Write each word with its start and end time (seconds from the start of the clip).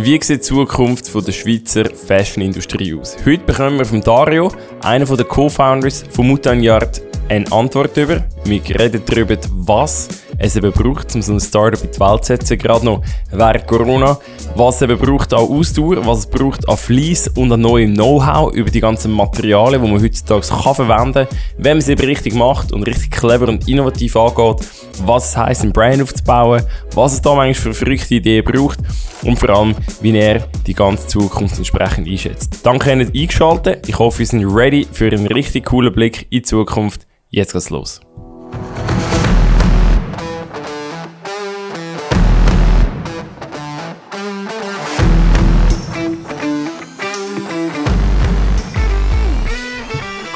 Wie 0.00 0.12
sieht 0.12 0.28
die 0.28 0.40
Zukunft 0.40 1.12
der 1.12 1.32
Schweizer 1.32 1.84
Fashion-Industrie 1.84 2.94
aus? 2.94 3.16
Heute 3.26 3.44
bekommen 3.44 3.78
wir 3.78 3.84
von 3.84 4.00
Dario, 4.00 4.52
einer 4.80 5.04
der 5.04 5.24
Co-Founders 5.24 6.04
von 6.10 6.28
Mutanyard, 6.28 7.02
eine 7.28 7.50
Antwort 7.50 7.96
darüber. 7.96 8.24
Wir 8.44 8.62
reden 8.78 9.02
darüber, 9.04 9.36
was 9.50 10.08
es 10.38 10.56
eben 10.56 10.72
braucht, 10.72 11.14
um 11.14 11.22
so 11.22 11.32
ein 11.32 11.40
Startup 11.40 11.82
in 11.82 11.90
die 11.90 12.00
Welt 12.00 12.24
zu 12.24 12.32
setzen, 12.32 12.58
gerade 12.58 12.84
noch 12.84 13.02
während 13.30 13.66
Corona. 13.66 14.18
Was 14.54 14.80
es 14.80 14.98
braucht 14.98 15.34
an 15.34 15.40
Ausdauer, 15.40 16.06
was 16.06 16.20
es 16.20 16.26
braucht 16.26 16.68
an 16.68 16.76
Fleiss 16.76 17.28
und 17.28 17.52
an 17.52 17.60
neuem 17.60 17.94
Know-how 17.94 18.52
über 18.54 18.70
die 18.70 18.80
ganzen 18.80 19.12
Materialien, 19.12 19.82
die 19.82 19.90
man 19.90 20.02
heutzutage 20.02 20.46
kann 20.46 20.74
verwenden 20.74 21.14
kann, 21.14 21.38
wenn 21.58 21.72
man 21.72 21.78
es 21.78 21.88
eben 21.88 22.04
richtig 22.04 22.34
macht 22.34 22.72
und 22.72 22.84
richtig 22.84 23.10
clever 23.10 23.48
und 23.48 23.68
innovativ 23.68 24.16
angeht, 24.16 24.66
was 25.04 25.30
es 25.30 25.36
heisst, 25.36 25.62
ein 25.64 25.72
Brand 25.72 26.02
aufzubauen, 26.02 26.62
was 26.94 27.14
es 27.14 27.22
da 27.22 27.34
manchmal 27.34 27.54
für 27.54 27.74
verrückte 27.74 28.14
Ideen 28.16 28.44
braucht 28.44 28.78
und 29.22 29.38
vor 29.38 29.50
allem, 29.50 29.74
wie 30.00 30.16
er 30.16 30.48
die 30.66 30.74
ganze 30.74 31.06
Zukunft 31.08 31.58
entsprechend 31.58 32.08
einschätzt. 32.08 32.60
Danke, 32.62 32.96
dass 32.96 33.10
ihr 33.12 33.22
eingeschaltet. 33.22 33.88
Ich 33.88 33.98
hoffe, 33.98 34.20
wir 34.20 34.26
sind 34.26 34.44
ready 34.44 34.86
für 34.90 35.10
einen 35.10 35.26
richtig 35.26 35.66
coolen 35.66 35.92
Blick 35.92 36.22
in 36.30 36.38
die 36.38 36.42
Zukunft. 36.42 37.06
Jetzt 37.30 37.52
geht's 37.52 37.70
los. 37.70 38.00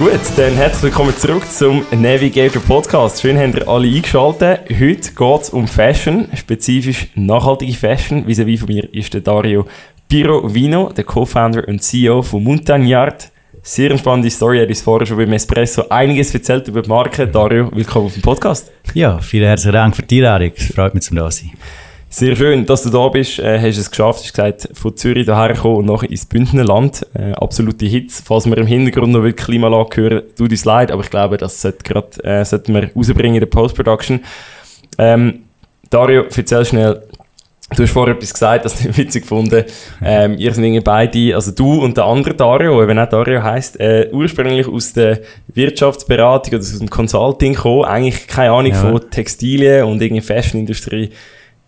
Gut, 0.02 0.18
dann 0.36 0.54
herzlich 0.54 0.82
willkommen 0.82 1.16
zurück 1.16 1.48
zum 1.48 1.86
Navigator 1.92 2.60
Podcast. 2.60 3.22
Schön, 3.22 3.38
habt 3.38 3.54
ihr 3.54 3.68
alle 3.68 3.86
eingeschaltet. 3.86 4.62
Heute 4.68 4.96
geht 4.96 5.40
es 5.42 5.50
um 5.50 5.68
Fashion, 5.68 6.26
spezifisch 6.34 7.06
nachhaltige 7.14 7.72
Fashion. 7.74 8.26
Wie-à-vis 8.26 8.58
von 8.58 8.68
mir 8.68 8.92
ist 8.92 9.14
der 9.14 9.20
Dario 9.20 9.64
Pirovino, 10.08 10.92
der 10.92 11.04
Co-Founder 11.04 11.68
und 11.68 11.84
CEO 11.84 12.22
von 12.22 12.42
Montagnard. 12.42 13.30
Sehr 13.62 13.96
spannende 13.96 14.28
Story. 14.28 14.58
Er 14.58 14.68
ist 14.68 14.82
vorher 14.82 15.06
schon 15.06 15.18
beim 15.18 15.32
Espresso 15.34 15.84
einiges 15.88 16.34
erzählt 16.34 16.66
über 16.66 16.82
die 16.82 16.88
Marke. 16.88 17.28
Dario, 17.28 17.70
willkommen 17.72 18.06
auf 18.06 18.14
dem 18.14 18.22
Podcast. 18.22 18.72
Ja, 18.94 19.20
vielen 19.20 19.46
herzlichen 19.46 19.74
Dank 19.74 19.94
für 19.94 20.02
die 20.02 20.16
Einladung. 20.16 20.50
Freut 20.56 20.94
mich, 20.94 21.04
zum 21.04 21.16
da 21.16 21.30
sein. 21.30 21.52
Sehr 22.14 22.36
schön, 22.36 22.66
dass 22.66 22.82
du 22.82 22.90
da 22.90 23.08
bist. 23.08 23.38
Äh, 23.38 23.58
hast 23.58 23.78
es 23.78 23.90
geschafft, 23.90 24.20
hast 24.20 24.34
gesagt, 24.34 24.68
von 24.74 24.94
Zürich 24.94 25.24
hierher 25.24 25.54
gekommen 25.54 25.76
und 25.76 25.86
nachher 25.86 26.10
ins 26.10 26.26
Bündnerland. 26.26 27.06
Äh, 27.14 27.32
absolute 27.32 27.86
Hits. 27.86 28.22
Falls 28.22 28.44
wir 28.44 28.58
im 28.58 28.66
Hintergrund 28.66 29.14
noch 29.14 29.24
die 29.24 29.32
Klimaanlage 29.32 29.96
hören, 29.98 30.22
tut 30.36 30.50
uns 30.50 30.66
leid, 30.66 30.92
aber 30.92 31.02
ich 31.02 31.08
glaube, 31.08 31.38
das 31.38 31.62
sollte 31.62 31.82
grad, 31.82 32.22
äh, 32.22 32.44
sollten 32.44 32.74
wir 32.74 32.90
rausbringen 32.94 33.36
in 33.36 33.40
der 33.40 33.46
Post-Production. 33.46 34.20
Ähm, 34.98 35.44
Dario, 35.88 36.24
erzähl 36.24 36.66
schnell, 36.66 37.02
Du 37.74 37.82
hast 37.82 37.92
vorher 37.92 38.14
etwas 38.14 38.34
gesagt, 38.34 38.66
das 38.66 38.78
ich 38.84 38.94
witzig 38.94 39.22
gefunden. 39.22 39.64
Ähm, 40.04 40.36
ihr 40.36 40.52
seid 40.52 40.84
beide, 40.84 41.34
also 41.34 41.50
du 41.52 41.82
und 41.82 41.96
der 41.96 42.04
andere 42.04 42.34
Dario, 42.34 42.82
eben 42.82 42.98
auch 42.98 43.08
Dario 43.08 43.42
heisst, 43.42 43.80
äh, 43.80 44.10
ursprünglich 44.12 44.68
aus 44.68 44.92
der 44.92 45.20
Wirtschaftsberatung 45.54 46.52
oder 46.52 46.60
aus 46.60 46.78
dem 46.78 46.90
Consulting 46.90 47.54
gekommen, 47.54 47.86
eigentlich 47.86 48.26
keine 48.26 48.50
Ahnung 48.50 48.72
ja. 48.72 48.78
von 48.78 49.00
Textilien 49.10 49.86
und 49.86 50.02
irgendwie 50.02 50.20
Fashionindustrie. 50.20 51.08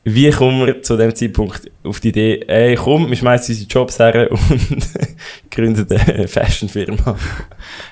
Wie 0.07 0.31
kommen 0.31 0.67
wir 0.67 0.83
zu 0.83 0.99
dem 0.99 1.15
Zeitpunkt 1.15 1.63
auf 1.83 1.99
die 1.99 2.09
Idee, 2.09 2.45
ey, 2.47 2.75
komm, 2.75 3.09
wir 3.09 3.17
schmeißen 3.17 3.55
unsere 3.55 3.71
Jobs 3.71 3.99
her 3.99 4.31
und 4.31 4.41
gründen 5.51 5.87
eine 5.91 6.29
Fashionfirma? 6.29 7.17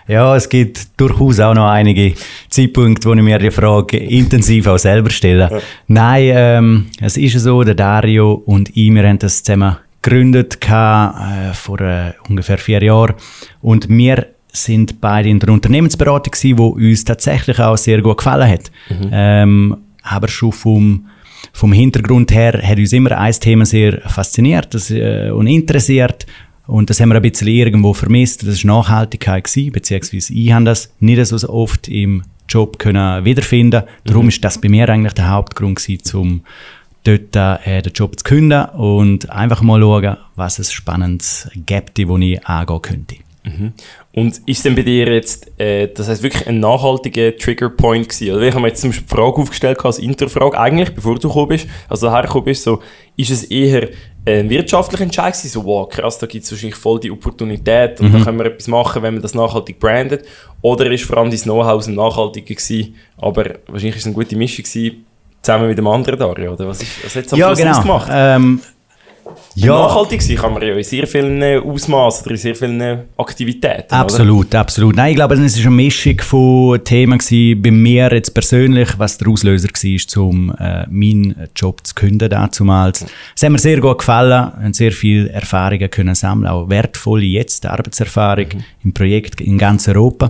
Ja, 0.06 0.36
es 0.36 0.46
gibt 0.46 1.00
durchaus 1.00 1.40
auch 1.40 1.54
noch 1.54 1.70
einige 1.70 2.14
Zeitpunkte, 2.50 3.08
wo 3.08 3.14
ich 3.14 3.22
mir 3.22 3.38
die 3.38 3.50
Frage 3.50 3.96
intensiv 3.96 4.66
auch 4.66 4.78
selber 4.78 5.08
stelle. 5.08 5.48
Ja. 5.50 5.60
Nein, 5.88 6.32
ähm, 6.34 6.86
es 7.00 7.16
ist 7.16 7.38
so, 7.38 7.64
der 7.64 7.74
Dario 7.74 8.34
und 8.34 8.68
ich, 8.76 8.92
wir 8.92 9.08
haben 9.08 9.18
das 9.18 9.42
zusammen 9.42 9.78
gegründet 10.02 10.58
äh, 10.68 11.54
vor 11.54 11.80
äh, 11.80 12.12
ungefähr 12.28 12.58
vier 12.58 12.82
Jahren 12.82 13.14
und 13.62 13.88
wir 13.88 14.26
sind 14.52 15.00
beide 15.00 15.30
in 15.30 15.38
der 15.38 15.48
Unternehmensberatung 15.48 16.32
gewesen, 16.32 16.58
wo 16.58 16.66
uns 16.68 17.04
tatsächlich 17.04 17.58
auch 17.58 17.78
sehr 17.78 18.02
gut 18.02 18.18
gefallen 18.18 18.50
hat. 18.50 18.70
Mhm. 18.90 19.10
Ähm, 19.10 19.76
aber 20.02 20.28
schon 20.28 20.52
vom 20.52 21.06
vom 21.52 21.72
Hintergrund 21.72 22.32
her 22.32 22.60
hat 22.62 22.78
uns 22.78 22.92
immer 22.92 23.18
ein 23.18 23.32
Thema 23.34 23.66
sehr 23.66 24.00
fasziniert 24.02 24.74
das, 24.74 24.90
äh, 24.90 25.30
und 25.30 25.46
interessiert. 25.46 26.26
Und 26.66 26.90
das 26.90 27.00
haben 27.00 27.10
wir 27.10 27.16
ein 27.16 27.22
bisschen 27.22 27.48
irgendwo 27.48 27.92
vermisst. 27.92 28.46
Das 28.46 28.64
war 28.64 28.76
Nachhaltigkeit, 28.78 29.44
gewesen, 29.44 29.72
beziehungsweise 29.72 30.32
ich 30.32 30.52
habe 30.52 30.64
das 30.64 30.92
nicht 31.00 31.24
so 31.26 31.48
oft 31.48 31.88
im 31.88 32.22
Job 32.48 32.78
können 32.78 33.24
wiederfinden. 33.24 33.82
Darum 34.04 34.24
mhm. 34.24 34.28
ist 34.28 34.44
das 34.44 34.60
bei 34.60 34.68
mir 34.68 34.88
eigentlich 34.88 35.14
der 35.14 35.30
Hauptgrund 35.30 35.76
gewesen, 35.76 36.16
um 36.16 36.40
dort 37.04 37.34
äh, 37.36 37.82
den 37.82 37.92
Job 37.92 38.18
zu 38.18 38.24
kündigen 38.24 38.66
und 38.70 39.28
einfach 39.30 39.62
mal 39.62 39.80
schauen, 39.80 40.16
was 40.36 40.58
es 40.58 40.72
Spannendes 40.72 41.50
gibt, 41.66 41.98
wo 42.06 42.16
ich 42.18 42.44
angehen 42.46 42.82
könnte. 42.82 43.16
Mhm. 43.44 43.72
Und 44.14 44.42
ist 44.46 44.64
denn 44.64 44.74
bei 44.74 44.82
dir 44.82 45.10
jetzt, 45.10 45.58
äh, 45.58 45.88
das 45.88 46.06
heißt 46.06 46.22
wirklich 46.22 46.46
ein 46.46 46.60
nachhaltiger 46.60 47.34
Triggerpoint 47.34 48.10
gewesen? 48.10 48.36
Oder 48.36 48.42
ich 48.42 48.52
habe 48.52 48.60
mir 48.60 48.68
jetzt 48.68 48.82
zum 48.82 48.90
Beispiel 48.90 49.06
die 49.08 49.14
Frage 49.14 49.36
aufgestellt 49.36 49.84
als 49.84 49.98
Interfrage, 49.98 50.58
eigentlich, 50.58 50.94
bevor 50.94 51.14
du 51.14 51.28
gekommen 51.28 51.48
bist, 51.48 51.66
also 51.88 52.10
hergekommen 52.10 52.44
bist, 52.44 52.62
so, 52.62 52.82
ist 53.16 53.30
es 53.30 53.44
eher 53.44 53.88
ein 54.26 54.50
wirtschaftlicher 54.50 55.04
Entscheid 55.04 55.32
gewesen, 55.32 55.48
so, 55.48 55.64
wow, 55.64 55.88
krass, 55.88 56.18
da 56.18 56.26
gibt 56.26 56.44
es 56.44 56.52
wahrscheinlich 56.52 56.76
voll 56.76 57.00
die 57.00 57.10
Opportunität 57.10 58.00
und 58.00 58.12
mhm. 58.12 58.18
da 58.18 58.24
können 58.24 58.38
wir 58.38 58.46
etwas 58.46 58.68
machen, 58.68 59.02
wenn 59.02 59.14
man 59.14 59.22
das 59.22 59.34
nachhaltig 59.34 59.80
brandet? 59.80 60.26
Oder 60.60 60.90
ist 60.92 61.04
vor 61.04 61.16
allem 61.16 61.30
dein 61.30 61.40
Know-how 61.40 61.86
nachhaltiger 61.88 62.54
gewesen, 62.54 62.94
aber 63.16 63.44
wahrscheinlich 63.66 63.96
ist 63.96 64.02
es 64.02 64.06
eine 64.06 64.14
gute 64.14 64.36
Mischung 64.36 64.64
gewesen, 64.64 65.06
zusammen 65.40 65.68
mit 65.68 65.78
dem 65.78 65.86
anderen 65.86 66.18
Dario, 66.18 66.52
oder 66.52 66.68
was, 66.68 66.82
ist, 66.82 67.04
was 67.04 67.16
hat 67.16 67.24
es 67.24 67.32
am 67.32 67.38
ja, 67.38 67.54
genau. 67.54 67.80
gemacht? 67.80 68.08
Ähm, 68.12 68.60
ja. 69.54 69.72
Nachhaltig 69.72 70.22
sein 70.22 70.36
kann 70.36 70.54
man 70.54 70.62
ja 70.62 70.74
in 70.74 70.84
sehr 70.84 71.06
vielen 71.06 71.42
Ausmaßen 71.42 72.24
oder 72.24 72.32
in 72.32 72.36
sehr 72.36 72.54
vielen 72.54 73.02
Aktivitäten. 73.16 73.92
Absolut, 73.92 74.48
oder? 74.48 74.60
absolut. 74.60 74.96
Nein, 74.96 75.10
ich 75.10 75.16
glaube, 75.16 75.34
es 75.34 75.58
war 75.58 75.66
eine 75.66 75.76
Mischung 75.76 76.20
von 76.20 76.84
Themen 76.84 77.18
gewesen, 77.18 77.62
bei 77.62 77.70
mir 77.70 78.12
jetzt 78.12 78.34
persönlich, 78.34 78.88
was 78.98 79.18
der 79.18 79.28
Auslöser 79.28 79.68
war, 79.68 80.22
um 80.22 80.54
äh, 80.58 80.86
meinen 80.88 81.48
Job 81.54 81.86
zu 81.86 81.94
kündigen 81.94 82.48
damals. 82.58 83.04
Es 83.34 83.42
hat 83.42 83.50
mir 83.50 83.58
sehr 83.58 83.80
gut 83.80 83.98
gefallen, 83.98 84.52
und 84.64 84.76
sehr 84.76 84.92
viele 84.92 85.30
Erfahrungen 85.30 85.90
können 85.90 86.14
sammeln, 86.14 86.50
auch 86.50 86.68
wertvolle 86.68 87.24
jetzt 87.24 87.66
Arbeitserfahrung 87.66 88.46
mhm. 88.54 88.64
im 88.84 88.94
Projekt 88.94 89.40
in 89.40 89.58
ganz 89.58 89.88
Europa. 89.88 90.28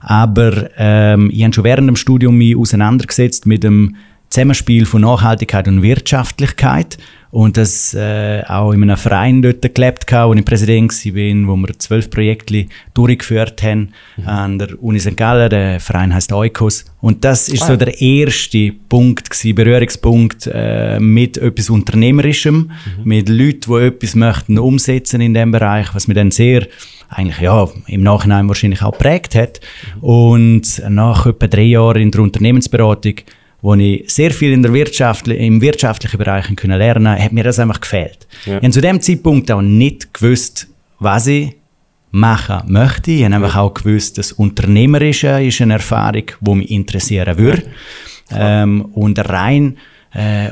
Aber 0.00 0.70
ähm, 0.76 1.30
ich 1.32 1.42
habe 1.42 1.52
schon 1.52 1.64
während 1.64 1.88
dem 1.88 1.96
Studium 1.96 2.36
mich 2.36 2.56
auseinandergesetzt 2.56 3.46
mit 3.46 3.64
dem 3.64 3.96
Zusammenspiel 4.30 4.86
von 4.86 5.02
Nachhaltigkeit 5.02 5.66
und 5.66 5.82
Wirtschaftlichkeit 5.82 6.98
und 7.30 7.56
das 7.56 7.94
äh, 7.94 8.42
auch 8.48 8.72
in 8.72 8.82
einem 8.82 8.96
Verein 8.96 9.40
dort 9.40 9.74
gelebt 9.74 10.10
habe, 10.12 10.30
wo 10.30 10.34
ich 10.34 10.44
Präsident 10.44 10.92
war, 10.92 11.48
wo 11.48 11.56
wir 11.56 11.78
zwölf 11.78 12.10
Projekte 12.10 12.66
durchgeführt 12.92 13.62
haben 13.62 13.92
mhm. 14.16 14.28
an 14.28 14.58
der 14.58 14.82
Uni 14.82 14.98
St. 14.98 15.16
Gallen. 15.16 15.48
Der 15.48 15.78
Verein 15.78 16.12
heißt 16.12 16.32
Oikos. 16.32 16.84
Und 17.00 17.24
das 17.24 17.48
ist 17.48 17.62
ah. 17.62 17.66
so 17.68 17.76
der 17.76 18.00
erste 18.00 18.72
Punkt 18.88 19.30
gewesen, 19.30 19.54
Berührungspunkt 19.54 20.50
äh, 20.52 20.98
mit 20.98 21.38
etwas 21.38 21.70
Unternehmerischem, 21.70 22.56
mhm. 22.56 22.70
mit 23.04 23.28
Leuten, 23.28 23.72
die 23.72 23.86
etwas 23.86 24.14
möchten 24.16 24.58
umsetzen 24.58 25.20
in 25.20 25.34
dem 25.34 25.52
Bereich, 25.52 25.94
was 25.94 26.08
mir 26.08 26.14
dann 26.14 26.32
sehr 26.32 26.66
eigentlich 27.08 27.40
ja 27.40 27.68
im 27.86 28.02
Nachhinein 28.02 28.48
wahrscheinlich 28.48 28.82
auch 28.82 28.96
prägt 28.96 29.34
hat. 29.34 29.60
Mhm. 29.96 30.04
Und 30.04 30.82
nach 30.88 31.26
etwa 31.26 31.46
drei 31.46 31.62
Jahren 31.62 32.02
in 32.02 32.10
der 32.10 32.22
Unternehmensberatung 32.22 33.14
wo 33.62 33.74
ich 33.74 34.10
sehr 34.10 34.30
viel 34.30 34.52
in 34.52 34.62
der 34.62 34.72
Wirtschaft, 34.72 35.28
im 35.28 35.60
wirtschaftlichen 35.60 36.18
Bereich 36.18 36.54
können 36.56 36.78
lernen 36.78 37.22
hat 37.22 37.32
mir 37.32 37.44
das 37.44 37.58
einfach 37.58 37.80
gefehlt. 37.80 38.26
Ja. 38.46 38.58
Ich 38.58 38.62
habe 38.62 38.70
zu 38.70 38.80
dem 38.80 39.00
Zeitpunkt 39.00 39.50
auch 39.50 39.62
nicht 39.62 40.14
gewusst, 40.14 40.68
was 40.98 41.26
ich 41.26 41.54
machen 42.10 42.72
möchte. 42.72 43.10
Ich 43.10 43.24
habe 43.24 43.34
einfach 43.34 43.56
auch 43.56 43.74
gewusst, 43.74 44.18
dass 44.18 44.32
Unternehmerische 44.32 45.42
ist 45.42 45.60
eine 45.60 45.74
Erfahrung, 45.74 46.24
die 46.40 46.54
mich 46.54 46.70
interessieren 46.70 47.38
würde. 47.38 47.62
Ähm, 48.32 48.86
und 48.92 49.18
rein 49.28 49.76
äh, 50.12 50.50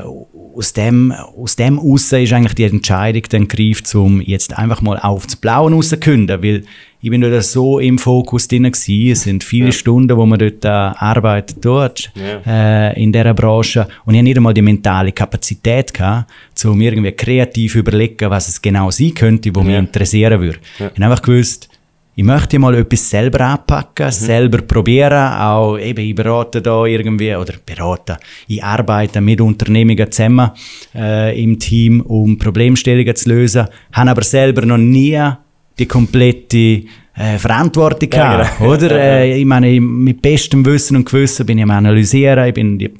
aus 0.55 0.73
dem, 0.73 1.11
aus 1.11 1.55
dem 1.55 1.79
raus 1.79 2.11
ist 2.11 2.33
eigentlich 2.33 2.55
die 2.55 2.63
Entscheidung 2.63 3.23
dann 3.29 3.47
greift, 3.47 3.93
um 3.95 4.21
jetzt 4.21 4.57
einfach 4.57 4.81
mal 4.81 4.97
aufs 4.99 5.35
Blaue 5.35 5.71
rauszukünden, 5.71 6.41
weil 6.41 6.63
ich 7.01 7.09
bin 7.09 7.21
dort 7.21 7.43
so 7.43 7.79
im 7.79 7.97
Fokus 7.97 8.47
drin 8.47 8.63
gewesen. 8.63 9.11
Es 9.11 9.21
sind 9.21 9.43
viele 9.43 9.67
ja. 9.67 9.71
Stunden, 9.71 10.17
wo 10.17 10.25
man 10.25 10.37
dort 10.37 10.65
äh, 10.65 10.67
arbeitet 10.67 11.63
dort, 11.63 12.11
ja. 12.15 12.89
äh, 12.89 13.01
in 13.01 13.13
dieser 13.13 13.33
Branche. 13.33 13.87
Und 14.05 14.15
ich 14.15 14.19
habe 14.19 14.23
nicht 14.23 14.37
einmal 14.37 14.53
die 14.53 14.61
mentale 14.61 15.11
Kapazität 15.13 15.93
gehabt, 15.93 16.29
um 16.65 16.79
irgendwie 16.81 17.11
kreativ 17.13 17.75
überlegen, 17.75 18.29
was 18.29 18.49
es 18.49 18.61
genau 18.61 18.91
sein 18.91 19.13
könnte, 19.13 19.55
wo 19.55 19.61
ja. 19.61 19.65
mich 19.65 19.77
interessieren 19.77 20.41
würde. 20.41 20.59
Ich 20.77 20.83
habe 20.83 21.05
einfach 21.05 21.21
gewusst, 21.21 21.69
ich 22.19 22.25
möchte 22.25 22.59
mal 22.59 22.75
etwas 22.75 23.09
selber 23.09 23.39
anpacken, 23.45 24.07
mhm. 24.07 24.11
selber 24.11 24.57
probieren, 24.61 25.33
auch 25.39 25.77
eben, 25.77 26.05
ich 26.05 26.13
berate 26.13 26.61
da 26.61 26.83
irgendwie, 26.83 27.33
oder 27.33 27.53
berate, 27.65 28.17
ich 28.45 28.61
arbeite 28.61 29.21
mit 29.21 29.39
Unternehmungen 29.39 30.11
zusammen 30.11 30.51
äh, 30.93 31.41
im 31.41 31.57
Team, 31.57 32.01
um 32.01 32.37
Problemstellungen 32.37 33.15
zu 33.15 33.29
lösen, 33.29 33.67
habe 33.93 34.11
aber 34.11 34.23
selber 34.23 34.65
noch 34.65 34.77
nie 34.77 35.17
die 35.77 35.85
komplette 35.85 36.83
äh, 37.15 37.37
Verantwortung 37.37 38.09
ja, 38.11 38.49
genau. 38.59 38.73
oder? 38.73 38.91
Äh, 38.99 39.39
ich 39.39 39.45
meine, 39.45 39.79
mit 39.79 40.21
bestem 40.21 40.65
Wissen 40.65 40.97
und 40.97 41.09
Gewissen 41.09 41.45
bin 41.45 41.59
ich 41.59 41.63
am 41.63 41.71
Analysieren, 41.71 42.49
ich 42.49 42.53
bin 42.53 42.77
die 42.77 42.93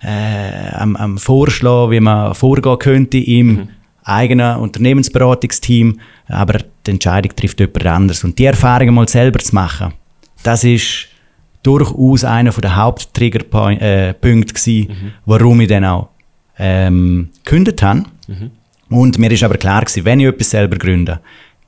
äh, 0.00 0.74
am, 0.74 0.94
am 0.94 1.18
Vorschlagen, 1.18 1.90
wie 1.90 2.00
man 2.00 2.36
vorgehen 2.36 2.78
könnte 2.78 3.18
im 3.18 3.46
mhm. 3.46 3.68
Eigenen 4.10 4.56
Unternehmensberatungsteam, 4.56 6.00
aber 6.28 6.60
die 6.86 6.90
Entscheidung 6.90 7.34
trifft 7.34 7.60
jemand 7.60 7.86
anderes. 7.86 8.24
Und 8.24 8.38
die 8.38 8.44
Erfahrung 8.44 8.94
mal 8.94 9.08
selber 9.08 9.38
zu 9.38 9.54
machen, 9.54 9.92
das 10.42 10.64
ist 10.64 11.08
durchaus 11.62 12.24
einer 12.24 12.52
der 12.52 12.76
Haupttriggerpunkte 12.76 14.14
äh, 14.22 14.44
gewesen, 14.44 14.88
mhm. 14.88 15.12
warum 15.26 15.60
ich 15.60 15.68
dann 15.68 15.84
auch 15.84 16.08
ähm, 16.58 17.30
gekündigt 17.44 17.82
habe. 17.82 18.04
Mhm. 18.26 18.50
Und 18.88 19.18
mir 19.18 19.30
ist 19.30 19.42
aber 19.42 19.56
klar 19.56 19.82
gewesen, 19.82 20.04
wenn 20.04 20.20
ich 20.20 20.26
etwas 20.26 20.50
selber 20.50 20.76
gründe, 20.76 21.20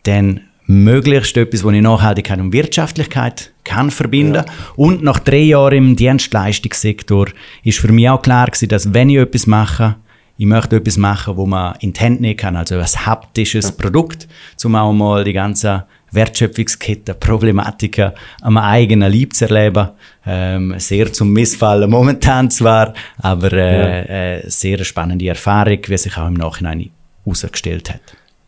dann 0.04 0.40
möglichst 0.66 1.36
etwas, 1.36 1.62
das 1.62 1.72
ich 1.72 1.82
Nachhaltigkeit 1.82 2.40
und 2.40 2.52
Wirtschaftlichkeit 2.52 3.52
kann 3.64 3.90
verbinden. 3.90 4.44
Ja. 4.46 4.52
Und 4.76 5.02
nach 5.02 5.18
drei 5.18 5.40
Jahren 5.40 5.76
im 5.76 5.96
Dienstleistungssektor 5.96 7.28
ist 7.62 7.78
für 7.78 7.92
mich 7.92 8.08
auch 8.08 8.22
klar 8.22 8.46
gewesen, 8.46 8.68
dass 8.68 8.92
wenn 8.92 9.10
ich 9.10 9.18
etwas 9.18 9.46
mache, 9.46 9.96
ich 10.42 10.48
möchte 10.48 10.74
etwas 10.74 10.96
machen, 10.96 11.36
wo 11.36 11.46
man 11.46 11.76
in 11.78 11.92
die 11.92 12.00
Hände 12.00 12.22
nehmen 12.22 12.36
kann, 12.36 12.56
also 12.56 12.76
ein 12.76 12.84
haptisches 12.84 13.66
ja. 13.66 13.74
Produkt, 13.78 14.26
um 14.64 14.74
auch 14.74 14.92
mal 14.92 15.22
die 15.22 15.32
ganze 15.32 15.84
Wertschöpfungskette, 16.10 17.14
Problematiken 17.14 18.10
am 18.40 18.58
eigenen 18.58 19.12
Leib 19.12 19.34
zu 19.34 19.44
erleben. 19.44 19.90
Ähm, 20.26 20.74
sehr 20.78 21.12
zum 21.12 21.32
Missfallen 21.32 21.88
momentan 21.88 22.50
zwar, 22.50 22.92
aber 23.18 23.52
äh, 23.52 23.58
ja. 23.60 24.38
äh, 24.38 24.50
sehr 24.50 24.82
spannende 24.82 25.28
Erfahrung, 25.28 25.78
wie 25.86 25.96
sich 25.96 26.18
auch 26.18 26.26
im 26.26 26.34
Nachhinein 26.34 26.90
herausgestellt 27.24 27.90
hat. 27.90 28.00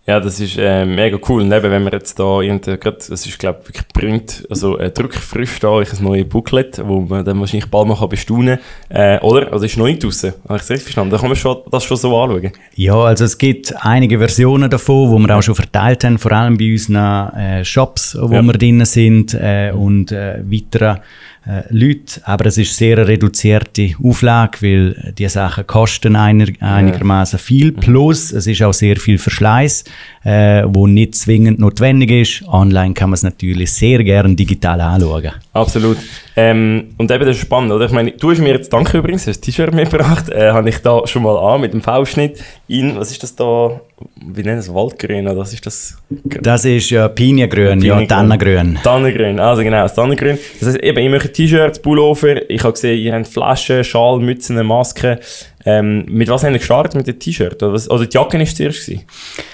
Ja, 0.06 0.21
das 0.21 0.39
ist 0.39 0.59
äh, 0.59 0.85
mega 0.85 1.19
cool. 1.29 1.41
Und 1.41 1.51
eben, 1.51 1.71
wenn 1.71 1.83
wir 1.85 1.93
jetzt 1.93 2.19
da 2.19 2.43
irgendwie, 2.43 2.77
grad, 2.77 3.11
das 3.11 3.27
ist, 3.27 3.39
glaube 3.39 3.61
ich, 3.62 3.69
wirklich 3.69 3.89
print, 3.89 4.47
also 4.51 4.79
äh, 4.79 4.91
druckfrisch 4.91 5.59
da, 5.61 5.81
ich 5.81 5.91
ein 5.95 6.05
neues 6.05 6.29
Booklet, 6.29 6.83
wo 6.85 7.01
man 7.01 7.25
dann 7.25 7.41
wahrscheinlich 7.41 7.71
bald 7.71 7.89
mal 7.89 8.06
bestaunen 8.06 8.59
kann. 8.91 8.97
Äh, 8.97 9.19
oder? 9.21 9.51
Also 9.51 9.65
ist 9.65 9.79
noch 9.79 9.87
nicht 9.87 10.05
draussen. 10.05 10.35
Habe 10.47 10.56
ich 10.56 10.62
es 10.62 10.71
richtig 10.71 10.85
verstanden? 10.85 11.12
Da 11.12 11.19
kann 11.19 11.29
man 11.29 11.37
schon, 11.37 11.56
das 11.71 11.85
schon 11.85 11.97
so 11.97 12.21
anschauen. 12.21 12.53
Ja, 12.75 12.97
also 12.97 13.25
es 13.25 13.39
gibt 13.39 13.75
einige 13.81 14.19
Versionen 14.19 14.69
davon, 14.69 15.11
wo 15.11 15.19
wir 15.19 15.35
auch 15.35 15.43
schon 15.43 15.55
verteilt 15.55 16.05
haben, 16.05 16.19
vor 16.19 16.33
allem 16.33 16.59
bei 16.59 16.73
unseren 16.73 17.35
äh, 17.35 17.65
Shops, 17.65 18.15
wo 18.21 18.35
ja. 18.35 18.43
wir 18.43 18.53
drin 18.53 18.85
sind 18.85 19.33
äh, 19.33 19.73
und 19.75 20.12
äh, 20.12 20.43
weiteren 20.45 21.01
äh, 21.46 21.62
Leute, 21.69 22.20
aber 22.25 22.46
es 22.46 22.56
ist 22.58 22.76
sehr 22.76 22.96
eine 22.96 23.08
reduzierte 23.08 23.91
Auflage, 24.02 24.62
weil 24.62 25.14
die 25.19 25.29
Sachen 25.29 25.67
kosten 25.67 26.17
einer, 26.17 26.46
einigermaßen 26.61 27.38
viel, 27.38 27.73
plus 27.73 28.32
es 28.32 28.46
ist 28.46 28.62
auch 28.62 28.73
sehr 28.73 28.96
viel 28.96 29.19
Verschleiß, 29.19 29.85
äh, 30.25 30.64
wo 30.67 30.87
nicht 30.87 31.14
zwingend 31.14 31.58
notwendig 31.58 32.11
ist. 32.11 32.49
Online 32.49 32.94
kann 32.94 33.11
man 33.11 33.14
es 33.14 33.23
natürlich 33.23 33.73
sehr 33.73 34.02
gerne 34.02 34.35
digital 34.35 34.81
anschauen. 34.81 35.32
Absolut. 35.52 35.99
Ähm, 36.37 36.95
und 36.99 37.11
eben 37.11 37.25
das 37.25 37.37
ist 37.37 37.43
spannend, 37.43 37.71
oder? 37.71 37.87
Ich 37.87 37.93
meine, 37.93 38.11
du 38.11 38.31
hast 38.31 38.41
mir 38.41 38.55
jetzt, 38.55 38.73
danke 38.73 38.99
übrigens, 38.99 39.27
hast 39.27 39.39
ein 39.39 39.43
T-Shirt 39.43 39.73
mitgebracht, 39.73 40.29
äh, 40.31 40.51
habe 40.51 40.69
ich 40.69 40.79
da 40.79 41.07
schon 41.07 41.23
mal 41.23 41.37
an 41.37 41.61
mit 41.61 41.73
dem 41.73 41.81
V-Schnitt 41.81 42.43
in, 42.67 42.97
was 42.97 43.13
ist 43.13 43.23
das 43.23 43.37
da, 43.37 43.81
wie 44.21 44.43
nennen 44.43 44.59
es, 44.59 44.73
Waldgrün, 44.73 45.29
oder 45.29 45.39
was 45.39 45.53
ist 45.53 45.65
das? 45.65 45.97
Das 46.11 46.65
ist 46.65 46.91
ja 46.91 47.07
Piniengrün, 47.07 47.81
ja, 47.83 48.05
Tannengrün. 48.05 48.79
Tannengrün, 48.83 49.39
also 49.39 49.63
genau, 49.63 49.83
das 49.83 49.95
Tannengrün. 49.95 50.37
Das 50.59 50.71
heißt 50.71 50.83
eben, 50.83 50.99
ich 50.99 51.11
möchte 51.11 51.33
T-Shirts, 51.33 51.79
Pullover, 51.79 52.51
ich 52.51 52.65
habe 52.65 52.73
gesehen, 52.73 52.99
ihr 52.99 53.15
habt 53.15 53.29
Flaschen, 53.29 53.85
Schal, 53.85 54.19
Mützen, 54.19 54.65
Masken. 54.67 55.19
Ähm, 55.67 56.05
mit 56.09 56.29
was 56.29 56.43
haben 56.43 56.53
wir 56.53 56.59
gestartet? 56.59 56.95
Mit 56.95 57.07
dem 57.07 57.19
T-Shirt? 57.19 57.63
Oder, 57.63 57.81
oder 57.91 58.07
die 58.07 58.15
Jacke 58.15 58.39
war 58.39 58.47
zuerst? 58.47 58.87
Gewesen? 58.87 59.05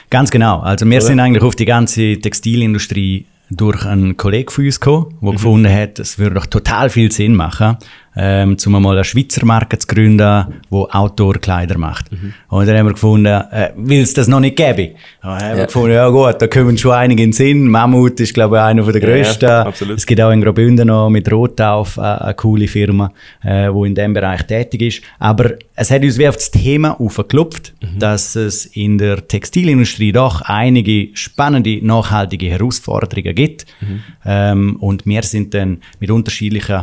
Ganz 0.09 0.31
genau. 0.31 0.61
Also 0.61 0.87
wir 0.87 0.97
oder? 0.97 1.07
sind 1.07 1.21
eigentlich 1.21 1.45
auf 1.45 1.55
die 1.55 1.67
ganze 1.67 2.19
Textilindustrie 2.19 3.27
durch 3.51 3.85
einen 3.85 4.17
Kollegen 4.17 4.51
von 4.51 4.65
uns 4.65 4.81
gekommen, 4.81 5.17
der 5.21 5.29
mhm. 5.29 5.37
gefunden 5.37 5.73
hat, 5.73 5.99
es 5.99 6.19
würde 6.19 6.37
doch 6.37 6.47
total 6.47 6.89
viel 6.91 7.11
Sinn 7.13 7.35
machen, 7.35 7.77
ähm, 8.17 8.57
um 8.67 8.75
einmal 8.75 8.97
eine 8.97 9.05
Schweizer 9.05 9.45
Marke 9.45 9.79
zu 9.79 9.87
gründen, 9.87 10.47
die 10.71 10.75
Outdoor-Kleider 10.75 11.79
macht. 11.79 12.11
Mhm. 12.11 12.35
Und 12.49 12.67
dann 12.67 12.77
haben 12.77 12.87
wir 12.87 12.93
gefunden, 12.95 13.27
äh, 13.27 13.71
will 13.77 14.03
es 14.03 14.15
das 14.15 14.27
noch 14.27 14.41
nicht 14.41 14.57
geben? 14.57 14.95
Dann 15.23 15.31
haben 15.31 15.51
ja. 15.51 15.57
wir 15.57 15.67
gefunden, 15.67 15.93
ja 15.93 16.09
gut, 16.09 16.43
da 16.43 16.47
kommen 16.49 16.77
schon 16.77 16.93
einige 16.93 17.23
in 17.23 17.31
den 17.31 17.33
Sinn. 17.33 17.69
Mammut 17.69 18.19
ist, 18.19 18.35
glaube 18.35 18.57
ich, 18.57 18.63
einer 18.63 18.83
der 18.83 19.01
grössten. 19.01 19.45
Ja, 19.45 19.73
es 19.95 20.07
gibt 20.07 20.21
auch 20.21 20.31
in 20.31 20.41
Graubünden 20.41 20.89
noch 20.89 21.09
mit 21.09 21.31
Rotauf 21.31 21.97
äh, 21.99 22.01
eine 22.01 22.35
coole 22.35 22.67
Firma, 22.67 23.13
äh, 23.43 23.71
die 23.73 23.87
in 23.87 23.95
diesem 23.95 24.13
Bereich 24.13 24.43
tätig 24.43 24.83
ist. 24.83 25.03
Aber 25.19 25.53
es 25.75 25.91
hat 25.91 26.03
uns 26.03 26.19
wie 26.19 26.29
auf 26.29 26.37
das 26.37 26.51
Thema 26.51 27.01
aufgeklopft, 27.01 27.75
mhm. 27.81 27.99
dass 27.99 28.35
es 28.35 28.67
in 28.67 28.99
der 28.99 29.27
Textilindustrie 29.27 30.13
doch 30.13 30.43
einige 30.43 31.09
spannende, 31.15 31.79
nachhaltige 31.85 32.51
Herausforderungen 32.51 33.35
gibt. 33.35 33.67
Mhm. 33.81 34.01
Ähm, 34.25 34.77
und 34.81 35.07
wir 35.07 35.23
sind 35.23 35.55
dann 35.55 35.79
mit 36.01 36.11
unterschiedlichen 36.11 36.83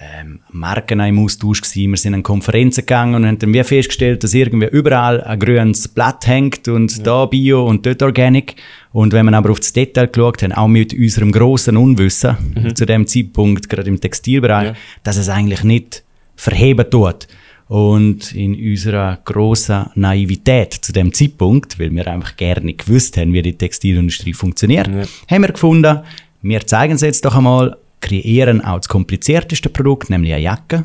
ähm, 0.00 0.40
Marken 0.50 1.00
im 1.00 1.18
Austausch 1.18 1.60
gewesen. 1.60 1.90
Wir 1.90 1.98
sind 1.98 2.14
an 2.14 2.22
Konferenzen 2.22 2.80
gegangen 2.80 3.16
und 3.16 3.26
haben 3.26 3.38
dann 3.38 3.52
wie 3.52 3.62
festgestellt, 3.62 4.24
dass 4.24 4.32
irgendwie 4.32 4.68
überall 4.68 5.22
ein 5.22 5.38
grünes 5.38 5.88
Blatt 5.88 6.26
hängt 6.26 6.68
und 6.68 6.96
ja. 6.96 7.02
da 7.02 7.26
Bio 7.26 7.66
und 7.66 7.84
dort 7.84 8.02
Organic. 8.02 8.56
Und 8.92 9.12
wenn 9.12 9.26
man 9.26 9.34
aber 9.34 9.50
auf 9.50 9.60
das 9.60 9.74
Detail 9.74 10.08
geschaut 10.08 10.42
hat, 10.42 10.56
auch 10.56 10.68
mit 10.68 10.94
unserem 10.94 11.32
grossen 11.32 11.76
Unwissen 11.76 12.36
mhm. 12.54 12.74
zu 12.74 12.86
dem 12.86 13.06
Zeitpunkt, 13.06 13.68
gerade 13.68 13.88
im 13.88 14.00
Textilbereich, 14.00 14.68
ja. 14.68 14.74
dass 15.02 15.18
es 15.18 15.28
eigentlich 15.28 15.64
nicht 15.64 16.02
verheben 16.34 16.90
tut. 16.90 17.28
Und 17.68 18.34
in 18.34 18.54
unserer 18.54 19.18
grossen 19.24 19.90
Naivität 19.94 20.72
zu 20.72 20.92
dem 20.92 21.12
Zeitpunkt, 21.12 21.78
weil 21.78 21.94
wir 21.94 22.06
einfach 22.08 22.36
gerne 22.36 22.72
gewusst 22.72 23.16
haben, 23.16 23.32
wie 23.32 23.42
die 23.42 23.56
Textilindustrie 23.56 24.32
funktioniert, 24.32 24.88
ja. 24.88 25.04
haben 25.30 25.42
wir 25.42 25.52
gefunden, 25.52 26.00
wir 26.42 26.66
zeigen 26.66 26.94
es 26.94 27.02
jetzt 27.02 27.24
doch 27.24 27.36
einmal 27.36 27.76
kreieren 28.00 28.64
auch 28.64 28.78
das 28.78 28.88
komplizierteste 28.88 29.68
Produkt, 29.68 30.10
nämlich 30.10 30.32
eine 30.32 30.42
Jacke, 30.42 30.82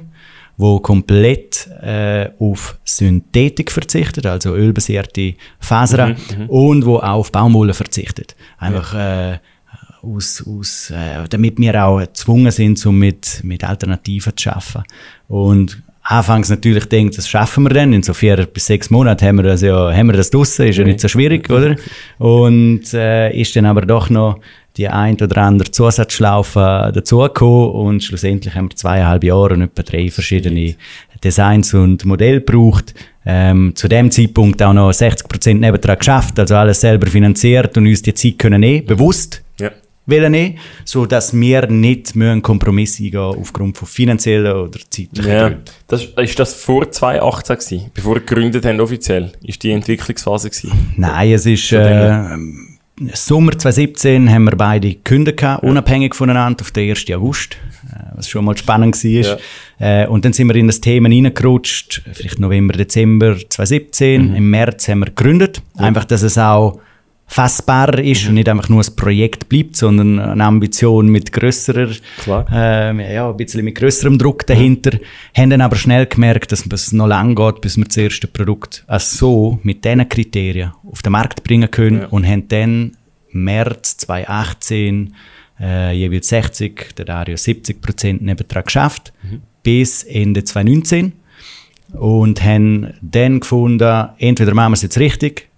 wo 0.57 0.79
komplett 0.79 1.67
äh, 1.81 2.29
auf 2.39 2.77
Synthetik 2.83 3.71
verzichtet, 3.71 4.25
also 4.25 4.56
ölbasierte 4.56 5.33
Fasern 5.59 6.15
mhm, 6.38 6.44
mhm, 6.44 6.50
und 6.50 6.85
wo 6.85 6.97
auch 6.97 7.19
auf 7.19 7.31
Baumwolle 7.31 7.73
verzichtet. 7.73 8.35
Einfach 8.57 8.94
äh, 8.94 9.39
aus, 10.01 10.44
aus, 10.47 10.91
äh, 10.91 11.27
damit 11.29 11.59
wir 11.59 11.83
auch 11.83 12.00
gezwungen 12.00 12.51
sind, 12.51 12.85
um 12.85 13.00
mit, 13.00 13.41
mit 13.44 13.63
Alternativen 13.63 14.38
zu 14.38 14.51
arbeiten. 14.51 14.83
Und 15.27 15.81
anfangs 16.03 16.50
natürlich 16.50 16.85
denkt, 16.85 17.17
das 17.17 17.27
schaffen 17.27 17.63
wir 17.63 17.71
dann. 17.71 17.91
In 17.91 18.03
so 18.03 18.13
vier 18.13 18.45
bis 18.45 18.67
sechs 18.67 18.89
Monaten 18.89 19.25
haben 19.25 19.38
wir 19.38 19.44
das 19.44 19.62
ja, 19.62 19.91
haben 19.91 20.07
wir 20.07 20.13
das 20.13 20.29
draussen, 20.29 20.67
ist 20.67 20.77
ja 20.77 20.83
nicht 20.83 21.00
so 21.00 21.07
schwierig, 21.07 21.50
oder? 21.50 21.75
Und 22.19 22.94
äh, 22.94 23.35
ist 23.35 23.56
dann 23.56 23.65
aber 23.65 23.81
doch 23.81 24.09
noch 24.09 24.39
die 24.77 24.89
ein 24.89 25.16
oder 25.22 25.42
andere 25.42 25.72
Zusatzschlaufe 25.72 26.92
dazugekommen 26.94 27.69
und 27.72 28.04
schlussendlich 28.04 28.56
haben 28.56 28.69
wir 28.69 28.75
zweieinhalb 28.75 29.24
Jahre 29.24 29.54
und 29.54 29.62
etwa 29.62 29.83
drei 29.83 30.10
verschiedene 30.10 30.75
Designs 31.24 31.74
und 31.74 32.06
Modelle 32.06 32.42
gebraucht. 32.42 32.94
Ähm, 33.25 33.75
zu 33.75 33.88
dem 33.88 34.12
Zeitpunkt 34.12 34.62
auch 34.62 34.74
noch 34.74 34.91
60% 34.91 35.55
Nebentrag 35.55 36.00
geschafft, 36.00 36.38
also 36.38 36.55
alles 36.55 36.82
selber 36.82 37.08
finanziert 37.08 37.75
und 37.75 37.88
uns 37.88 38.03
die 38.03 38.13
Zeit 38.13 38.38
können 38.38 38.62
nehmen, 38.62 38.86
bewusst 38.86 39.41
ja. 39.60 39.72
wollen 40.05 40.32
nehmen, 40.32 40.60
so 40.84 41.08
dass 41.08 41.34
wir 41.34 41.65
nicht 41.65 42.15
mehr 42.15 42.34
einen 42.34 42.44
Kompromiss 42.44 43.00
eingehen 43.00 43.20
aufgrund 43.20 43.79
von 43.79 43.88
finanziellen 43.88 44.55
oder 44.55 44.79
zeitlichen 44.89 45.32
ja. 45.32 45.48
Gründen. 45.48 45.63
Das, 45.88 46.03
ist 46.03 46.39
das 46.39 46.53
vor 46.53 46.91
2018 46.91 47.55
gewesen, 47.55 47.91
bevor 47.96 48.15
wir 48.15 48.20
gegründet 48.20 48.63
haben 48.63 48.79
offiziell? 48.79 49.32
Ist 49.41 49.63
die 49.63 49.72
Entwicklungsphase 49.72 50.51
gewesen? 50.51 50.94
Nein, 50.96 51.32
es 51.32 51.48
ist, 51.48 51.72
äh, 51.72 52.27
Sommer 53.13 53.51
2017 53.57 54.29
haben 54.29 54.45
wir 54.45 54.55
beide 54.55 54.89
gekündigt, 54.89 55.41
ja. 55.41 55.55
unabhängig 55.55 56.15
voneinander, 56.15 56.61
auf 56.61 56.71
den 56.71 56.89
1. 56.89 57.11
August, 57.11 57.57
äh, 57.91 57.99
was 58.15 58.29
schon 58.29 58.45
mal 58.45 58.55
spannend 58.57 58.95
war. 59.03 59.39
Ja. 59.79 60.03
Äh, 60.03 60.07
und 60.07 60.23
dann 60.23 60.31
sind 60.31 60.47
wir 60.47 60.55
in 60.55 60.67
das 60.67 60.79
Thema 60.79 61.09
reingerutscht, 61.09 62.03
vielleicht 62.13 62.39
November, 62.39 62.73
Dezember 62.73 63.35
2017. 63.37 64.29
Mhm. 64.29 64.35
Im 64.35 64.49
März 64.49 64.87
haben 64.87 64.99
wir 64.99 65.07
gegründet. 65.07 65.61
Ja. 65.77 65.85
Einfach, 65.85 66.05
dass 66.05 66.21
es 66.21 66.37
auch 66.37 66.79
fassbarer 67.27 68.00
ist 68.00 68.24
mhm. 68.24 68.29
und 68.29 68.36
nicht 68.36 68.50
einfach 68.50 68.70
nur 68.70 68.84
ein 68.84 68.96
Projekt 68.96 69.50
bleibt, 69.50 69.75
sondern 69.75 70.20
eine 70.20 70.44
Ambition 70.44 71.08
mit 71.08 71.32
grösserer, 71.32 71.89
äh, 72.51 73.13
ja, 73.13 73.29
ein 73.29 73.38
bisschen 73.38 73.65
mit 73.65 73.75
grösserem 73.75 74.17
Druck 74.17 74.46
dahinter. 74.46 74.94
Mhm. 74.94 75.41
Haben 75.41 75.50
dann 75.50 75.62
aber 75.62 75.75
schnell 75.75 76.05
gemerkt, 76.05 76.51
dass 76.51 76.65
es 76.65 76.94
noch 76.94 77.08
lange 77.08 77.36
geht, 77.36 77.62
bis 77.62 77.77
wir 77.77 77.86
das 77.86 77.98
erste 77.98 78.27
Produkt 78.27 78.84
auch 78.88 79.00
so 79.00 79.60
mit 79.63 79.84
diesen 79.84 80.08
Kriterien 80.08 80.74
auf 80.89 81.01
den 81.01 81.12
Markt 81.13 81.44
bringen 81.44 81.70
können 81.72 82.01
ja. 82.01 82.08
und 82.08 82.25
haben 82.25 82.48
dann 82.48 82.91
März 83.32 83.98
2018 83.98 85.15
äh, 85.60 85.94
jeweils 85.94 86.27
60, 86.29 86.96
der 86.96 87.05
Dario 87.05 87.38
70 87.38 87.82
Prozent 87.82 88.22
Nebentrag 88.22 88.65
geschafft, 88.65 89.13
mhm. 89.24 89.41
bis 89.63 90.03
Ende 90.03 90.44
2019 90.44 91.13
und 91.94 92.44
haben 92.44 92.94
dann 93.01 93.39
gefunden, 93.39 94.10
entweder 94.17 94.53
machen 94.53 94.72
wir 94.72 94.75
es 94.75 94.82
jetzt 94.82 95.00
richtig, 95.00 95.50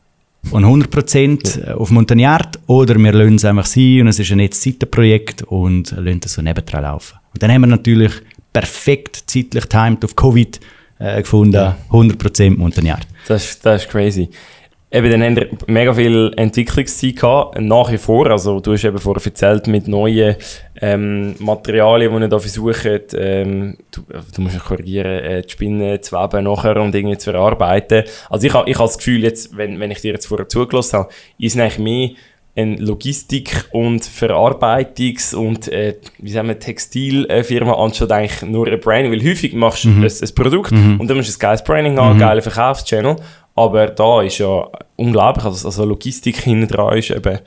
und 0.51 0.63
100% 0.63 1.67
ja. 1.67 1.75
auf 1.75 1.91
Montagnard 1.91 2.60
oder 2.67 2.98
wir 2.98 3.12
lassen 3.12 3.36
es 3.36 3.46
einfach 3.46 3.65
sein 3.65 4.01
und 4.01 4.08
es 4.08 4.20
ist 4.20 4.32
ein 4.32 4.38
Netzseitenprojekt 4.38 5.44
und 5.44 5.91
lassen 5.91 6.22
es 6.24 6.34
so 6.34 6.41
nebendran 6.41 6.84
laufen. 6.84 7.17
Und 7.34 7.44
dann 7.44 7.51
haben 7.51 7.62
wir 7.62 7.67
natürlich 7.67 8.13
perfekt 8.53 9.24
zeitlich 9.27 9.65
timed 9.65 10.03
auf 10.06 10.15
Covid 10.15 10.60
äh, 11.00 11.22
gefunden, 11.22 11.53
ja. 11.53 11.77
100% 11.91 12.58
Montagnard. 12.58 13.06
Das, 13.27 13.60
das 13.60 13.84
ist 13.84 13.91
crazy. 13.91 14.29
Eben, 14.89 15.12
dann 15.12 15.22
haben 15.22 15.36
wir 15.36 15.50
mega 15.67 15.94
viel 15.94 16.32
Entwicklungszeit 16.38 17.17
gehabt, 17.17 17.60
nach 17.60 17.91
wie 17.91 17.98
vor. 17.98 18.32
Also, 18.32 18.62
du 18.62 18.72
hast 18.72 18.86
eben 18.86 18.98
vorher 18.98 19.25
erzählt, 19.25 19.67
mit 19.67 19.89
neuen 19.89 20.38
ähm, 20.79 21.36
Materialien, 21.39 22.15
die 22.15 22.22
ihr 22.22 22.27
da 22.29 22.39
versucht, 22.39 23.13
ähm, 23.13 23.75
du, 23.91 24.01
du 24.34 24.41
musst 24.41 24.56
mich 24.56 24.63
korrigieren, 24.63 25.24
äh, 25.24 25.41
die 25.41 25.50
Spinnen 25.50 26.01
zu 26.01 26.15
weben 26.15 26.46
nachher 26.46 26.82
und 26.82 26.96
irgendwie 26.96 27.17
zu 27.17 27.32
verarbeiten. 27.32 28.03
Also, 28.29 28.48
ich, 28.48 28.53
ich 28.53 28.56
habe 28.56 28.88
das 28.88 28.98
Gefühl, 28.98 29.24
jetzt, 29.24 29.58
wenn, 29.58 29.77
wenn 29.82 29.91
ich 29.91 30.00
dir 30.00 30.13
jetzt 30.13 30.27
vorher 30.27 30.48
zugelassen 30.48 31.00
habe, 31.00 31.10
ist 31.38 31.60
eigentlich 31.60 31.79
mehr 31.79 32.10
eine 32.58 32.77
Logistik- 32.77 33.65
und 33.72 34.03
Verarbeitungs- 34.03 35.36
und 35.36 35.67
äh, 35.67 35.96
wie 36.17 36.32
sagen 36.32 36.48
wir, 36.48 36.58
Textilfirma 36.58 37.74
anstatt 37.74 38.12
eigentlich 38.12 38.41
nur 38.50 38.67
ein 38.67 38.79
Branding. 38.79 39.12
Weil 39.12 39.29
häufig 39.29 39.53
machst 39.53 39.84
du 39.84 39.89
mhm. 39.89 40.03
ein, 40.03 40.12
ein, 40.12 40.34
Produkt 40.34 40.72
mhm. 40.72 41.00
und 41.00 41.08
dann 41.08 41.17
musst 41.17 41.29
du 41.29 41.36
ein 41.36 41.39
geiles 41.39 41.63
Branding 41.63 41.98
haben, 41.98 42.06
mhm. 42.06 42.12
einen 42.13 42.20
geilen 42.20 42.41
Verkaufschannel. 42.41 43.17
Aber 43.58 43.88
da 43.88 44.22
ist 44.22 44.38
ja 44.38 44.70
unglaublich, 44.96 45.44
also, 45.44 45.68
also 45.68 45.84
Logistik 45.84 46.38
hinten 46.38 46.68
dran 46.68 46.96
ist 46.96 47.10
eben, 47.10 47.40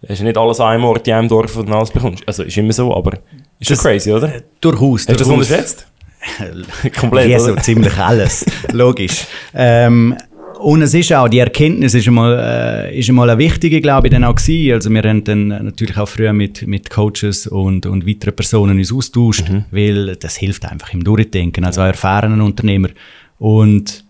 ist 0.00 0.22
nicht 0.22 0.38
alles 0.38 0.60
an 0.60 0.68
einem 0.68 0.84
Ort 0.84 1.06
in 1.06 1.12
einem 1.12 1.28
Dorf, 1.28 1.54
wo 1.56 1.62
du 1.62 1.72
alles 1.72 1.90
bekommst. 1.90 2.24
Also 2.26 2.42
ist 2.42 2.56
immer 2.56 2.72
so, 2.72 2.96
aber 2.96 3.18
ist 3.60 3.70
das, 3.70 3.82
crazy, 3.82 4.10
oder? 4.10 4.34
Äh, 4.34 4.42
durchaus. 4.62 5.06
Hast 5.06 5.10
du 5.10 5.14
das 5.14 5.28
unterschätzt? 5.28 5.86
Komplett, 6.98 7.28
Ja, 7.28 7.38
so 7.38 7.54
ziemlich 7.56 7.96
alles, 7.98 8.46
logisch. 8.72 9.26
Ähm, 9.54 10.16
und 10.58 10.80
es 10.80 10.94
ist 10.94 11.12
auch, 11.12 11.28
die 11.28 11.38
Erkenntnis 11.38 11.92
ist 11.92 12.08
einmal, 12.08 12.38
äh, 12.88 12.98
ist 12.98 13.10
einmal 13.10 13.28
eine 13.28 13.38
wichtige, 13.38 13.82
glaube 13.82 14.06
ich, 14.08 14.12
dann 14.12 14.24
auch 14.24 14.34
gewesen. 14.34 14.72
Also 14.72 14.88
wir 14.88 15.02
haben 15.02 15.22
dann 15.22 15.48
natürlich 15.48 15.98
auch 15.98 16.08
früher 16.08 16.32
mit, 16.32 16.66
mit 16.66 16.88
Coaches 16.88 17.46
und, 17.46 17.84
und 17.84 18.06
weiteren 18.06 18.34
Personen 18.34 18.78
uns 18.78 18.90
austauscht, 18.90 19.50
mhm. 19.50 19.66
weil 19.70 20.16
das 20.16 20.36
hilft 20.36 20.64
einfach 20.64 20.94
im 20.94 21.04
Durchdenken, 21.04 21.64
also 21.66 21.82
auch 21.82 21.86
erfahrenen 21.86 22.40
Unternehmer. 22.40 22.88
Und 23.38 24.02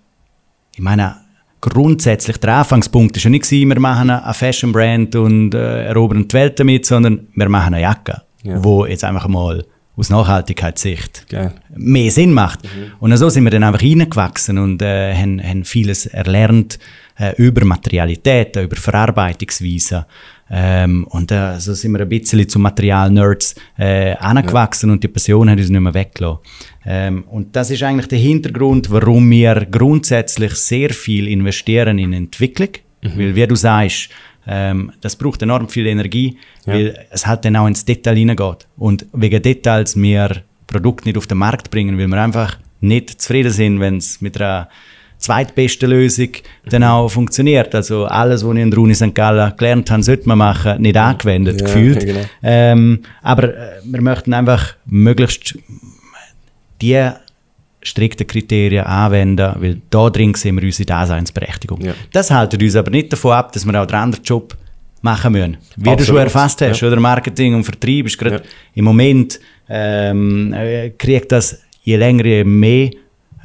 ich 0.76 0.80
meine, 0.80 1.16
grundsätzlich 1.60 2.36
der 2.38 2.56
Anfangspunkt 2.56 3.16
ist 3.16 3.24
ja 3.24 3.30
nicht 3.30 3.44
gewesen, 3.44 3.68
wir 3.68 3.80
machen 3.80 4.10
eine 4.10 4.34
Fashion 4.34 4.72
Brand 4.72 5.14
und 5.16 5.54
äh, 5.54 5.86
erobern 5.86 6.28
die 6.28 6.34
Welt 6.34 6.58
damit, 6.60 6.86
sondern 6.86 7.28
wir 7.34 7.48
machen 7.48 7.74
eine 7.74 7.82
Jacke, 7.82 8.22
ja. 8.42 8.62
wo 8.62 8.86
jetzt 8.86 9.04
einfach 9.04 9.28
mal 9.28 9.64
aus 9.96 10.10
Nachhaltigkeitssicht 10.10 11.26
Geil. 11.28 11.52
mehr 11.74 12.10
Sinn 12.10 12.32
macht. 12.32 12.62
Mhm. 12.64 12.92
Und 13.00 13.16
so 13.16 13.28
sind 13.28 13.44
wir 13.44 13.50
dann 13.50 13.64
einfach 13.64 13.82
reingewachsen 13.82 14.58
und 14.58 14.80
äh, 14.80 15.14
haben, 15.14 15.42
haben 15.42 15.64
vieles 15.64 16.06
erlernt 16.06 16.78
äh, 17.18 17.34
über 17.36 17.64
Materialitäten, 17.64 18.62
über 18.62 18.76
Verarbeitungsweisen. 18.76 20.04
Ähm, 20.50 21.06
und 21.10 21.30
äh, 21.30 21.58
so 21.60 21.74
sind 21.74 21.92
wir 21.92 22.00
ein 22.00 22.08
bisschen 22.08 22.48
zu 22.48 22.58
Material-Nerds 22.58 23.54
äh, 23.78 24.14
angewachsen 24.16 24.88
ja. 24.88 24.94
und 24.94 25.04
die 25.04 25.08
Passion 25.08 25.50
hat 25.50 25.58
uns 25.58 25.68
nicht 25.68 25.80
mehr 25.80 25.92
weggelassen. 25.92 26.38
Ähm, 26.86 27.24
und 27.24 27.54
das 27.54 27.70
ist 27.70 27.82
eigentlich 27.82 28.08
der 28.08 28.18
Hintergrund, 28.18 28.90
warum 28.90 29.30
wir 29.30 29.66
grundsätzlich 29.70 30.54
sehr 30.54 30.90
viel 30.90 31.28
investieren 31.28 31.98
in 31.98 32.12
Entwicklung. 32.12 32.70
Mhm. 33.02 33.18
Weil, 33.18 33.34
wie 33.36 33.46
du 33.46 33.54
sagst, 33.54 34.08
ähm, 34.46 34.92
das 35.02 35.16
braucht 35.16 35.42
enorm 35.42 35.68
viel 35.68 35.86
Energie, 35.86 36.38
ja. 36.64 36.72
weil 36.72 37.06
es 37.10 37.26
halt 37.26 37.44
dann 37.44 37.56
auch 37.56 37.66
ins 37.66 37.84
Detail 37.84 38.16
hineingeht. 38.16 38.66
Und 38.78 39.06
wegen 39.12 39.42
Details 39.42 39.96
wir 39.96 40.42
Produkte 40.66 41.08
nicht 41.08 41.18
auf 41.18 41.26
den 41.26 41.38
Markt 41.38 41.70
bringen, 41.70 41.98
weil 41.98 42.08
wir 42.08 42.22
einfach 42.22 42.58
nicht 42.80 43.20
zufrieden 43.20 43.52
sind, 43.52 43.80
wenn 43.80 43.98
es 43.98 44.20
mit 44.20 44.40
einer 44.40 44.68
zweitbesten 45.18 45.90
Lösung 45.90 46.28
dann 46.70 46.84
auch 46.84 47.08
funktioniert. 47.08 47.74
Also 47.74 48.04
alles, 48.06 48.44
was 48.44 48.54
ich 48.54 48.62
in 48.62 48.70
der 48.70 48.78
Uni 48.78 48.94
St. 48.94 49.14
Gallen 49.14 49.52
gelernt 49.56 49.90
habe, 49.90 50.02
sollte 50.02 50.28
man 50.28 50.38
machen, 50.38 50.80
nicht 50.80 50.96
angewendet, 50.96 51.60
ja, 51.60 51.66
gefühlt. 51.66 52.06
Genau. 52.06 52.20
Ähm, 52.42 53.00
aber 53.22 53.44
äh, 53.44 53.70
wir 53.84 54.00
möchten 54.00 54.32
einfach 54.32 54.74
möglichst 54.86 55.58
die 56.80 57.10
strikten 57.82 58.26
Kriterien 58.26 58.84
anwenden, 58.84 59.54
weil 59.58 59.80
da 59.90 60.10
drin 60.10 60.34
sehen 60.34 60.56
wir 60.56 60.64
unsere 60.64 60.86
Daseinsberechtigung. 60.86 61.80
Ja. 61.80 61.94
Das 62.12 62.30
hält 62.30 62.60
uns 62.60 62.76
aber 62.76 62.90
nicht 62.90 63.12
davon 63.12 63.32
ab, 63.32 63.52
dass 63.52 63.64
wir 63.64 63.80
auch 63.80 63.86
den 63.86 63.96
anderen 63.96 64.24
Job 64.24 64.56
machen 65.00 65.32
müssen. 65.32 65.56
Wie 65.76 65.90
Absolut. 65.90 66.00
du 66.00 66.04
schon 66.04 66.16
erfasst 66.16 66.60
hast, 66.62 66.80
ja. 66.80 66.88
oder 66.88 67.00
Marketing 67.00 67.54
und 67.54 67.64
Vertrieb 67.64 68.06
ist 68.06 68.18
gerade 68.18 68.36
ja. 68.36 68.42
im 68.74 68.84
Moment 68.84 69.38
ähm, 69.68 70.52
äh, 70.52 70.90
kriegt 70.90 71.30
das 71.32 71.60
je 71.82 71.96
länger 71.96 72.24
je 72.24 72.44
mehr 72.44 72.90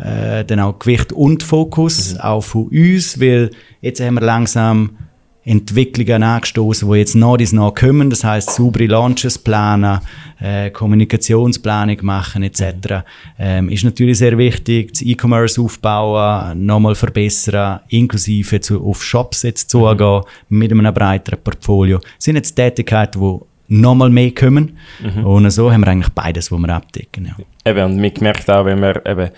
äh, 0.03 0.43
dann 0.43 0.59
auch 0.59 0.79
Gewicht 0.79 1.13
und 1.13 1.43
Fokus, 1.43 2.13
mhm. 2.13 2.19
auch 2.19 2.41
von 2.41 2.67
uns, 2.67 3.19
weil 3.19 3.51
jetzt 3.81 4.01
haben 4.01 4.15
wir 4.15 4.21
langsam 4.21 4.97
Entwicklungen 5.45 6.23
angestoßen, 6.23 6.89
die 6.89 6.97
jetzt 6.97 7.15
nach 7.15 7.37
dies 7.37 7.51
nach 7.51 7.73
kommen. 7.73 8.09
Das 8.09 8.23
heißt, 8.23 8.51
saubere 8.51 8.85
Launches 8.85 9.37
planen, 9.37 9.99
äh, 10.39 10.69
Kommunikationsplanung 10.69 11.97
machen 12.01 12.43
etc. 12.43 13.03
Ähm, 13.37 13.69
ist 13.69 13.83
natürlich 13.83 14.17
sehr 14.19 14.37
wichtig. 14.37 14.91
Das 14.91 15.01
E-Commerce 15.01 15.61
aufbauen, 15.61 16.65
nochmal 16.65 16.95
verbessern, 16.95 17.81
inklusive 17.89 18.61
zu, 18.61 18.85
auf 18.85 19.03
Shops 19.03 19.43
jetzt 19.43 19.69
zugehen 19.69 20.21
mhm. 20.49 20.57
mit 20.59 20.71
einem 20.71 20.93
breiteren 20.93 21.39
Portfolio. 21.43 21.99
Das 21.99 22.25
sind 22.25 22.37
jetzt 22.37 22.55
Tätigkeiten, 22.55 23.19
die 23.19 23.39
nochmal 23.81 24.09
mehr 24.09 24.31
kommen. 24.31 24.77
Mhm. 25.01 25.25
Und 25.25 25.49
so 25.49 25.71
haben 25.71 25.81
wir 25.81 25.87
eigentlich 25.87 26.13
beides, 26.13 26.51
was 26.51 26.59
wir 26.59 26.69
abdecken. 26.69 27.25
Ja. 27.25 27.71
Eben, 27.71 27.85
und 27.85 28.01
man 28.01 28.11
merkt 28.21 28.49
auch, 28.49 28.65
wenn 28.65 28.81
wir 28.81 29.05
eben 29.05 29.29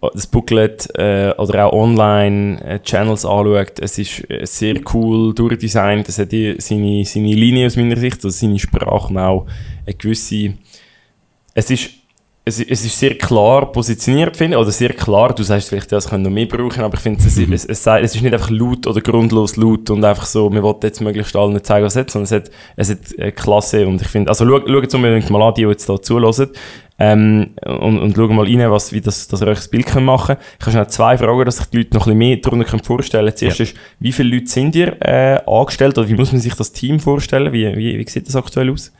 das 0.00 0.26
Booklet 0.26 0.88
äh, 0.96 1.32
oder 1.38 1.66
auch 1.66 1.72
Online-Channels 1.72 3.24
äh, 3.24 3.28
anschaut, 3.28 3.78
es 3.80 3.98
ist 3.98 4.30
äh, 4.30 4.44
sehr 4.44 4.80
cool 4.94 5.34
durchdesignt. 5.34 6.08
Es 6.08 6.18
hat 6.18 6.32
die, 6.32 6.54
seine, 6.58 7.04
seine 7.04 7.34
Linie 7.34 7.66
aus 7.66 7.76
meiner 7.76 7.96
Sicht, 7.96 8.24
also 8.24 8.30
seine 8.30 8.58
Sprache 8.58 9.08
und 9.08 9.18
auch 9.18 9.46
eine 9.84 9.94
gewisse. 9.94 10.54
Es 11.54 11.70
ist, 11.70 11.90
es, 12.44 12.60
es 12.60 12.84
ist 12.84 12.98
sehr 12.98 13.18
klar 13.18 13.72
positioniert, 13.72 14.36
finde 14.36 14.56
ich. 14.56 14.62
Oder 14.62 14.70
sehr 14.70 14.90
klar, 14.90 15.34
du 15.34 15.42
sagst 15.42 15.68
vielleicht, 15.68 15.90
das 15.90 16.08
können 16.08 16.22
noch 16.22 16.30
mehr 16.30 16.46
brauchen, 16.46 16.82
aber 16.82 16.94
ich 16.94 17.00
finde, 17.00 17.20
es, 17.26 17.36
mhm. 17.36 17.52
es, 17.52 17.64
es, 17.64 17.86
es, 17.86 18.14
ist 18.14 18.22
nicht 18.22 18.32
einfach 18.32 18.50
laut 18.50 18.86
oder 18.86 19.00
grundlos 19.00 19.56
laut 19.56 19.90
und 19.90 20.04
einfach 20.04 20.26
so, 20.26 20.52
wir 20.52 20.62
wollen 20.62 20.76
jetzt 20.82 21.00
möglichst 21.00 21.34
allen 21.34 21.62
zeigen, 21.62 21.84
was 21.84 21.96
es 21.96 22.00
hat, 22.00 22.10
sondern 22.10 22.24
es 22.24 22.32
hat, 22.32 22.50
es 22.76 22.90
hat 22.90 23.18
äh, 23.18 23.32
Klasse 23.32 23.86
und 23.86 24.00
ich 24.00 24.08
finde, 24.08 24.30
also 24.30 24.46
schau, 24.46 24.60
schau 24.64 24.80
jetzt 24.80 24.94
unbedingt 24.94 25.28
mal 25.30 25.42
an, 25.42 25.54
die, 25.54 25.62
die 25.62 25.68
jetzt 25.68 25.86
hier 25.86 26.00
zulassen. 26.00 26.50
Ähm, 27.00 27.50
und, 27.64 27.98
und 28.00 28.16
schauen 28.16 28.34
mal 28.34 28.44
rein, 28.44 28.70
was, 28.70 28.92
wie 28.92 29.00
das, 29.00 29.28
dass 29.28 29.40
ihr 29.40 29.46
euch 29.46 29.60
ein 29.60 29.70
Bild 29.70 29.86
könnt 29.86 30.06
machen 30.06 30.36
könnt. 30.36 30.40
Ich 30.58 30.66
habe 30.66 30.70
schnell 30.72 30.88
zwei 30.88 31.16
Fragen, 31.16 31.44
dass 31.44 31.58
sich 31.58 31.66
die 31.66 31.76
Leute 31.78 31.94
noch 31.94 32.06
ein 32.06 32.18
bisschen 32.18 32.18
mehr 32.18 32.36
darunter 32.38 32.78
vorstellen 32.84 33.26
können. 33.26 33.36
Zuerst 33.36 33.58
ja. 33.60 33.64
ist, 33.66 33.76
wie 34.00 34.12
viele 34.12 34.34
Leute 34.34 34.48
sind 34.48 34.74
ihr 34.74 34.96
äh, 35.00 35.40
angestellt 35.46 35.96
oder 35.96 36.08
wie 36.08 36.14
muss 36.14 36.32
man 36.32 36.40
sich 36.40 36.54
das 36.54 36.72
Team 36.72 36.98
vorstellen? 36.98 37.52
Wie, 37.52 37.76
wie, 37.76 37.98
wie 37.98 38.08
sieht 38.08 38.26
das 38.26 38.34
aktuell 38.34 38.70
aus? 38.70 38.92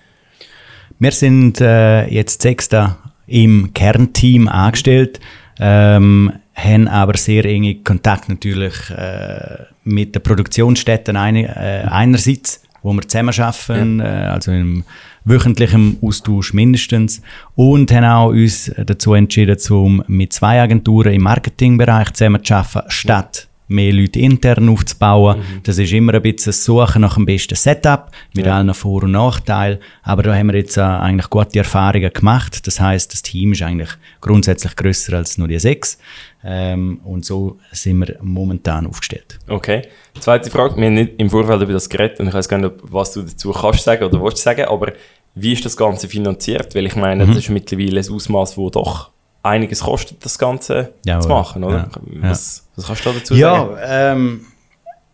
Wir 1.01 1.13
sind 1.13 1.61
äh, 1.61 2.07
jetzt 2.07 2.43
sechster 2.43 2.99
im 3.27 3.73
Kernteam 3.75 4.49
angestellt, 4.49 5.21
ähm, 5.61 6.33
haben 6.55 6.89
aber 6.89 7.17
sehr 7.17 7.45
enge 7.45 7.77
Kontakt 7.83 8.29
natürlich 8.29 8.91
äh, 8.91 9.65
mit 9.85 10.15
den 10.15 10.23
Produktionsstätten 10.23 11.17
eine, 11.17 11.49
äh, 11.57 11.87
einerseits, 11.89 12.63
wo 12.89 12.93
wir 12.95 13.07
zusammen 13.07 13.39
arbeiten, 13.39 14.01
ja. 14.01 14.07
äh, 14.07 14.27
also 14.29 14.53
im 14.53 14.85
wöchentlichem 15.25 15.99
Austausch 16.01 16.55
mindestens. 16.55 17.21
Und 17.55 17.93
haben 17.93 18.05
auch 18.05 18.29
uns 18.31 18.73
dazu 18.77 19.15
entschieden, 19.15 19.59
um 19.71 20.03
mit 20.07 20.33
zwei 20.33 20.61
Agenturen 20.61 21.13
im 21.13 21.23
Marketingbereich 21.23 22.13
zusammen 22.13 22.43
zu 22.43 22.55
arbeiten, 22.55 22.91
statt 22.91 23.48
mehr 23.69 23.93
Leute 23.93 24.19
intern 24.19 24.69
aufzubauen. 24.69 25.39
Mhm. 25.39 25.63
Das 25.63 25.79
ist 25.79 25.93
immer 25.93 26.15
ein 26.15 26.23
bisschen 26.23 26.51
das 26.51 26.65
Suchen 26.65 27.03
nach 27.03 27.15
dem 27.15 27.27
besten 27.27 27.55
Setup, 27.55 28.11
mit 28.35 28.47
ja. 28.47 28.57
allen 28.57 28.75
Vor- 28.75 29.05
und 29.05 29.13
Nachteilen. 29.13 29.79
Aber 30.03 30.23
da 30.23 30.35
haben 30.35 30.49
wir 30.49 30.59
jetzt 30.59 30.77
äh, 30.77 30.81
eigentlich 30.81 31.31
gute 31.31 31.59
Erfahrungen 31.59 32.13
gemacht. 32.13 32.67
Das 32.67 32.81
heißt, 32.81 33.13
das 33.13 33.23
Team 33.23 33.53
ist 33.53 33.63
eigentlich 33.63 33.91
grundsätzlich 34.21 34.75
größer 34.75 35.17
als 35.17 35.39
nur 35.39 35.49
die 35.49 35.59
sechs. 35.59 35.99
Ähm, 36.43 37.01
und 37.05 37.25
so 37.25 37.59
sind 37.73 37.99
wir 37.99 38.17
momentan 38.23 38.87
aufgestellt. 38.87 39.39
Okay. 39.49 39.83
Zweite 40.19 40.51
Frage. 40.51 40.77
Wir 40.77 40.87
haben 40.87 40.95
nicht 40.95 41.13
im 41.19 41.31
Vorfeld 41.31 41.63
über 41.63 41.73
das 41.73 41.89
geredet 41.89 42.21
und 42.21 42.29
ich 42.29 42.35
weiß 42.35 42.49
gar 42.49 42.59
nicht, 42.59 42.75
was 42.83 43.13
du 43.13 43.23
dazu 43.23 43.53
kannst 43.53 43.85
sagen 43.85 44.05
oder 44.05 44.23
willst 44.23 44.39
sagen, 44.39 44.65
aber 44.67 44.93
wie 45.35 45.53
ist 45.53 45.65
das 45.65 45.77
Ganze 45.77 46.09
finanziert? 46.09 46.75
Weil 46.75 46.87
ich 46.87 46.97
meine, 46.97 47.25
mhm. 47.25 47.31
das 47.31 47.39
ist 47.39 47.51
mittlerweile 47.51 48.01
ein 48.01 48.11
Ausmaß, 48.11 48.57
wo 48.57 48.71
doch 48.71 49.11
einiges 49.49 49.81
kostet, 49.81 50.25
das 50.25 50.39
Ganze 50.39 50.93
ja, 51.05 51.21
zu 51.21 51.29
machen, 51.29 51.65
oder? 51.65 51.79
Ja, 51.79 52.31
was, 52.31 52.67
was, 52.77 52.87
kannst 52.87 53.07
du 53.07 53.13
dazu 53.13 53.35
sagen? 53.35 53.41
Ja, 53.77 54.13
ähm, 54.13 54.41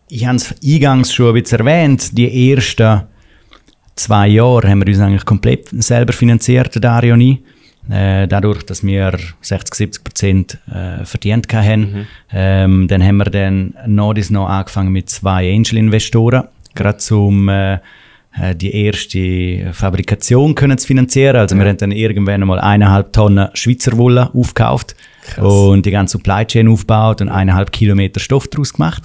ich 0.08 0.26
habe 0.26 0.36
es 0.36 0.54
eingangs 0.64 1.12
schon 1.12 1.34
ein 1.34 1.42
bisschen 1.42 1.60
erwähnt. 1.60 2.16
Die 2.16 2.52
ersten 2.52 3.02
zwei 3.96 4.28
Jahre 4.28 4.68
haben 4.68 4.80
wir 4.80 4.88
uns 4.88 5.00
eigentlich 5.00 5.24
komplett 5.24 5.68
selber 5.70 6.12
finanziert, 6.12 6.82
Dario 6.82 7.16
nie. 7.16 7.42
Äh, 7.90 8.26
dadurch, 8.28 8.64
dass 8.64 8.82
wir 8.82 9.18
60, 9.42 9.74
70 9.74 10.04
Prozent 10.04 10.58
äh, 10.72 11.04
verdient 11.04 11.52
haben. 11.52 11.80
Mhm. 11.80 12.06
Ähm, 12.32 12.88
dann 12.88 13.02
haben 13.02 13.18
wir 13.18 13.26
dann 13.26 13.74
noch, 13.86 14.14
noch 14.30 14.48
angefangen 14.48 14.90
mit 14.90 15.10
zwei 15.10 15.52
Angel-Investoren, 15.54 16.44
gerade 16.74 16.98
zum 16.98 17.48
äh, 17.48 17.78
die 18.54 18.74
erste 18.74 19.72
Fabrikation 19.72 20.54
können 20.54 20.76
zu 20.76 20.88
finanzieren. 20.88 21.36
Also 21.36 21.54
ja. 21.54 21.62
wir 21.62 21.68
haben 21.68 21.76
dann 21.76 21.92
irgendwann 21.92 22.42
einmal 22.42 22.58
eineinhalb 22.58 23.12
Tonnen 23.12 23.48
Schweizer 23.54 23.96
Wolle 23.96 24.34
aufgekauft 24.34 24.96
Krass. 25.22 25.44
und 25.44 25.86
die 25.86 25.90
ganze 25.90 26.12
Supply 26.12 26.44
Chain 26.44 26.68
aufgebaut 26.68 27.20
und 27.20 27.28
eineinhalb 27.28 27.70
Kilometer 27.70 28.18
Stoff 28.18 28.48
daraus 28.48 28.72
gemacht. 28.72 29.02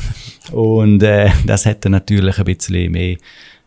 Und 0.52 1.04
äh, 1.04 1.30
das 1.46 1.66
hätte 1.66 1.90
natürlich 1.90 2.40
ein 2.40 2.46
bisschen 2.46 2.92
mehr 2.92 3.18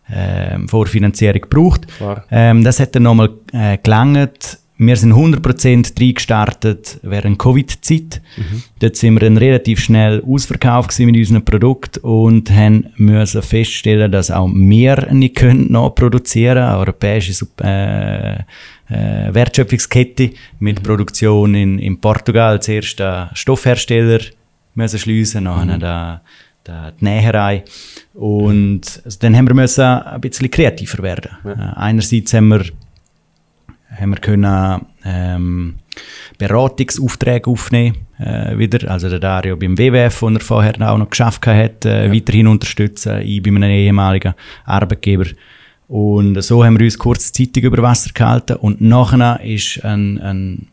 äh, 0.09 0.59
Vorfinanzierung 0.67 1.43
gebraucht. 1.43 1.87
Ähm, 2.31 2.65
das 2.65 2.79
dann 2.97 3.05
nochmal 3.05 3.31
äh, 3.53 3.79
gelangt 3.79 4.59
wir 4.87 4.97
sind 4.97 5.13
100% 5.13 6.01
reingestartet 6.01 6.99
während 7.03 7.39
Covid-Zeit. 7.39 8.21
Mhm. 8.37 8.63
Dort 8.81 8.97
sind 8.97 9.15
wir 9.15 9.21
dann 9.21 9.37
relativ 9.37 9.81
schnell 9.81 10.23
ausverkauft 10.27 10.99
mit 10.99 11.17
unserem 11.17 11.45
Produkt 11.45 11.99
und 11.99 12.51
haben 12.51 12.87
müssen 12.97 13.43
feststellen, 13.43 14.11
dass 14.11 14.31
auch 14.31 14.51
wir 14.53 15.13
nicht 15.13 15.37
können 15.37 15.71
noch 15.71 15.91
produzieren 15.95 16.57
können. 16.57 16.77
Europäische 16.77 17.47
äh, 17.63 18.35
äh, 18.35 19.35
Wertschöpfungskette 19.35 20.31
mit 20.59 20.81
mhm. 20.81 20.83
Produktion 20.83 21.55
in, 21.55 21.79
in 21.79 22.01
Portugal. 22.01 22.61
Zuerst 22.61 22.99
der 22.99 23.31
Stoffhersteller 23.35 24.21
müssen 24.75 24.99
schliessen, 24.99 25.45
nachher 25.45 25.77
mhm. 25.77 25.81
der, 25.81 26.23
die 26.67 27.05
Näherei. 27.05 27.65
Und 28.15 29.03
also 29.05 29.19
dann 29.21 29.37
haben 29.37 29.49
wir 29.49 29.55
müssen 29.55 29.85
ein 29.85 30.21
bisschen 30.21 30.51
kreativer 30.51 31.03
werden. 31.03 31.31
Ja. 31.45 31.53
Äh, 31.53 31.77
einerseits 31.77 32.35
haben 32.35 32.49
wir 32.49 32.65
haben 33.99 34.11
wir 34.11 34.21
können, 34.21 34.87
ähm, 35.05 35.75
Beratungsaufträge 36.39 37.51
aufnehmen 37.51 37.97
äh, 38.19 38.57
wieder. 38.57 38.91
Also 38.91 39.09
der 39.09 39.19
Dario 39.19 39.57
beim 39.57 39.77
WWF, 39.79 40.23
wo 40.23 40.29
er 40.29 40.41
vorher 40.41 40.75
auch 40.91 40.99
noch 40.99 41.11
geschafft 41.11 41.47
hat, 41.47 41.85
äh, 41.85 42.07
ja. 42.07 42.13
weiterhin 42.13 42.47
unterstützen, 42.47 43.21
ich 43.23 43.43
bei 43.43 43.51
einem 43.51 43.71
ehemaligen 43.71 44.35
Arbeitgeber. 44.65 45.27
Und 45.89 46.41
so 46.43 46.65
haben 46.65 46.79
wir 46.79 46.87
uns 46.87 46.99
kurzzeitig 46.99 47.65
über 47.65 47.83
Wasser 47.83 48.13
gehalten. 48.15 48.57
Und 48.57 48.81
nachher 48.81 49.41
ist 49.45 49.85
ein, 49.85 50.19
ein, 50.21 50.69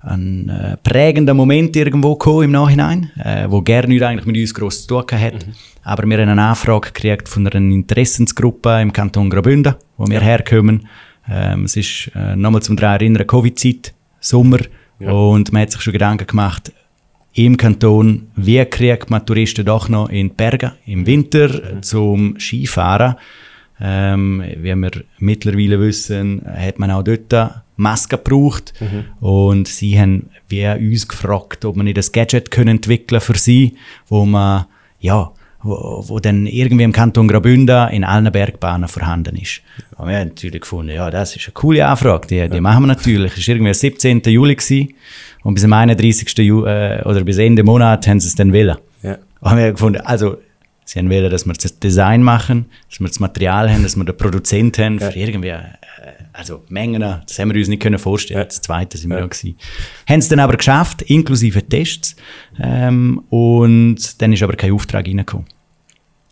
ein 0.00 0.48
äh, 0.48 0.76
prägender 0.76 1.34
Moment 1.34 1.74
irgendwo 1.74 2.14
gekommen 2.14 2.44
im 2.44 2.52
Nachhinein, 2.52 3.10
äh, 3.18 3.50
wo 3.50 3.62
gerne 3.62 4.06
eigentlich 4.06 4.26
mit 4.26 4.36
uns 4.36 4.54
gross 4.54 4.86
zu 4.86 5.02
tun 5.02 5.20
hat. 5.20 5.44
Mhm. 5.44 5.54
Aber 5.82 6.08
wir 6.08 6.18
haben 6.18 6.28
eine 6.28 6.42
Anfrage 6.42 6.92
gekriegt 6.92 7.28
von 7.28 7.48
einer 7.48 7.56
Interessensgruppe 7.56 8.80
im 8.80 8.92
Kanton 8.92 9.28
Graubünden, 9.28 9.74
wo 9.96 10.06
wir 10.06 10.20
ja. 10.20 10.20
herkommen 10.20 10.86
ähm, 11.30 11.64
es 11.64 11.76
ist 11.76 12.10
äh, 12.14 12.34
nochmal 12.36 12.62
zum 12.62 12.76
Drehen 12.76 12.90
erinnern, 12.90 13.26
Covid-Zeit, 13.26 13.94
Sommer. 14.20 14.60
Ja. 14.98 15.12
Und 15.12 15.52
man 15.52 15.62
hat 15.62 15.70
sich 15.70 15.80
schon 15.80 15.92
Gedanken 15.92 16.26
gemacht, 16.26 16.72
im 17.32 17.56
Kanton, 17.56 18.28
wie 18.34 18.64
kriegt 18.64 19.08
man 19.08 19.24
Touristen 19.24 19.64
doch 19.64 19.88
noch 19.88 20.08
in 20.08 20.28
die 20.28 20.34
Berge 20.34 20.72
im 20.86 21.06
Winter 21.06 21.48
mhm. 21.48 21.82
zum 21.82 22.40
Skifahren. 22.40 23.14
Ähm, 23.82 24.42
wie 24.58 24.74
wir 24.74 24.90
mittlerweile 25.20 25.80
wissen, 25.80 26.42
hat 26.44 26.78
man 26.78 26.90
auch 26.90 27.02
dort 27.02 27.62
Masken 27.76 28.18
gebraucht. 28.22 28.74
Mhm. 28.80 29.26
Und 29.26 29.68
sie 29.68 29.98
haben 29.98 30.28
wie 30.48 30.66
uns 30.66 31.08
gefragt, 31.08 31.64
ob 31.64 31.76
man 31.76 31.86
nicht 31.86 31.96
ein 31.96 32.12
Gadget 32.12 32.50
können 32.50 32.76
entwickeln 32.76 33.20
für 33.20 33.38
sie, 33.38 33.76
wo 34.08 34.26
man 34.26 34.66
ja, 34.98 35.32
wo, 35.62 36.04
wo 36.06 36.18
dann 36.20 36.46
irgendwie 36.46 36.84
im 36.84 36.92
Kanton 36.92 37.28
Graubünden 37.28 37.88
in 37.90 38.04
allen 38.04 38.30
Bergbahnen 38.32 38.88
vorhanden 38.88 39.36
ist. 39.36 39.60
Und 39.96 40.08
wir 40.08 40.18
haben 40.18 40.28
natürlich 40.28 40.62
gefunden, 40.62 40.94
ja, 40.94 41.10
das 41.10 41.36
ist 41.36 41.46
eine 41.46 41.52
coole 41.52 41.86
Anfrage, 41.86 42.26
die, 42.28 42.48
die 42.48 42.60
machen 42.60 42.84
wir 42.84 42.88
natürlich. 42.88 43.36
Es 43.36 43.46
war 43.46 43.54
irgendwie 43.54 43.70
am 43.70 43.74
17. 43.74 44.22
Juli 44.26 44.54
gewesen, 44.54 44.94
und 45.42 45.54
bis 45.54 45.64
am 45.64 45.72
31. 45.72 46.36
Ju 46.38 46.66
äh, 46.66 47.02
oder 47.04 47.24
bis 47.24 47.38
Ende 47.38 47.62
Monat 47.62 48.06
haben 48.06 48.20
sie 48.20 48.28
es 48.28 48.34
dann 48.34 48.52
wollen. 48.52 48.76
Ja. 49.02 49.18
Und 49.40 49.56
wir 49.56 49.64
haben 49.64 49.72
gefunden, 49.72 50.00
also, 50.02 50.36
sie 50.84 50.98
haben 50.98 51.10
wollen, 51.10 51.30
dass 51.30 51.46
wir 51.46 51.54
das 51.54 51.78
Design 51.78 52.22
machen, 52.22 52.66
dass 52.88 53.00
wir 53.00 53.08
das 53.08 53.20
Material 53.20 53.70
haben, 53.70 53.82
dass 53.82 53.96
wir 53.96 54.04
den 54.04 54.16
Produzent 54.16 54.78
haben, 54.78 54.98
ja. 54.98 55.10
für 55.10 55.18
irgendwie, 55.18 55.48
äh, 55.48 55.60
also 56.32 56.64
Mengen, 56.68 57.00
das 57.00 57.38
haben 57.38 57.52
wir 57.52 57.58
uns 57.58 57.68
nicht 57.68 57.82
können 57.82 57.98
vorstellen. 57.98 58.44
Das 58.46 58.60
zweite 58.60 58.98
sind 58.98 59.10
wir 59.10 59.18
ja 59.18 59.26
gewesen. 59.26 59.56
Haben 60.08 60.18
es 60.18 60.28
dann 60.28 60.40
aber 60.40 60.56
geschafft, 60.56 61.02
inklusive 61.02 61.62
Tests, 61.62 62.16
ähm, 62.60 63.22
und 63.30 64.20
dann 64.20 64.32
ist 64.32 64.42
aber 64.42 64.54
kein 64.54 64.72
Auftrag 64.72 65.06
reingekommen. 65.06 65.46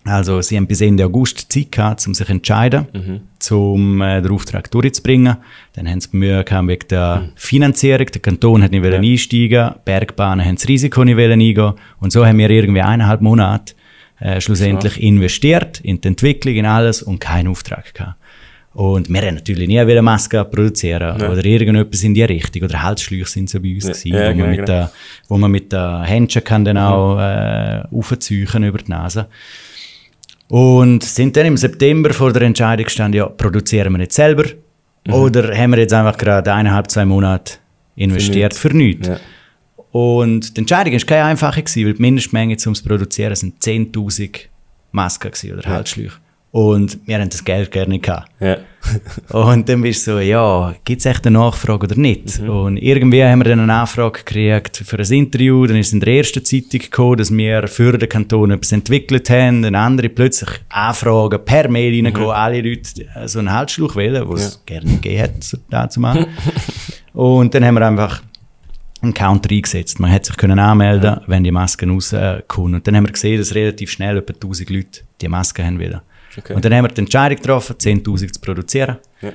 Also 0.04 0.40
sie 0.40 0.56
haben 0.56 0.66
bis 0.66 0.80
Ende 0.80 1.04
August 1.04 1.52
Zeit 1.52 1.72
gehabt, 1.72 2.06
um 2.06 2.14
sich 2.14 2.26
zu 2.26 2.32
entscheiden, 2.32 2.86
mhm. 2.92 3.20
um 3.56 4.00
äh, 4.00 4.22
den 4.22 4.30
Auftrag 4.30 4.70
durchzubringen. 4.70 5.36
Dann 5.74 5.88
haben 5.88 6.00
sie 6.00 6.08
Mühe 6.12 6.44
gehabt 6.44 6.68
wegen 6.68 6.88
der 6.88 7.16
mhm. 7.16 7.32
Finanzierung. 7.34 8.06
Der 8.06 8.22
Kanton 8.22 8.62
hat 8.62 8.70
nicht 8.70 8.84
ja. 8.84 8.92
einsteigen, 8.92 9.74
Bergbahnen 9.84 10.44
haben 10.44 10.54
das 10.54 10.68
Risiko 10.68 11.04
nicht 11.04 11.18
eingehen 11.18 11.74
und 12.00 12.12
so 12.12 12.24
haben 12.24 12.38
wir 12.38 12.48
irgendwie 12.48 12.80
eineinhalb 12.80 13.20
Monate 13.20 13.74
äh, 14.20 14.40
schlussendlich 14.40 14.94
so. 14.94 15.00
investiert 15.00 15.80
in 15.80 16.00
die 16.00 16.08
Entwicklung, 16.08 16.54
in 16.54 16.66
alles 16.66 17.02
und 17.02 17.20
keinen 17.20 17.48
Auftrag 17.48 17.94
gehabt. 17.94 18.16
Und 18.78 19.08
wir 19.08 19.20
haben 19.22 19.34
natürlich 19.34 19.66
nie 19.66 19.84
wieder 19.84 20.02
Masken 20.02 20.48
produzieren 20.48 21.20
ja. 21.20 21.32
oder 21.32 21.44
irgendetwas 21.44 22.04
in 22.04 22.14
die 22.14 22.22
Richtung. 22.22 22.62
Oder 22.62 22.80
Halsschläuche 22.80 23.28
sind 23.28 23.50
so 23.50 23.58
bei 23.60 23.74
uns, 23.74 23.86
ja, 23.86 23.90
gewesen, 23.90 24.14
ja, 24.14 24.32
wo, 24.32 24.38
man 24.38 24.50
mit 24.50 24.68
der, 24.68 24.92
wo 25.26 25.36
man 25.36 25.50
mit 25.50 25.72
den 25.72 26.04
Händchen 26.04 26.44
kann 26.44 26.64
dann 26.64 26.78
auch 26.78 27.18
äh, 27.18 27.82
aufziehen 27.90 28.62
über 28.62 28.78
die 28.78 28.88
Nase. 28.88 29.26
Und 30.46 31.02
sind 31.02 31.36
dann 31.36 31.46
im 31.46 31.56
September 31.56 32.14
vor 32.14 32.32
der 32.32 32.42
Entscheidung 32.42 32.84
gestanden, 32.84 33.18
ja, 33.18 33.26
produzieren 33.26 33.92
wir 33.94 33.98
nicht 33.98 34.12
selber 34.12 34.44
mhm. 35.08 35.12
oder 35.12 35.56
haben 35.56 35.72
wir 35.72 35.80
jetzt 35.80 35.92
einfach 35.92 36.16
gerade 36.16 36.52
eineinhalb, 36.52 36.88
zwei 36.88 37.04
Monate 37.04 37.54
investiert 37.96 38.54
für 38.54 38.68
nichts. 38.68 39.08
Für 39.08 39.14
nichts. 39.14 39.26
Und 39.90 40.56
die 40.56 40.60
Entscheidung 40.60 40.92
war 40.92 41.00
keine 41.00 41.24
einfache, 41.24 41.64
gewesen, 41.64 41.84
weil 41.84 41.94
die 41.94 42.02
Mindestmenge 42.02 42.56
zum 42.58 42.74
Produzieren 42.74 43.34
sind 43.34 43.60
10'000 43.60 44.38
Masken 44.92 45.32
oder 45.52 45.64
ja. 45.64 45.68
Halsschläuche. 45.68 46.18
Und 46.50 46.98
wir 47.06 47.18
haben 47.18 47.28
das 47.28 47.44
Geld 47.44 47.70
gerne 47.70 47.98
gehabt. 47.98 48.30
Ja. 48.40 48.56
und 49.38 49.68
dann 49.68 49.82
bist 49.82 50.06
du 50.06 50.12
so, 50.12 50.18
ja, 50.18 50.74
gibt 50.82 51.00
es 51.00 51.06
echt 51.06 51.26
eine 51.26 51.38
Nachfrage 51.38 51.84
oder 51.84 51.96
nicht? 51.96 52.40
Mhm. 52.40 52.48
Und 52.48 52.76
irgendwie 52.78 53.22
haben 53.22 53.40
wir 53.40 53.50
dann 53.50 53.60
eine 53.60 53.74
Anfrage 53.74 54.20
gekriegt 54.24 54.78
für 54.78 54.98
ein 54.98 55.12
Interview. 55.12 55.66
Dann 55.66 55.76
ist 55.76 55.92
in 55.92 56.00
der 56.00 56.14
ersten 56.14 56.42
Zeitung 56.42 56.80
gekommen, 56.80 57.18
dass 57.18 57.30
wir 57.30 57.68
für 57.68 57.98
den 57.98 58.08
Kanton 58.08 58.50
etwas 58.52 58.72
entwickelt 58.72 59.28
haben. 59.28 59.60
Dann 59.60 59.74
andere 59.74 60.08
plötzlich 60.08 60.48
Anfragen 60.70 61.44
per 61.44 61.68
Mail 61.68 61.94
reingekommen, 61.94 62.28
mhm. 62.28 62.34
alle 62.34 62.62
Leute 62.62 63.06
so 63.26 63.40
einen 63.40 63.52
Halsschluch 63.52 63.94
wählen, 63.94 64.24
was 64.26 64.40
es 64.40 64.54
ja. 64.54 64.78
gerne 64.78 64.90
gegeben 64.92 65.22
hat, 65.22 65.44
so 65.44 65.58
dazu 65.68 66.00
mal. 66.00 66.26
und 67.12 67.54
dann 67.54 67.64
haben 67.64 67.74
wir 67.74 67.86
einfach 67.86 68.22
einen 69.02 69.12
Counter 69.12 69.50
eingesetzt. 69.50 70.00
Man 70.00 70.10
hätte 70.10 70.28
sich 70.28 70.36
können 70.38 70.58
anmelden 70.58 71.16
ja. 71.16 71.22
wenn 71.26 71.44
die 71.44 71.52
Masken 71.52 71.90
rauskommen. 71.90 72.76
Und 72.76 72.86
dann 72.86 72.96
haben 72.96 73.04
wir 73.04 73.12
gesehen, 73.12 73.38
dass 73.38 73.54
relativ 73.54 73.90
schnell 73.90 74.16
etwa 74.16 74.32
1000 74.32 74.70
Leute 74.70 75.00
die 75.20 75.28
Masken 75.28 75.64
haben 75.66 75.78
wollen. 75.78 76.00
Okay. 76.36 76.54
Und 76.54 76.64
dann 76.64 76.74
haben 76.74 76.84
wir 76.84 76.88
die 76.88 77.00
Entscheidung 77.00 77.36
getroffen, 77.36 77.76
10.000 77.76 78.32
zu 78.32 78.40
produzieren. 78.40 78.98
Ja. 79.22 79.32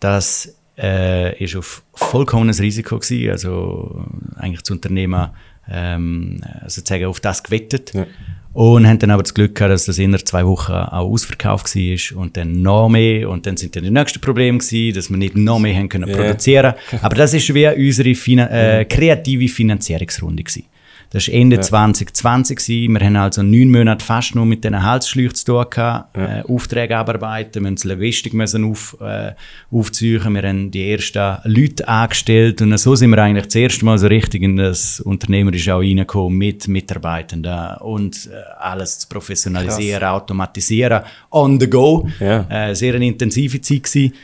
Das 0.00 0.54
äh, 0.78 1.42
ist 1.42 1.56
auf 1.56 1.82
vollkommenes 1.94 2.60
Risiko 2.60 2.98
gewesen. 2.98 3.30
Also 3.30 4.04
eigentlich 4.36 4.62
das 4.62 4.70
Unternehmen 4.70 5.30
ähm, 5.70 6.40
sozusagen 6.66 7.06
auf 7.06 7.20
das 7.20 7.42
gewettet. 7.42 7.92
Ja. 7.94 8.06
Und 8.52 8.86
haben 8.86 9.00
dann 9.00 9.10
aber 9.10 9.24
das 9.24 9.34
Glück 9.34 9.56
gehabt, 9.56 9.72
dass 9.72 9.86
das 9.86 9.98
innerhalb 9.98 10.28
zwei 10.28 10.46
Wochen 10.46 10.72
auch 10.72 11.10
ausverkauft 11.10 11.74
war 11.74 12.20
und 12.20 12.36
dann 12.36 12.62
noch 12.62 12.88
mehr. 12.88 13.28
Und 13.28 13.46
dann 13.46 13.56
sind 13.56 13.74
dann 13.74 13.82
die 13.82 13.90
nächsten 13.90 14.20
Probleme 14.20 14.58
gewesen, 14.58 14.94
dass 14.94 15.10
wir 15.10 15.16
nicht 15.16 15.36
noch 15.36 15.58
mehr 15.58 15.76
haben 15.76 15.88
können 15.88 16.10
produzieren. 16.10 16.74
Aber 17.02 17.16
das 17.16 17.34
ist 17.34 17.52
wie 17.52 17.66
unsere 17.66 18.14
Fina 18.14 18.48
äh, 18.50 18.84
kreative 18.84 19.48
Finanzierungsrunde 19.48 20.44
gewesen. 20.44 20.66
Das 21.14 21.28
war 21.28 21.34
Ende 21.34 21.56
ja. 21.56 21.62
2020. 21.62 22.58
Gewesen. 22.58 22.92
Wir 22.92 23.06
haben 23.06 23.16
also 23.16 23.44
neun 23.44 23.70
Monate 23.70 24.04
fast 24.04 24.34
nur 24.34 24.44
mit 24.46 24.64
diesen 24.64 24.82
Halsschläuchen 24.82 25.34
zu 25.36 25.44
tun 25.44 25.64
gehabt, 25.70 26.16
ja. 26.16 26.40
äh, 26.40 26.42
Aufträge 26.42 26.96
abarbeiten, 26.96 27.62
wir 27.62 27.70
mussten 27.70 27.88
Logistik 27.88 28.34
müssen 28.34 28.64
auf, 28.68 28.96
äh, 29.00 29.32
aufziehen, 29.70 30.34
wir 30.34 30.42
haben 30.42 30.72
die 30.72 30.90
ersten 30.90 31.36
Leute 31.44 31.86
angestellt 31.86 32.60
und 32.62 32.76
so 32.78 32.96
sind 32.96 33.10
wir 33.10 33.18
eigentlich 33.18 33.46
das 33.46 33.54
erste 33.54 33.84
Mal 33.84 33.96
so 33.96 34.08
richtig 34.08 34.42
in 34.42 34.56
das 34.56 34.98
Unternehmerische 35.00 35.76
auch 35.76 35.82
reingekommen 35.82 36.36
mit 36.36 36.66
Mitarbeitenden 36.66 37.76
und 37.76 38.26
äh, 38.26 38.34
alles 38.58 38.98
zu 38.98 39.08
professionalisieren, 39.08 40.00
Krass. 40.00 40.22
automatisieren, 40.22 41.02
on 41.30 41.60
the 41.60 41.70
go. 41.70 42.08
Ja. 42.18 42.44
Äh, 42.50 42.74
sehr 42.74 42.92
eine 42.96 43.06
intensive 43.06 43.60
Zeit 43.60 43.84
gewesen. 43.84 44.14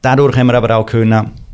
Dadurch 0.00 0.38
haben 0.38 0.46
wir 0.46 0.54
aber 0.54 0.74
auch 0.74 0.86
können 0.86 1.47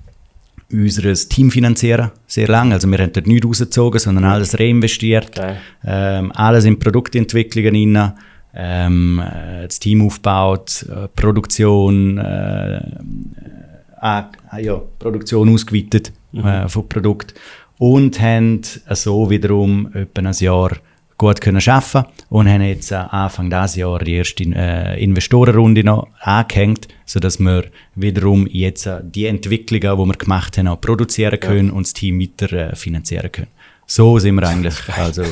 unser 0.75 1.15
Team 1.29 1.51
finanzieren, 1.51 2.11
sehr 2.27 2.49
lange. 2.49 2.75
Also 2.75 2.89
wir 2.89 2.99
haben 2.99 3.13
dort 3.13 3.27
nichts 3.27 3.47
rausgezogen, 3.47 4.01
sondern 4.01 4.25
alles 4.25 4.59
reinvestiert. 4.59 5.39
Okay. 5.39 5.57
Ähm, 5.85 6.33
alles 6.33 6.65
in 6.65 6.79
Produktentwicklungen 6.79 7.97
rein. 7.97 8.13
Ähm, 8.57 9.21
äh, 9.21 9.67
das 9.67 9.81
Team 9.81 10.07
aufgebaut, 10.07 10.87
äh, 10.89 11.09
Produktion, 11.09 12.19
äh, 12.19 12.77
äh, 12.77 14.23
ja, 14.63 14.83
Produktion 14.99 15.53
ausgeweitet 15.53 16.13
mhm. 16.31 16.45
äh, 16.45 16.69
von 16.69 16.89
Produkt 16.89 17.35
und 17.79 18.21
haben 18.21 18.61
so 18.91 19.29
wiederum 19.29 19.91
etwa 19.93 20.23
ein 20.23 20.33
Jahr 20.35 20.71
gut 21.17 21.41
können 21.41 21.63
arbeiten 21.67 22.05
und 22.35 22.49
haben 22.49 22.63
jetzt 22.63 22.91
äh, 22.91 22.97
Anfang 22.97 23.49
dieses 23.49 23.77
Jahr 23.77 24.01
die 24.01 24.15
erste 24.15 24.43
äh, 24.43 25.01
Investorenrunde 25.01 25.85
noch 25.85 26.09
angehängt, 26.19 26.89
sodass 27.07 27.39
wir 27.39 27.67
wiederum 27.95 28.49
jetzt 28.49 28.87
äh, 28.87 29.03
die 29.05 29.27
Entwicklungen, 29.27 29.97
die 29.97 30.05
wir 30.05 30.19
gemacht 30.19 30.59
haben, 30.59 30.67
auch 30.67 30.81
produzieren 30.81 31.39
können 31.39 31.69
ja. 31.69 31.75
und 31.75 31.87
das 31.87 31.93
Team 31.93 32.21
weiter 32.21 32.53
äh, 32.53 32.75
finanzieren 32.75 33.31
können. 33.31 33.51
So 33.87 34.19
sind 34.19 34.35
wir 34.35 34.49
eigentlich. 34.49 34.75
Also 34.97 35.23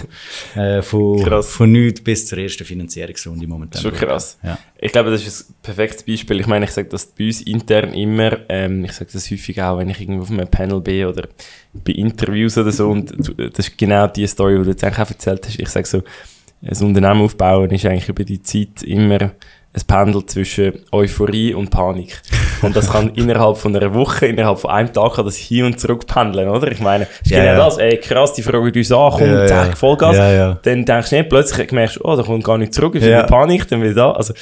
äh, 0.55 0.81
von, 0.81 1.43
von 1.43 1.73
nichts 1.73 2.03
bis 2.03 2.29
zur 2.29 2.38
ersten 2.38 2.65
Finanzierungsrunde 2.65 3.49
momentan. 3.49 3.83
Schon 3.83 3.95
krass. 3.95 4.38
Ja. 4.45 4.57
Ich 4.79 4.93
glaube, 4.93 5.11
das 5.11 5.27
ist 5.27 5.51
ein 5.51 5.55
perfektes 5.61 6.05
Beispiel. 6.05 6.38
Ich 6.38 6.47
meine, 6.47 6.67
ich 6.67 6.71
sage 6.71 6.88
das 6.88 7.07
bei 7.07 7.27
uns 7.27 7.43
intern 7.43 7.95
immer, 7.95 8.49
ähm, 8.49 8.85
ich 8.85 8.93
sage 8.93 9.11
das 9.12 9.29
häufig 9.29 9.61
auch, 9.61 9.79
wenn 9.79 9.91
ich 9.91 10.01
irgendwo 10.01 10.23
auf 10.23 10.31
einem 10.31 10.47
Panel 10.47 10.81
bin 10.81 11.07
oder 11.07 11.27
bei 11.73 11.95
Interviews 11.95 12.57
oder 12.59 12.71
so. 12.71 12.91
Und 12.91 13.11
das 13.38 13.67
ist 13.67 13.77
genau 13.77 14.07
die 14.07 14.29
Story, 14.29 14.57
die 14.59 14.62
du 14.62 14.71
jetzt 14.71 14.85
eigentlich 14.85 15.05
auch 15.05 15.11
erzählt 15.11 15.47
hast. 15.47 15.59
Ich 15.59 15.69
sage 15.69 15.88
so, 15.88 16.03
ein 16.62 16.87
Unternehmen 16.87 17.22
aufbauen 17.22 17.70
ist 17.70 17.85
eigentlich 17.87 18.09
über 18.09 18.25
die 18.25 18.42
Zeit 18.42 18.83
immer 18.85 19.33
es 19.75 19.85
pendelt 19.85 20.29
zwischen 20.31 20.75
Euphorie 20.92 21.55
und 21.55 21.70
Panik. 21.70 22.20
Und 22.61 22.77
das 22.77 22.90
kann 22.90 23.09
innerhalb 23.14 23.57
von 23.57 23.75
einer 23.75 23.94
Woche, 23.94 24.27
innerhalb 24.27 24.59
von 24.59 24.70
einem 24.70 24.92
Tag 24.92 25.14
kann 25.14 25.25
das 25.25 25.37
hin 25.38 25.64
und 25.64 25.81
zurück 25.81 26.07
pendeln, 26.07 26.48
oder? 26.51 26.70
Ich 26.70 26.81
meine, 26.81 27.07
ist 27.25 27.31
Ja, 27.31 27.38
genau 27.38 27.53
ja. 27.53 27.64
das, 27.64 27.79
ey, 27.79 27.96
krass, 27.96 28.35
die 28.35 28.42
fragen 28.42 28.70
uns 28.70 28.92
an, 28.92 29.12
komm, 29.12 29.27
Ja, 29.27 29.46
zack. 29.46 29.79
Vollgas. 29.79 30.16
Ja. 30.18 30.59
Dann 30.62 30.85
denkst 30.85 31.09
du 31.09 31.16
nicht, 31.16 31.31
plötzlich 31.31 31.72
merkst 31.72 31.96
du, 31.96 32.01
oh, 32.05 32.14
da 32.16 32.22
kommt 32.22 32.44
gar 32.44 32.59
nicht 32.59 32.75
zurück, 32.75 32.94
ist 32.96 33.03
Ja. 33.03 33.09
wieder 33.09 33.22
Panik, 33.27 33.66
dann 33.68 33.81
wieder 33.83 33.94
da. 33.94 34.12
Also, 34.12 34.35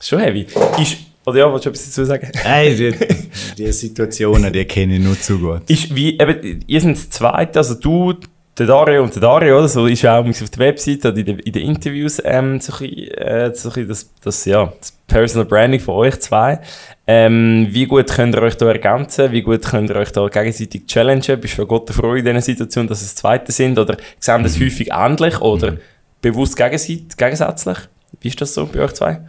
schon 0.00 0.20
heavy. 0.20 0.46
Ist, 0.80 0.96
oder 1.26 1.38
ja, 1.40 1.52
willst 1.52 1.66
du 1.66 1.68
etwas 1.68 1.84
dazu 1.84 2.04
sagen? 2.06 2.32
Nein, 2.42 2.74
die, 2.74 2.94
die 3.58 3.72
Situationen, 3.72 4.50
die 4.54 4.64
kenne 4.64 4.94
ich 4.94 5.00
nur 5.00 5.20
zu 5.20 5.38
gut. 5.38 5.68
ist 5.68 5.94
wie, 5.94 6.18
eben, 6.18 6.64
ihr 6.66 6.80
seid 6.80 6.92
das 6.96 7.10
Zweite, 7.10 7.58
also 7.58 7.74
du, 7.74 8.14
der 8.58 8.66
Dario 8.66 9.02
und 9.02 9.14
der 9.14 9.22
Dario, 9.22 9.58
oder? 9.58 9.68
So 9.68 9.86
ist 9.86 10.02
ja 10.02 10.18
auch 10.18 10.26
auf 10.26 10.50
der 10.50 10.58
Webseite 10.58 11.08
oder 11.08 11.18
in 11.18 11.24
den, 11.24 11.38
in 11.38 11.52
den 11.52 11.62
Interviews 11.62 12.20
ähm, 12.24 12.60
so 12.60 12.72
ein 12.74 12.78
bisschen, 12.80 13.08
äh, 13.14 13.54
so 13.54 13.68
ein 13.68 13.72
bisschen 13.72 13.88
das, 13.88 14.10
das, 14.22 14.44
ja, 14.44 14.72
das 14.78 14.92
Personal 15.06 15.46
Branding 15.46 15.80
von 15.80 15.94
euch 15.94 16.20
zwei. 16.20 16.60
Ähm, 17.06 17.68
wie 17.70 17.86
gut 17.86 18.08
könnt 18.08 18.34
ihr 18.34 18.42
euch 18.42 18.56
da 18.56 18.66
ergänzen? 18.68 19.32
Wie 19.32 19.42
gut 19.42 19.62
könnt 19.62 19.90
ihr 19.90 19.96
euch 19.96 20.12
da 20.12 20.26
gegenseitig 20.28 20.86
challengen? 20.86 21.40
Bist 21.40 21.58
du 21.58 21.66
Gott 21.66 21.88
froh 21.90 22.14
in 22.14 22.24
dieser 22.24 22.40
Situation, 22.42 22.86
dass 22.86 23.02
es 23.02 23.14
Zweite 23.14 23.52
sind? 23.52 23.78
Oder 23.78 23.96
sehen 24.18 24.42
das 24.42 24.60
häufig 24.60 24.90
ähnlich 24.92 25.40
oder 25.40 25.76
bewusst 26.20 26.56
gegenseit- 26.56 27.16
gegensätzlich? 27.16 27.78
Wie 28.20 28.28
ist 28.28 28.40
das 28.40 28.54
so 28.54 28.66
bei 28.66 28.80
euch 28.80 28.92
zwei? 28.92 29.20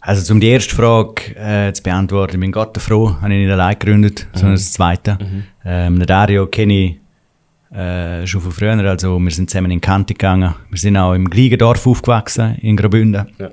Also, 0.00 0.32
um 0.32 0.38
die 0.38 0.48
erste 0.50 0.74
Frage 0.74 1.34
äh, 1.34 1.72
zu 1.72 1.82
beantworten, 1.82 2.34
ich 2.34 2.40
bin 2.40 2.52
Gott 2.52 2.78
froh, 2.78 3.16
habe 3.20 3.32
ich 3.32 3.40
nicht 3.40 3.50
allein 3.50 3.76
gegründet, 3.76 4.26
sondern 4.34 4.52
das 4.52 4.72
zweite. 4.72 5.18
Ähm, 5.64 5.98
den 5.98 6.06
Dario 6.06 6.46
kenne 6.46 6.72
ich 6.74 6.96
äh, 7.72 8.26
schon 8.26 8.40
von 8.40 8.52
früher, 8.52 8.78
also 8.78 9.18
wir 9.18 9.30
sind 9.30 9.50
zusammen 9.50 9.70
in 9.70 9.80
Kante 9.80 10.14
gegangen. 10.14 10.54
Wir 10.70 10.78
sind 10.78 10.96
auch 10.96 11.14
im 11.14 11.28
gleichen 11.28 11.58
Dorf 11.58 11.86
aufgewachsen, 11.86 12.56
in 12.60 12.76
Graubünden. 12.76 13.26
Ja. 13.38 13.50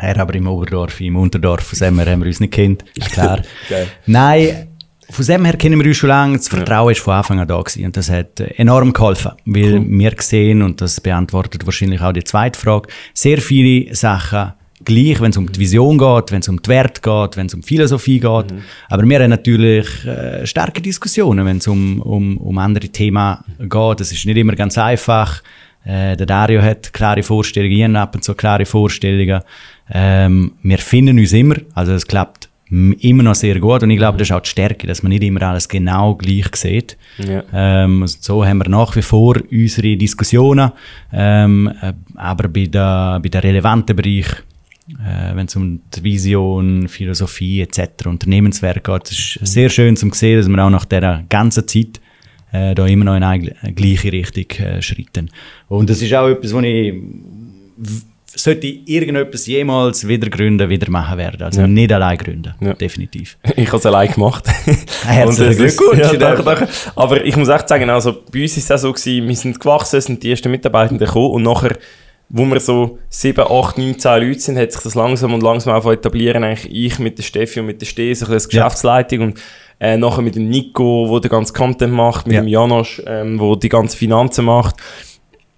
Er 0.00 0.20
aber 0.20 0.34
im 0.34 0.46
Oberdorf, 0.46 1.00
im 1.00 1.16
Unterdorf, 1.16 1.64
von 1.64 1.78
dem 1.78 1.98
her 1.98 2.12
haben 2.12 2.20
wir 2.20 2.28
uns 2.28 2.38
nicht 2.38 2.52
kennt, 2.52 2.84
ist 2.94 3.10
klar. 3.10 3.42
Nein, 4.06 4.68
von 5.10 5.24
dem 5.24 5.44
her 5.44 5.56
kennen 5.56 5.80
wir 5.80 5.86
uns 5.86 5.96
schon 5.96 6.08
lange. 6.08 6.36
Das 6.36 6.48
Vertrauen 6.48 6.92
ist 6.92 7.00
von 7.00 7.14
Anfang 7.14 7.40
an 7.40 7.48
da 7.48 7.60
gewesen 7.60 7.86
und 7.86 7.96
das 7.96 8.10
hat 8.10 8.38
enorm 8.40 8.92
geholfen, 8.92 9.32
weil 9.44 9.82
wir 9.84 10.12
sehen, 10.20 10.62
und 10.62 10.80
das 10.80 11.00
beantwortet 11.00 11.66
wahrscheinlich 11.66 12.00
auch 12.00 12.12
die 12.12 12.22
zweite 12.22 12.58
Frage, 12.58 12.88
sehr 13.12 13.38
viele 13.38 13.92
Sachen 13.94 14.52
gleich, 14.84 15.20
wenn 15.20 15.30
es 15.30 15.36
um 15.36 15.50
die 15.50 15.58
Vision 15.58 15.98
geht, 15.98 16.32
wenn 16.32 16.40
es 16.40 16.48
um 16.48 16.60
die 16.60 16.68
Werte 16.68 17.00
geht, 17.00 17.36
wenn 17.36 17.46
es 17.46 17.54
um 17.54 17.62
Philosophie 17.62 18.20
geht. 18.20 18.54
Aber 18.88 19.08
wir 19.08 19.20
haben 19.20 19.30
natürlich 19.30 20.04
äh, 20.04 20.46
starke 20.46 20.80
Diskussionen, 20.80 21.44
wenn 21.46 21.58
es 21.58 21.66
um, 21.66 22.00
um, 22.02 22.36
um 22.38 22.58
andere 22.58 22.88
Themen 22.88 23.38
geht. 23.58 24.00
Das 24.00 24.12
ist 24.12 24.24
nicht 24.24 24.36
immer 24.36 24.54
ganz 24.54 24.78
einfach. 24.78 25.42
Äh, 25.84 26.16
der 26.16 26.26
Dario 26.26 26.62
hat 26.62 26.92
klare 26.92 27.22
Vorstellungen, 27.22 27.92
ich 27.92 27.98
ab 27.98 28.14
und 28.14 28.22
zu 28.22 28.34
klare 28.34 28.66
Vorstellungen. 28.66 29.42
Ähm, 29.90 30.52
wir 30.62 30.78
finden 30.78 31.18
uns 31.18 31.32
immer, 31.32 31.56
also 31.74 31.92
es 31.92 32.06
klappt 32.06 32.48
immer 32.70 33.22
noch 33.22 33.34
sehr 33.34 33.58
gut 33.60 33.82
und 33.82 33.90
ich 33.90 33.96
glaube, 33.96 34.18
das 34.18 34.28
ist 34.28 34.34
auch 34.34 34.42
die 34.42 34.50
Stärke, 34.50 34.86
dass 34.86 35.02
man 35.02 35.08
nicht 35.08 35.22
immer 35.22 35.40
alles 35.42 35.68
genau 35.68 36.14
gleich 36.16 36.54
sieht. 36.54 36.98
Ja. 37.16 37.42
Ähm, 37.54 38.02
also 38.02 38.18
so 38.20 38.44
haben 38.44 38.58
wir 38.58 38.68
nach 38.68 38.94
wie 38.94 39.02
vor 39.02 39.36
unsere 39.50 39.96
Diskussionen, 39.96 40.72
ähm, 41.10 41.72
äh, 41.80 41.94
aber 42.16 42.48
bei 42.48 42.66
den 42.66 42.72
bei 43.22 43.28
der 43.30 43.42
relevanten 43.42 43.96
Bereich, 43.96 44.26
äh, 44.90 45.34
wenn 45.36 45.46
es 45.46 45.56
um 45.56 45.80
die 45.94 46.02
Vision, 46.02 46.88
Philosophie 46.88 47.60
etc., 47.62 48.06
Unternehmenswert 48.06 48.82
geht, 48.84 49.10
ist 49.10 49.38
Mhm. 49.40 49.46
sehr 49.46 49.68
schön 49.70 49.96
zu 49.96 50.08
sehen, 50.12 50.38
dass 50.38 50.48
wir 50.48 50.64
auch 50.64 50.70
nach 50.70 50.84
dieser 50.84 51.22
ganzen 51.28 51.66
Zeit 51.68 52.00
äh, 52.50 52.74
da 52.74 52.86
immer 52.86 53.04
noch 53.04 53.14
in 53.16 53.22
eine 53.22 53.44
gl- 53.44 53.72
gleiche 53.72 54.10
Richtung 54.10 54.66
äh, 54.66 54.80
schritten. 54.80 55.30
Und 55.68 55.90
das 55.90 56.00
ist 56.00 56.14
auch 56.14 56.28
etwas, 56.28 56.54
wo 56.54 56.60
ich 56.60 56.94
sollte 58.34 58.66
ich 58.68 58.88
irgendetwas 58.88 59.46
jemals 59.46 60.06
wieder 60.06 60.28
gründen, 60.30 60.68
wieder 60.68 60.90
machen 60.90 61.18
werden. 61.18 61.42
Also 61.42 61.62
Ja. 61.62 61.66
nicht 61.66 61.92
allein 61.92 62.16
gründen, 62.18 62.54
Ja. 62.60 62.72
definitiv. 62.74 63.36
Ich 63.56 63.66
habe 63.68 63.78
es 63.78 63.86
allein 63.86 64.10
gemacht. 64.12 64.44
Herzlichen 65.04 65.52
es 65.52 65.58
ist- 65.58 65.78
Glückwunsch. 65.78 66.12
Ja, 66.12 66.16
danke, 66.18 66.42
danke. 66.42 66.68
Aber 66.94 67.24
ich 67.24 67.36
muss 67.36 67.48
echt 67.48 67.68
sagen, 67.68 67.90
also 67.90 68.22
bei 68.32 68.42
uns 68.42 68.56
ist 68.56 68.64
es 68.64 68.70
auch 68.70 68.78
so 68.78 68.92
gewesen, 68.92 69.26
wir 69.28 69.36
sind 69.36 69.58
gewachsen, 69.60 70.00
sind 70.00 70.22
die 70.22 70.30
ersten 70.30 70.50
Mitarbeitenden 70.50 71.06
gekommen 71.06 71.32
und 71.32 71.42
nachher, 71.42 71.76
wo 72.30 72.44
wir 72.44 72.60
so 72.60 72.98
7, 73.08 73.40
8, 73.50 73.78
9, 73.78 73.98
10 73.98 74.22
Leute 74.22 74.40
sind, 74.40 74.58
hat 74.58 74.72
sich 74.72 74.82
das 74.82 74.94
langsam 74.94 75.32
und 75.34 75.42
langsam 75.42 75.74
auch 75.74 75.90
etablieren, 75.90 76.44
eigentlich 76.44 76.70
ich 76.70 76.98
mit 76.98 77.16
der 77.18 77.22
Steffi 77.22 77.60
und 77.60 77.66
mit 77.66 77.80
der 77.80 77.86
Steh, 77.86 78.12
so 78.14 78.26
ein 78.26 78.32
bisschen. 78.32 78.50
Geschäftsleitung 78.50 79.20
und 79.22 79.40
äh, 79.80 79.96
nachher 79.96 80.22
mit 80.22 80.34
dem 80.34 80.48
Nico, 80.48 81.08
der 81.12 81.20
den 81.20 81.30
ganzen 81.30 81.54
Content 81.54 81.92
macht, 81.94 82.26
mit 82.26 82.34
Ja. 82.36 82.42
dem 82.42 82.48
Janosch, 82.48 83.02
ähm, 83.06 83.38
wo 83.40 83.54
die 83.56 83.68
ganzen 83.68 83.96
Finanzen 83.96 84.44
macht 84.44 84.76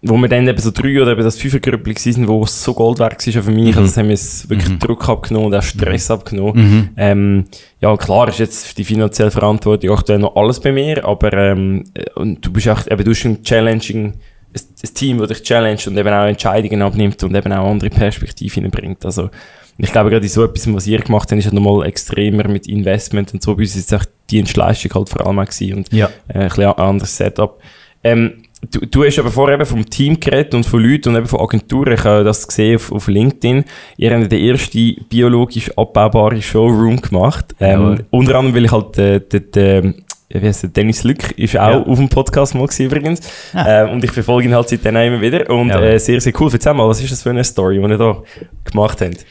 wo 0.02 0.16
wir 0.16 0.28
dann 0.28 0.48
eben 0.48 0.56
so 0.58 0.70
drei 0.70 1.02
oder 1.02 1.12
eben 1.12 1.22
das 1.22 1.36
Fünfergrüppel 1.36 1.94
waren, 1.94 2.26
wo 2.28 2.42
es 2.44 2.64
so 2.64 2.72
Gold 2.72 2.98
wert 3.00 3.26
war 3.34 3.42
für 3.42 3.50
mich. 3.50 3.76
Also 3.76 3.82
das 3.82 3.98
haben 3.98 4.08
wir 4.08 4.14
es 4.14 4.48
wirklich 4.48 4.78
Druck 4.78 5.06
abgenommen 5.10 5.48
und 5.48 5.54
auch 5.54 5.62
Stress 5.62 6.10
abgenommen. 6.10 6.88
Ähm, 6.96 7.44
ja, 7.82 7.94
klar 7.98 8.28
ist 8.28 8.38
jetzt 8.38 8.78
die 8.78 8.84
finanzielle 8.84 9.30
Verantwortung 9.30 9.90
aktuell 9.90 10.18
noch 10.20 10.36
alles 10.36 10.58
bei 10.58 10.72
mir, 10.72 11.04
aber 11.04 11.32
ähm, 11.34 11.84
äh, 11.92 12.04
und 12.14 12.46
du 12.46 12.50
bist 12.50 12.66
auch, 12.70 12.86
eben, 12.86 12.96
du 13.04 13.10
bist 13.10 13.26
ein 13.26 13.42
challenging, 13.42 14.14
ein, 14.54 14.60
ein 14.82 14.94
Team, 14.94 15.18
das 15.18 15.28
dich 15.28 15.42
challenged 15.42 15.86
und 15.88 15.96
eben 15.96 16.08
auch 16.08 16.26
Entscheidungen 16.26 16.82
abnimmt 16.82 17.22
und 17.22 17.34
eben 17.34 17.52
auch 17.52 17.70
andere 17.70 17.90
Perspektiven 17.90 18.64
hineinbringt. 18.64 19.04
Also 19.04 19.30
ich 19.78 19.90
glaube, 19.92 20.10
gerade 20.10 20.24
in 20.26 20.30
so 20.30 20.44
etwas, 20.44 20.72
was 20.74 20.86
ihr 20.86 20.98
gemacht 21.00 21.30
habt, 21.30 21.38
ist 21.38 21.46
ja 21.46 21.52
nochmal 21.54 21.86
extremer 21.86 22.46
mit 22.48 22.66
Investment 22.66 23.32
und 23.32 23.42
so. 23.42 23.54
Bei 23.54 23.62
uns 23.62 23.76
ist 23.76 23.90
jetzt 23.90 23.94
auch 23.94 24.04
die 24.30 24.36
Dienstleistung 24.36 24.92
halt 24.94 25.08
vor 25.08 25.26
allem 25.26 25.38
auch 25.38 25.46
gewesen 25.46 25.78
und 25.78 25.92
Ja. 25.92 26.10
äh, 26.28 26.38
ein 26.40 26.48
bisschen 26.48 26.64
anderes 26.64 27.16
Setup. 27.16 27.58
Ähm, 28.04 28.42
du, 28.70 28.80
du 28.80 29.04
hast 29.04 29.18
aber 29.18 29.30
vorher 29.30 29.54
eben 29.56 29.64
vom 29.66 29.88
Team 29.88 30.20
geredet 30.20 30.54
und 30.54 30.64
von 30.66 30.82
Leuten 30.82 31.10
und 31.10 31.16
eben 31.16 31.26
von 31.26 31.40
Agenturen. 31.40 31.94
Ich 31.94 32.04
habe 32.04 32.24
das 32.24 32.46
gesehen 32.46 32.76
auf, 32.76 32.92
auf 32.92 33.08
LinkedIn. 33.08 33.64
Ihr 33.96 34.14
habt 34.14 34.30
den 34.30 34.40
ersten 34.44 34.96
biologisch 35.08 35.70
abbaubaren 35.78 36.42
Showroom 36.42 37.00
gemacht. 37.00 37.54
Ähm, 37.60 37.70
Jawohl. 37.80 38.06
unter 38.10 38.34
anderem, 38.36 38.54
weil 38.56 38.64
ich 38.66 38.72
halt 38.72 38.98
äh, 38.98 39.20
den, 39.20 39.50
den, 39.50 40.04
wie 40.32 40.46
heißt 40.46 40.62
der, 40.62 40.70
Dennis 40.70 41.02
Lück 41.04 41.32
ist 41.32 41.56
auch 41.58 41.70
Ja. 41.70 41.82
auf 41.82 41.98
dem 41.98 42.08
Podcast 42.08 42.54
mal 42.54 42.66
gewesen, 42.66 42.86
übrigens. 42.86 43.20
Ah. 43.52 43.82
Ähm, 43.84 43.90
und 43.90 44.04
ich 44.04 44.12
verfolge 44.12 44.48
ihn 44.48 44.54
halt 44.54 44.68
seitdem 44.68 44.96
auch 44.96 45.04
immer 45.04 45.20
wieder. 45.20 45.48
Und 45.50 45.68
Jawohl. 45.68 45.82
äh, 45.86 45.98
sehr, 45.98 46.20
sehr 46.20 46.32
cool. 46.40 46.50
Erzähl 46.52 46.72
mal, 46.74 46.88
was 46.88 47.02
ist 47.02 47.10
das 47.12 47.22
für 47.22 47.30
eine 47.30 47.42
Story, 47.44 47.78
die 47.80 47.88
ihr 47.88 47.98
da 47.98 48.22
gemacht 48.64 49.00
habt? 49.00 49.26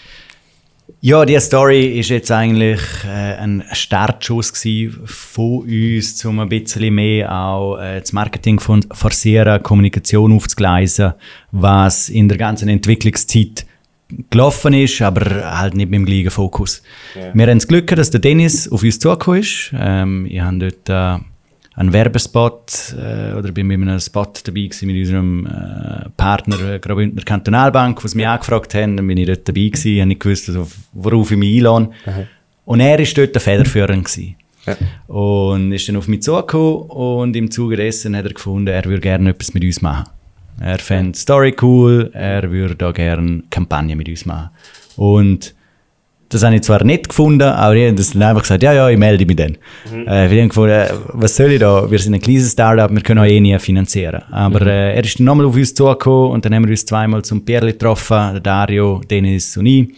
Ja, 1.02 1.24
die 1.24 1.40
Story 1.40 1.98
ist 2.00 2.10
jetzt 2.10 2.30
eigentlich 2.30 2.82
äh, 3.08 3.36
ein 3.38 3.64
Startschuss 3.72 4.52
gsi 4.52 4.92
von 5.06 5.62
uns, 5.62 6.26
um 6.26 6.40
ein 6.42 6.50
bisschen 6.50 6.94
mehr 6.94 7.32
auch 7.34 7.78
äh, 7.78 8.02
das 8.02 8.12
Marketing 8.12 8.60
von 8.60 8.84
forcieren, 8.92 9.64
Kommunikation 9.64 10.34
aufzugleisen, 10.36 11.14
was 11.52 12.10
in 12.10 12.28
der 12.28 12.38
ganzen 12.38 12.68
Entwicklungszeit 12.68 13.66
gelaufen 14.30 14.74
ist, 14.74 15.02
aber 15.02 15.58
halt 15.60 15.76
nicht 15.76 15.90
mit 15.90 16.00
dem 16.00 16.06
gleichen 16.06 16.32
Fokus. 16.32 16.82
Ja. 17.16 17.34
Wir 17.34 17.48
haben 17.48 17.60
das 17.60 17.68
Glück, 17.68 17.88
gehabt, 17.88 18.00
dass 18.00 18.12
der 18.12 18.20
Dennis 18.20 18.72
auf 18.72 18.84
uns 18.84 19.00
zugekommen 19.00 19.42
ist. 19.42 19.72
Ähm, 19.78 20.26
ich 20.26 20.40
habe 20.40 20.58
dort 20.58 20.90
äh, 20.90 21.24
einen 21.76 21.94
Werbespot 21.94 22.96
äh, 22.98 23.34
oder 23.34 23.52
bin 23.52 23.68
mit 23.68 23.82
einem 23.82 24.00
Spot 24.00 24.28
dabei 24.44 24.62
gewesen 24.62 24.88
mit 24.88 24.98
unserem 24.98 25.46
äh, 25.46 26.10
Partner 26.18 26.74
äh, 26.74 26.80
Graubündner 26.80 27.24
Kantonalbank, 27.24 28.04
was 28.04 28.16
mich 28.16 28.28
angefragt 28.28 28.74
haben, 28.74 28.98
dann 28.98 29.08
bin 29.08 29.18
ich 29.18 29.28
dort 29.28 29.48
dabei 29.48 29.68
gewesen, 29.68 30.00
habe 30.00 30.08
nicht 30.08 30.22
gewusst, 30.22 30.50
also, 30.50 30.68
worauf 30.94 31.32
ich 31.32 31.38
mich 31.38 31.58
einlade. 31.58 31.90
Und 32.66 32.80
er 32.82 33.00
ist 33.00 33.18
dort 33.18 33.34
der 33.34 33.42
Federführer 33.42 33.96
gewesen. 33.96 34.36
Ja. 34.66 34.76
Und 35.08 35.72
ist 35.72 35.88
dann 35.88 35.96
auf 35.96 36.08
mich 36.08 36.22
zugekommen 36.22 36.90
und 36.90 37.36
im 37.36 37.50
Zuge 37.50 37.78
dessen 37.78 38.16
hat 38.16 38.26
er 38.26 38.34
gefunden, 38.34 38.68
er 38.68 38.86
würde 38.86 39.02
gerne 39.02 39.30
etwas 39.30 39.54
mit 39.54 39.64
uns 39.64 39.82
machen. 39.82 40.10
Er 40.62 40.80
fände 40.80 41.14
die 41.14 41.20
Story 41.20 41.56
cool, 41.62 42.10
er 42.14 42.52
würde 42.52 42.76
da 42.76 42.92
gerne 42.92 43.44
Kampagne 43.50 43.96
mit 43.96 44.10
uns 44.10 44.26
machen. 44.26 44.50
Und 44.98 45.56
das 46.30 46.44
habe 46.44 46.56
ich 46.56 46.62
zwar 46.62 46.84
nicht 46.84 47.10
gefunden, 47.10 47.42
aber 47.42 47.76
ich 47.76 47.88
habe 47.88 47.96
das 47.96 48.12
dann 48.12 48.22
einfach 48.22 48.44
gesagt, 48.44 48.62
ja, 48.62 48.72
ja, 48.72 48.88
ich 48.90 48.98
melde 48.98 49.26
mich 49.26 49.36
dann. 49.36 49.58
Äh, 50.06 50.30
wir 50.30 50.42
haben 50.42 50.50
gefunden, 50.50 50.72
äh, 50.72 50.90
was 51.14 51.36
soll 51.36 51.54
ich 51.54 51.60
da? 51.60 51.90
Wir 51.90 51.98
sind 51.98 52.14
ein 52.14 52.22
kleines 52.22 52.52
Startup, 52.52 52.92
wir 52.92 53.02
können 53.02 53.20
auch 53.20 53.26
eh 53.26 53.40
nie 53.40 53.58
finanzieren. 53.58 54.22
Aber 54.30 54.62
äh, 54.68 54.96
er 54.96 55.04
ist 55.04 55.18
dann 55.18 55.26
nochmal 55.26 55.48
auf 55.48 55.56
uns 55.56 55.74
zugekommen 55.74 56.32
und 56.32 56.46
dann 56.46 56.54
haben 56.54 56.66
wir 56.66 56.72
uns 56.72 56.86
zweimal 56.86 57.24
zum 57.24 57.44
Pierli 57.44 57.72
getroffen, 57.72 58.34
der 58.34 58.42
Dario, 58.42 59.02
Dennis 59.10 59.58
und 59.58 59.66
ich. 59.66 59.90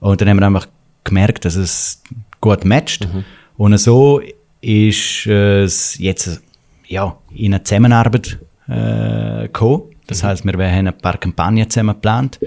Und 0.00 0.20
dann 0.20 0.28
haben 0.28 0.40
wir 0.40 0.46
einfach 0.46 0.66
gemerkt, 1.02 1.46
dass 1.46 1.56
es 1.56 2.02
gut 2.40 2.64
matcht. 2.64 3.08
Und 3.56 3.78
so 3.78 4.20
ist 4.60 5.26
es 5.26 5.98
jetzt 5.98 6.42
ja, 6.88 7.16
in 7.34 7.54
eine 7.54 7.62
Zusammenarbeit 7.62 8.38
äh, 8.68 9.44
gekommen. 9.44 9.82
Das 10.10 10.24
heißt, 10.24 10.44
wir 10.44 10.52
haben 10.52 10.88
ein 10.88 10.98
paar 10.98 11.16
Kampagnen 11.18 11.70
zusammen 11.70 11.94
geplant. 11.94 12.40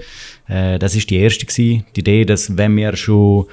Äh, 0.46 0.78
das 0.78 0.94
ist 0.94 1.08
die 1.08 1.16
erste 1.16 1.46
gewesen. 1.46 1.84
Die 1.96 2.00
Idee, 2.00 2.24
dass 2.26 2.56
wenn 2.56 2.76
wir 2.76 2.94
schon 2.94 3.46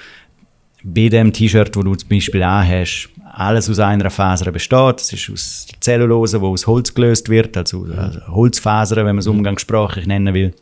bei 0.84 1.08
dem 1.08 1.32
T-Shirt, 1.32 1.76
wo 1.78 1.82
du 1.82 1.96
zum 1.96 2.10
Beispiel 2.10 2.44
anhast, 2.44 3.10
alles 3.32 3.70
aus 3.70 3.80
einer 3.80 4.10
Faser 4.10 4.52
besteht. 4.52 4.96
Das 5.00 5.14
ist 5.14 5.30
aus 5.30 5.68
Zellulose, 5.80 6.40
die 6.40 6.46
aus 6.46 6.68
Holz 6.68 6.94
gelöst 6.94 7.30
wird, 7.30 7.56
also, 7.56 7.86
also 7.96 8.20
Holzfasern, 8.28 8.98
wenn 9.06 9.16
man 9.16 9.20
es 9.20 9.28
umgangssprachlich 9.28 10.06
nennen 10.06 10.34
will. 10.34 10.54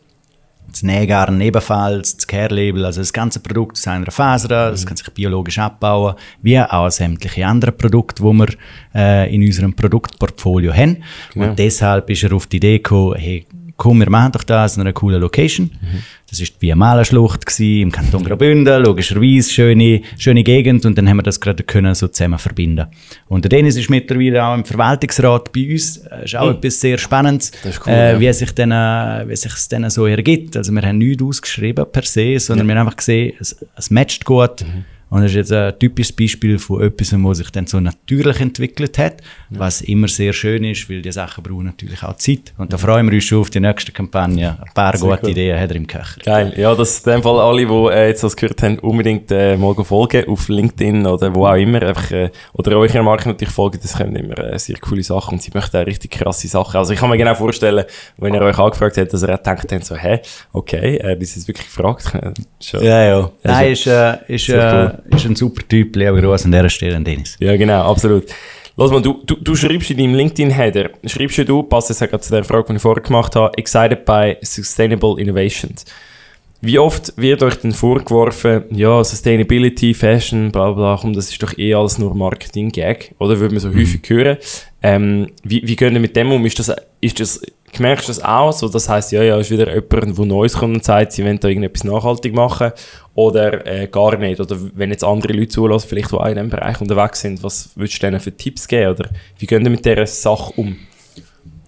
Das 0.72 0.84
Nähgarn 0.84 1.42
ebenfalls, 1.42 2.16
das 2.18 2.28
Care-Label, 2.28 2.86
also 2.86 3.02
das 3.02 3.14
ganze 3.14 3.40
Produkt 3.40 3.78
aus 3.78 3.88
einer 3.88 4.12
Faser, 4.12 4.48
das 4.48 4.86
kann 4.86 4.98
sich 4.98 5.10
biologisch 5.12 5.60
abbauen, 5.60 6.16
wie 6.42 6.60
auch 6.60 6.90
sämtliche 6.90 7.46
andere 7.46 7.72
Produkte, 7.72 8.24
die 8.24 8.30
wir 8.30 8.48
äh, 8.94 9.34
in 9.34 9.42
unserem 9.42 9.74
Produktportfolio 9.74 10.74
haben. 10.74 11.04
Genau. 11.34 11.50
Und 11.50 11.60
deshalb 11.60 12.10
ist 12.10 12.24
er 12.24 12.34
auf 12.34 12.48
die 12.48 12.58
Idee 12.58 12.78
gekommen, 12.78 13.16
hey, 13.18 13.46
komm, 13.80 14.02
wir 14.02 14.10
machen 14.10 14.34
doch 14.34 14.44
das 14.44 14.76
in 14.76 14.82
einer 14.82 14.94
coolen 14.94 15.22
Location. 15.22 15.72
Mhm. 15.82 16.04
Das 16.30 16.40
ist 16.40 16.62
die 16.62 16.76
Malerschlucht 16.76 17.60
im 17.60 17.92
Kanton 17.92 18.24
Graubünden, 18.24 18.84
logischerweise, 18.84 19.50
schöne, 19.50 20.02
schöne 20.20 20.44
Gegend 20.44 20.86
und 20.86 20.96
dann 20.98 21.10
haben 21.10 21.18
wir 21.18 21.24
das 21.24 21.40
gerade 21.40 21.64
können 21.64 21.96
so 21.96 22.08
zusammen 22.10 22.38
verbinden. 22.38 22.86
Und 23.30 23.46
der 23.46 23.50
Dennis 23.50 23.78
ist 23.78 23.90
mittlerweile 23.90 24.46
auch 24.46 24.54
im 24.54 24.66
Verwaltungsrat 24.66 25.52
bei 25.52 25.72
uns, 25.72 26.04
das 26.04 26.26
ist 26.26 26.36
auch 26.36 26.52
mhm. 26.52 26.58
etwas 26.58 26.80
sehr 26.80 26.98
Spannendes, 27.00 27.52
cool, 27.66 27.92
äh, 27.92 28.14
ja. 28.14 28.20
wie, 28.20 28.34
sich 28.34 28.52
dann, 28.54 28.72
äh, 28.72 29.28
wie 29.28 29.36
sich 29.36 29.54
es 29.54 29.68
dann 29.70 29.90
so 29.90 30.06
ergibt. 30.06 30.56
Also 30.58 30.72
wir 30.74 30.82
haben 30.84 31.00
nichts 31.00 31.24
ausgeschrieben 31.24 31.86
per 31.92 32.04
se, 32.04 32.38
sondern 32.38 32.68
ja. 32.68 32.74
wir 32.74 32.80
haben 32.80 32.88
einfach 32.88 32.98
gesehen, 32.98 33.34
es, 33.40 33.56
es 33.76 33.90
matcht 33.90 34.26
gut. 34.26 34.62
Mhm 34.62 34.84
und 35.10 35.22
das 35.22 35.32
ist 35.32 35.38
jetzt 35.38 35.52
ein 35.52 35.78
typisches 35.80 36.16
Beispiel 36.16 36.60
von 36.60 36.84
etwas, 36.84 37.14
was 37.14 37.38
sich 37.38 37.50
dann 37.50 37.66
so 37.66 37.80
natürlich 37.80 38.40
entwickelt 38.40 38.98
hat, 38.98 39.22
ja. 39.50 39.60
was 39.60 39.82
immer 39.82 40.08
sehr 40.08 40.34
schön 40.34 40.64
ist, 40.64 40.90
weil 40.90 41.02
die 41.02 41.12
Sachen 41.12 41.44
brauchen 41.44 41.66
natürlich 41.66 42.04
auch 42.04 42.16
Zeit. 42.16 42.54
Und 42.58 42.72
da 42.72 42.78
freuen 42.78 43.08
wir 43.08 43.14
uns 43.14 43.24
schon 43.24 43.40
auf 43.40 43.50
die 43.50 43.60
nächste 43.60 43.92
Kampagne. 43.92 44.58
Ein 44.60 44.74
paar 44.74 44.96
sehr 44.96 45.10
gute 45.10 45.24
cool. 45.24 45.30
Ideen 45.32 45.60
hat 45.60 45.72
er 45.72 45.76
im 45.76 45.88
Köcher. 45.88 46.22
Geil. 46.24 46.54
Ja, 46.58 46.76
dass 46.76 47.00
in 47.00 47.12
dem 47.12 47.24
Fall 47.24 47.40
alle, 47.40 47.66
die 47.66 47.74
äh, 47.74 48.08
jetzt 48.10 48.24
das 48.24 48.36
gehört 48.36 48.62
haben, 48.62 48.78
unbedingt 48.80 49.32
äh, 49.32 49.58
mal 49.58 49.74
folgen 49.84 50.28
auf 50.28 50.48
LinkedIn 50.48 51.08
oder 51.08 51.34
wo 51.34 51.48
auch 51.48 51.56
immer. 51.56 51.82
Einfach, 51.82 52.12
äh, 52.12 52.30
oder 52.54 52.78
eurer 52.78 53.02
Marke 53.02 53.30
natürlich 53.30 53.54
folgen, 53.54 53.80
das 53.82 53.98
können 53.98 54.16
immer 54.16 54.38
äh, 54.38 54.60
sehr 54.60 54.78
coole 54.78 55.02
Sachen 55.02 55.36
und 55.36 55.42
sie 55.42 55.52
möchten 55.54 55.78
auch 55.78 55.86
richtig 55.86 56.12
krasse 56.12 56.48
Sachen. 56.48 56.78
Also 56.78 56.94
ich 56.94 57.00
kann 57.00 57.10
mir 57.10 57.18
genau 57.18 57.34
vorstellen, 57.34 57.86
wenn 58.18 58.34
ihr 58.36 58.42
euch 58.42 58.60
angefragt 58.60 58.98
habt, 58.98 59.12
dass 59.12 59.24
ihr 59.24 59.34
auch 59.34 59.42
denkt 59.42 59.72
habt, 59.72 59.86
so, 59.86 59.96
hä, 59.96 60.20
okay, 60.54 60.98
äh, 60.98 61.18
das 61.18 61.36
ist 61.36 61.48
wirklich 61.48 61.66
gefragt. 61.66 62.12
ja, 62.74 63.04
ja. 63.04 63.32
Nein, 63.44 63.72
ist, 63.72 63.88
äh, 63.88 64.18
ist, 64.28 64.50
äh, 64.50 64.99
ist 65.12 65.26
ein 65.26 65.36
super 65.36 65.68
Typ, 65.68 65.96
Leo 65.96 66.16
Gross 66.16 66.46
an 66.46 66.52
dieser 66.52 66.70
Stelle, 66.70 67.00
Dennis. 67.02 67.36
Ja, 67.40 67.56
genau, 67.58 67.84
absolut. 67.84 68.26
Lass 68.78 68.92
mal, 68.92 69.02
du, 69.02 69.22
du, 69.26 69.36
du 69.36 69.56
schreibst 69.56 69.92
in 69.92 69.98
deinem 69.98 70.16
LinkedIn-Header, 70.16 70.92
schreibst 71.06 71.38
du, 71.38 71.64
passt 71.64 71.90
jetzt 71.90 72.00
gerade 72.00 72.22
zu 72.22 72.32
der 72.32 72.46
Frage, 72.46 72.68
die 72.70 72.76
ich 72.78 72.82
vorher 72.82 73.04
gemacht 73.04 73.36
habe, 73.36 73.58
excited 73.58 74.06
by 74.06 74.38
sustainable 74.42 75.20
innovations. 75.20 75.84
Wie 76.62 76.78
oft 76.78 77.14
wird 77.16 77.42
euch 77.42 77.56
denn 77.56 77.72
vorgeworfen, 77.72 78.64
ja, 78.72 79.04
Sustainability, 79.04 79.94
Fashion, 79.94 80.52
bla 80.52 80.72
bla, 80.72 80.98
komm, 81.00 81.14
das 81.14 81.30
ist 81.30 81.42
doch 81.42 81.58
eh 81.58 81.74
alles 81.74 81.98
nur 81.98 82.16
Marketing-Gag, 82.16 83.16
oder? 83.20 83.40
Würde 83.40 83.56
man 83.56 83.62
so 83.62 83.70
mhm. 83.70 83.80
häufig 83.80 84.02
hören. 84.08 84.38
Ähm, 84.82 85.28
wie, 85.44 85.62
wie 85.66 85.76
gehen 85.76 85.94
ihr 85.94 86.00
mit 86.00 86.16
dem 86.16 86.32
um? 86.32 86.46
Ist 86.46 86.60
das, 86.60 86.72
ist 87.02 87.20
das 87.20 87.42
merkst 87.78 88.08
du 88.08 88.12
das 88.12 88.24
auch? 88.24 88.52
So, 88.52 88.68
das 88.68 88.90
heisst, 88.90 89.12
ja, 89.12 89.22
ja, 89.22 89.38
ist 89.38 89.52
wieder 89.52 89.74
jemand, 89.74 90.18
der 90.18 90.26
Neues 90.26 90.54
kommt 90.54 90.76
und 90.76 90.84
sagt, 90.84 91.12
sie 91.12 91.24
wollen 91.24 91.40
da 91.40 91.48
irgendetwas 91.48 91.84
nachhaltig 91.84 92.34
machen 92.34 92.72
oder 93.20 93.66
äh, 93.68 93.88
gar 93.88 94.18
nicht. 94.18 94.40
Oder 94.40 94.58
wenn 94.76 94.92
jetzt 94.92 95.04
andere 95.04 95.34
Leute 95.34 95.50
zulassen, 95.50 95.90
vielleicht, 95.90 96.12
die 96.12 96.16
auch 96.16 96.26
in 96.26 96.36
diesem 96.36 96.50
Bereich 96.50 96.80
unterwegs 96.80 97.20
sind, 97.20 97.44
was 97.44 97.72
würdest 97.76 98.02
du 98.02 98.08
denen 98.08 98.20
für 98.22 98.36
Tipps 98.36 98.68
geben? 98.68 98.92
Oder 98.92 99.10
wie 99.38 99.46
gehen 99.46 99.64
ihr 99.64 99.70
mit 99.70 99.84
dieser 99.84 100.06
Sache 100.06 100.54
um? 100.56 100.78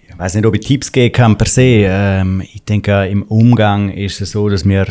Ich 0.08 0.18
weiß 0.18 0.36
nicht, 0.36 0.46
ob 0.46 0.56
ich 0.56 0.62
Tipps 0.62 0.92
geben 0.92 1.12
kann 1.12 1.38
per 1.38 1.48
se. 1.48 1.86
Ähm, 1.88 2.42
ich 2.42 2.64
denke, 2.64 3.06
im 3.08 3.24
Umgang 3.24 3.92
ist 3.92 4.22
es 4.22 4.32
so, 4.32 4.48
dass 4.48 4.64
wir 4.64 4.88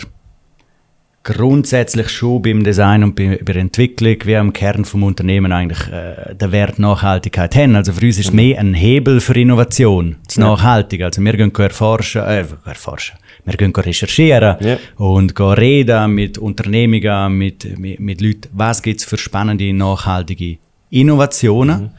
grundsätzlich 1.22 2.08
schon 2.08 2.40
beim 2.40 2.64
Design 2.64 3.04
und 3.04 3.14
bei, 3.14 3.38
bei 3.44 3.52
der 3.52 3.62
Entwicklung 3.62 4.16
wie 4.24 4.36
am 4.36 4.52
Kern 4.52 4.84
vom 4.84 5.02
Unternehmen 5.02 5.52
eigentlich 5.52 5.86
äh, 5.88 6.34
den 6.34 6.52
Wert 6.52 6.78
Nachhaltigkeit 6.78 7.54
haben. 7.56 7.76
Also 7.76 7.92
für 7.92 8.06
uns 8.06 8.18
ist 8.18 8.28
es 8.28 8.32
mehr 8.32 8.58
ein 8.58 8.72
Hebel 8.72 9.20
für 9.20 9.38
Innovation, 9.38 10.16
das 10.26 10.36
ja. 10.36 10.44
Nachhaltig. 10.44 11.02
Also 11.02 11.22
wir 11.22 11.32
gehen 11.36 11.54
erforschen, 11.54 12.22
äh, 12.22 12.44
erforschen. 12.64 13.18
Wir 13.44 13.54
gehen 13.54 13.72
recherchieren 13.72 14.56
ja. 14.60 14.78
und 14.96 15.34
gehen 15.34 15.52
reden 15.52 16.14
mit 16.14 16.38
Unternehmungen, 16.38 17.36
mit, 17.36 17.78
mit, 17.78 18.00
mit 18.00 18.20
Leuten, 18.20 18.48
was 18.52 18.82
gibt 18.82 19.00
es 19.00 19.04
für 19.04 19.18
spannende, 19.18 19.72
nachhaltige 19.74 20.58
Innovationen, 20.88 21.82
mhm. 21.82 21.90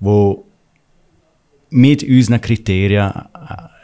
wo 0.00 0.44
mit 1.70 2.02
unseren 2.02 2.40
Kriterien 2.40 3.12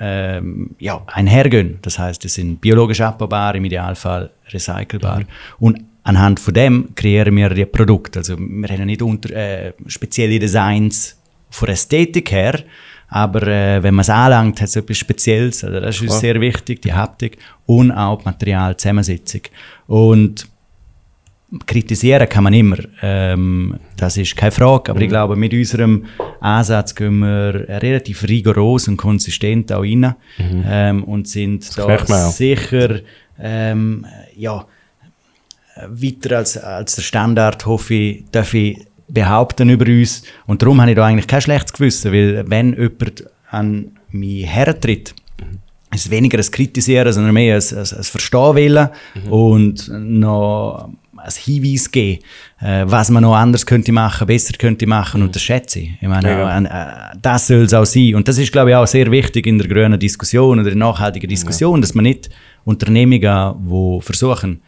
äh, 0.00 0.40
ja, 0.78 1.02
einhergehen. 1.06 1.78
Das 1.82 1.98
heißt, 1.98 2.24
es 2.24 2.34
sind 2.34 2.60
biologisch 2.60 3.00
abbaubar, 3.00 3.54
im 3.54 3.64
Idealfall 3.64 4.30
recycelbar. 4.52 5.20
Mhm. 5.20 5.26
Und 5.58 5.84
anhand 6.02 6.40
von 6.40 6.54
dem 6.54 6.94
kreieren 6.94 7.36
wir 7.36 7.50
die 7.50 7.66
Produkte. 7.66 8.20
Also 8.20 8.36
wir 8.38 8.68
haben 8.68 8.86
nicht 8.86 9.02
unter, 9.02 9.30
äh, 9.30 9.72
spezielle 9.86 10.38
Designs 10.38 11.18
von 11.50 11.68
Ästhetik 11.68 12.32
her, 12.32 12.60
aber 13.08 13.42
äh, 13.46 13.82
wenn 13.82 13.94
man 13.94 14.02
es 14.02 14.10
anlangt, 14.10 14.60
hat 14.60 14.68
es 14.68 14.76
etwas 14.76 14.98
Spezielles. 14.98 15.62
Also 15.64 15.80
das 15.80 15.96
ist 15.96 16.02
uns 16.02 16.20
sehr 16.20 16.40
wichtig, 16.40 16.82
die 16.82 16.92
Haptik 16.92 17.38
und 17.66 17.92
auch 17.92 18.18
die 18.18 18.24
Materialzusammensetzung. 18.24 19.42
Und 19.86 20.48
kritisieren 21.66 22.28
kann 22.28 22.44
man 22.44 22.54
immer. 22.54 22.78
Ähm, 23.02 23.76
das 23.96 24.16
ist 24.16 24.36
keine 24.36 24.50
Frage. 24.50 24.90
Aber 24.90 24.98
mhm. 24.98 25.04
ich 25.04 25.08
glaube, 25.08 25.36
mit 25.36 25.52
unserem 25.52 26.06
Ansatz 26.40 26.94
gehen 26.94 27.18
wir 27.18 27.66
relativ 27.68 28.24
rigoros 28.24 28.88
und 28.88 28.96
konsistent 28.96 29.72
auch 29.72 29.82
rein 29.82 30.14
mhm. 30.38 30.64
ähm, 30.66 31.04
und 31.04 31.28
sind 31.28 31.76
das 31.76 32.06
da 32.06 32.30
sicher 32.30 33.00
ähm, 33.38 34.06
ja, 34.36 34.66
weiter 35.88 36.38
als, 36.38 36.56
als 36.56 36.96
der 36.96 37.02
Standard, 37.02 37.66
hoffe 37.66 37.94
ich, 37.94 38.24
darf 38.30 38.54
ich 38.54 38.78
behaupten 39.08 39.70
über 39.70 39.86
uns. 39.86 40.22
Und 40.46 40.62
darum 40.62 40.80
habe 40.80 40.90
ich 40.90 40.96
da 40.96 41.06
eigentlich 41.06 41.26
kein 41.26 41.40
schlechtes 41.40 41.72
Gewissen, 41.72 42.12
weil 42.12 42.48
wenn 42.48 42.74
jemand 42.74 43.24
an 43.50 43.92
mich 44.10 44.46
hertritt, 44.46 45.14
ist 45.92 46.06
es 46.06 46.10
weniger 46.10 46.38
ein 46.38 46.50
Kritisieren, 46.50 47.12
sondern 47.12 47.34
mehr 47.34 47.56
ein, 47.56 47.76
ein, 47.76 47.78
ein 47.78 48.04
Verstehen 48.04 48.56
wollen 48.56 48.88
mhm. 49.14 49.32
und 49.32 49.88
noch 49.88 50.88
ein 51.24 51.32
Hinweis 51.36 51.90
geben, 51.90 52.22
äh, 52.60 52.84
was 52.86 53.10
man 53.10 53.22
noch 53.22 53.34
anders 53.34 53.64
könnte 53.64 53.92
machen, 53.92 54.26
besser 54.26 54.54
könnte 54.58 54.86
machen 54.86 55.22
und 55.22 55.34
das 55.34 55.42
schätze 55.42 55.80
ich. 55.80 55.90
Ich 56.00 56.08
meine, 56.08 56.28
ja. 56.30 56.58
äh, 56.58 57.16
das 57.20 57.46
soll 57.46 57.62
es 57.62 57.74
auch 57.74 57.86
sein. 57.86 58.14
Und 58.14 58.28
das 58.28 58.38
ist, 58.38 58.52
glaube 58.52 58.70
ich, 58.70 58.76
auch 58.76 58.86
sehr 58.86 59.10
wichtig 59.10 59.46
in 59.46 59.58
der 59.58 59.68
grünen 59.68 59.98
Diskussion 59.98 60.58
oder 60.58 60.70
in 60.70 60.78
der 60.78 60.88
nachhaltigen 60.88 61.28
Diskussion, 61.28 61.76
ja. 61.76 61.80
dass 61.80 61.94
man 61.94 62.04
nicht 62.04 62.30
Unternehmungen, 62.64 63.54
die 63.68 64.02
versuchen, 64.02 64.60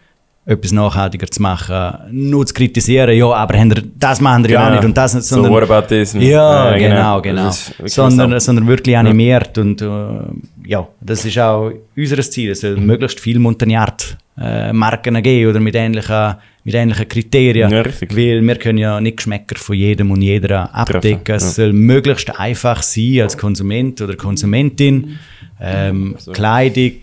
etwas 0.47 0.71
nachhaltiger 0.71 1.27
zu 1.27 1.43
machen, 1.43 1.97
nur 2.13 2.47
zu 2.47 2.55
kritisieren, 2.55 3.17
ja, 3.17 3.33
aber 3.33 3.59
das 3.99 4.21
machen 4.21 4.45
wir 4.45 4.51
genau. 4.51 4.61
ja 4.61 4.69
auch 4.69 4.73
nicht 4.75 4.85
und 4.85 4.97
das 4.97 5.15
nicht, 5.15 5.27
sondern... 5.27 5.51
So, 5.51 5.57
what 5.61 5.69
about 5.69 5.89
this? 5.89 6.13
Ja, 6.13 6.71
ja 6.71 6.79
genau, 6.79 7.21
genau. 7.21 7.51
genau. 7.51 7.89
Sondern, 7.89 8.39
sondern 8.39 8.69
wirklich 8.69 8.97
animiert 8.97 9.57
ja. 9.57 9.63
und 9.63 9.83
uh, 9.83 10.21
ja, 10.67 10.87
das 11.01 11.25
ist 11.25 11.39
auch 11.39 11.73
unser 11.97 12.23
Ziel, 12.23 12.51
es 12.51 12.61
soll 12.61 12.77
möglichst 12.77 13.21
viel 13.21 13.39
Montagnard 13.39 14.17
äh, 14.39 14.73
Marken 14.73 15.23
geben 15.23 15.51
oder 15.51 15.61
mit 15.61 15.75
ähnlichen, 15.75 16.35
mit 16.65 16.75
ähnlichen 16.75 17.09
Kriterien. 17.09 17.71
Ja, 17.71 17.85
weil 17.85 18.43
wir 18.43 18.57
können 18.57 18.79
ja 18.79 19.01
nicht 19.01 19.19
Geschmäcker 19.19 19.57
von 19.57 19.77
jedem 19.77 20.11
und 20.11 20.23
jeder 20.23 20.75
abdecken. 20.75 21.37
Es 21.37 21.55
soll 21.55 21.73
möglichst 21.73 22.39
einfach 22.39 22.83
sein 22.83 23.21
als 23.23 23.39
Konsument 23.39 24.01
oder 24.01 24.17
Konsumentin, 24.17 25.19
ähm, 25.61 26.17
so. 26.19 26.33
Kleidung 26.33 27.01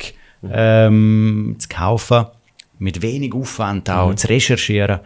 ähm, 0.52 1.56
zu 1.58 1.70
kaufen, 1.70 2.26
mit 2.80 3.02
wenig 3.02 3.34
Aufwand 3.34 3.90
auch 3.90 4.10
mhm. 4.10 4.18
zu 4.18 4.28
recherchieren 4.28 5.00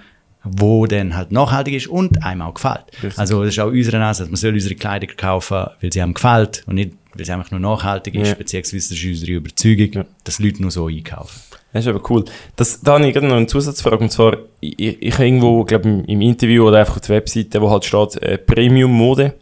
wo 0.51 0.85
dann 0.85 1.15
halt 1.15 1.31
nachhaltig 1.31 1.75
ist 1.75 1.87
und 1.87 2.23
einem 2.23 2.41
auch 2.41 2.53
gefällt. 2.53 2.85
Richtig. 3.03 3.17
Also 3.17 3.43
das 3.43 3.53
ist 3.53 3.59
auch 3.59 3.67
unser 3.67 3.99
Ansatz. 3.99 4.27
Man 4.27 4.35
soll 4.35 4.53
unsere 4.53 4.75
Kleider 4.75 5.07
kaufen, 5.07 5.65
weil 5.81 5.91
sie 5.91 6.01
einem 6.01 6.13
gefällt 6.13 6.63
und 6.67 6.75
nicht, 6.75 6.93
weil 7.13 7.25
sie 7.25 7.31
einfach 7.31 7.51
nur 7.51 7.59
nachhaltig 7.59 8.15
ist, 8.15 8.29
ja. 8.29 8.33
beziehungsweise 8.35 8.89
das 8.89 8.97
ist 8.97 9.05
unsere 9.05 9.31
Überzeugung, 9.33 9.91
ja. 9.93 10.05
dass 10.23 10.39
Leute 10.39 10.61
nur 10.61 10.71
so 10.71 10.87
einkaufen. 10.87 11.39
Das 11.73 11.85
ist 11.85 11.89
aber 11.89 12.09
cool. 12.09 12.25
Das, 12.55 12.81
da 12.81 12.93
habe 12.93 13.07
ich 13.07 13.13
gerade 13.13 13.27
noch 13.27 13.35
eine 13.35 13.47
Zusatzfrage. 13.47 13.97
Und 13.97 14.11
zwar, 14.11 14.37
ich, 14.59 15.01
ich 15.01 15.13
habe 15.13 15.25
irgendwo, 15.25 15.63
glaube 15.63 15.89
im, 15.89 16.05
im 16.05 16.21
Interview 16.21 16.67
oder 16.67 16.79
einfach 16.79 16.95
auf 16.95 17.01
der 17.01 17.17
Webseite, 17.17 17.61
wo 17.61 17.69
halt 17.69 17.85
steht, 17.85 18.21
äh, 18.21 18.37
Premium-Mode, 18.37 19.33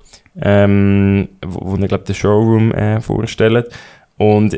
ähm, 0.42 1.30
wo, 1.46 1.72
wo 1.72 1.78
glaube 1.78 2.04
den 2.04 2.16
Showroom 2.16 2.72
äh, 2.72 3.00
vorstellt. 3.00 3.70
Und 4.18 4.58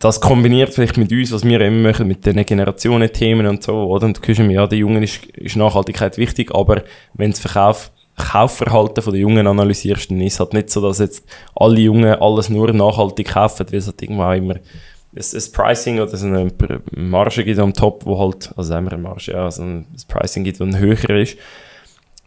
das 0.00 0.20
kombiniert 0.20 0.74
vielleicht 0.74 0.96
mit 0.96 1.12
uns, 1.12 1.30
was 1.30 1.44
wir 1.44 1.60
immer 1.60 1.90
machen, 1.90 2.08
mit 2.08 2.26
den 2.26 2.44
Generationen-Themen 2.44 3.46
und 3.46 3.62
so, 3.62 3.84
oder? 3.84 4.06
Und 4.06 4.18
du 4.18 4.26
hörst 4.26 4.40
mir, 4.40 4.54
ja, 4.54 4.66
den 4.66 4.80
Jungen 4.80 5.02
ist, 5.02 5.24
ist 5.26 5.56
Nachhaltigkeit 5.56 6.18
wichtig, 6.18 6.52
aber 6.52 6.82
wenn 7.14 7.30
das 7.30 7.40
Verkauf, 7.40 7.92
Kaufverhalten 8.16 9.04
der 9.04 9.20
Jungen 9.20 9.46
analysierst, 9.46 10.10
dann 10.10 10.20
ist 10.22 10.34
es 10.34 10.40
halt 10.40 10.54
nicht 10.54 10.70
so, 10.70 10.80
dass 10.80 10.98
jetzt 10.98 11.24
alle 11.54 11.78
Jungen 11.78 12.14
alles 12.14 12.48
nur 12.48 12.72
nachhaltig 12.72 13.28
kaufen, 13.28 13.66
weil 13.70 13.78
es 13.78 13.86
halt 13.86 14.00
irgendwo 14.02 14.22
auch 14.22 14.32
immer 14.32 14.54
ein, 14.54 15.52
Pricing 15.52 16.00
oder 16.00 16.16
so 16.16 16.26
eine 16.26 16.50
Marge 16.92 17.44
gibt 17.44 17.58
am 17.58 17.72
Top, 17.72 18.04
wo 18.04 18.18
halt, 18.18 18.52
also 18.56 18.74
haben 18.74 18.86
wir 18.86 18.92
eine 18.92 19.02
Marge, 19.02 19.32
ja, 19.32 19.44
also 19.44 19.62
ein 19.62 19.86
Pricing 20.08 20.44
gibt, 20.44 20.60
das 20.60 20.78
höher 20.78 21.10
ist. 21.10 21.36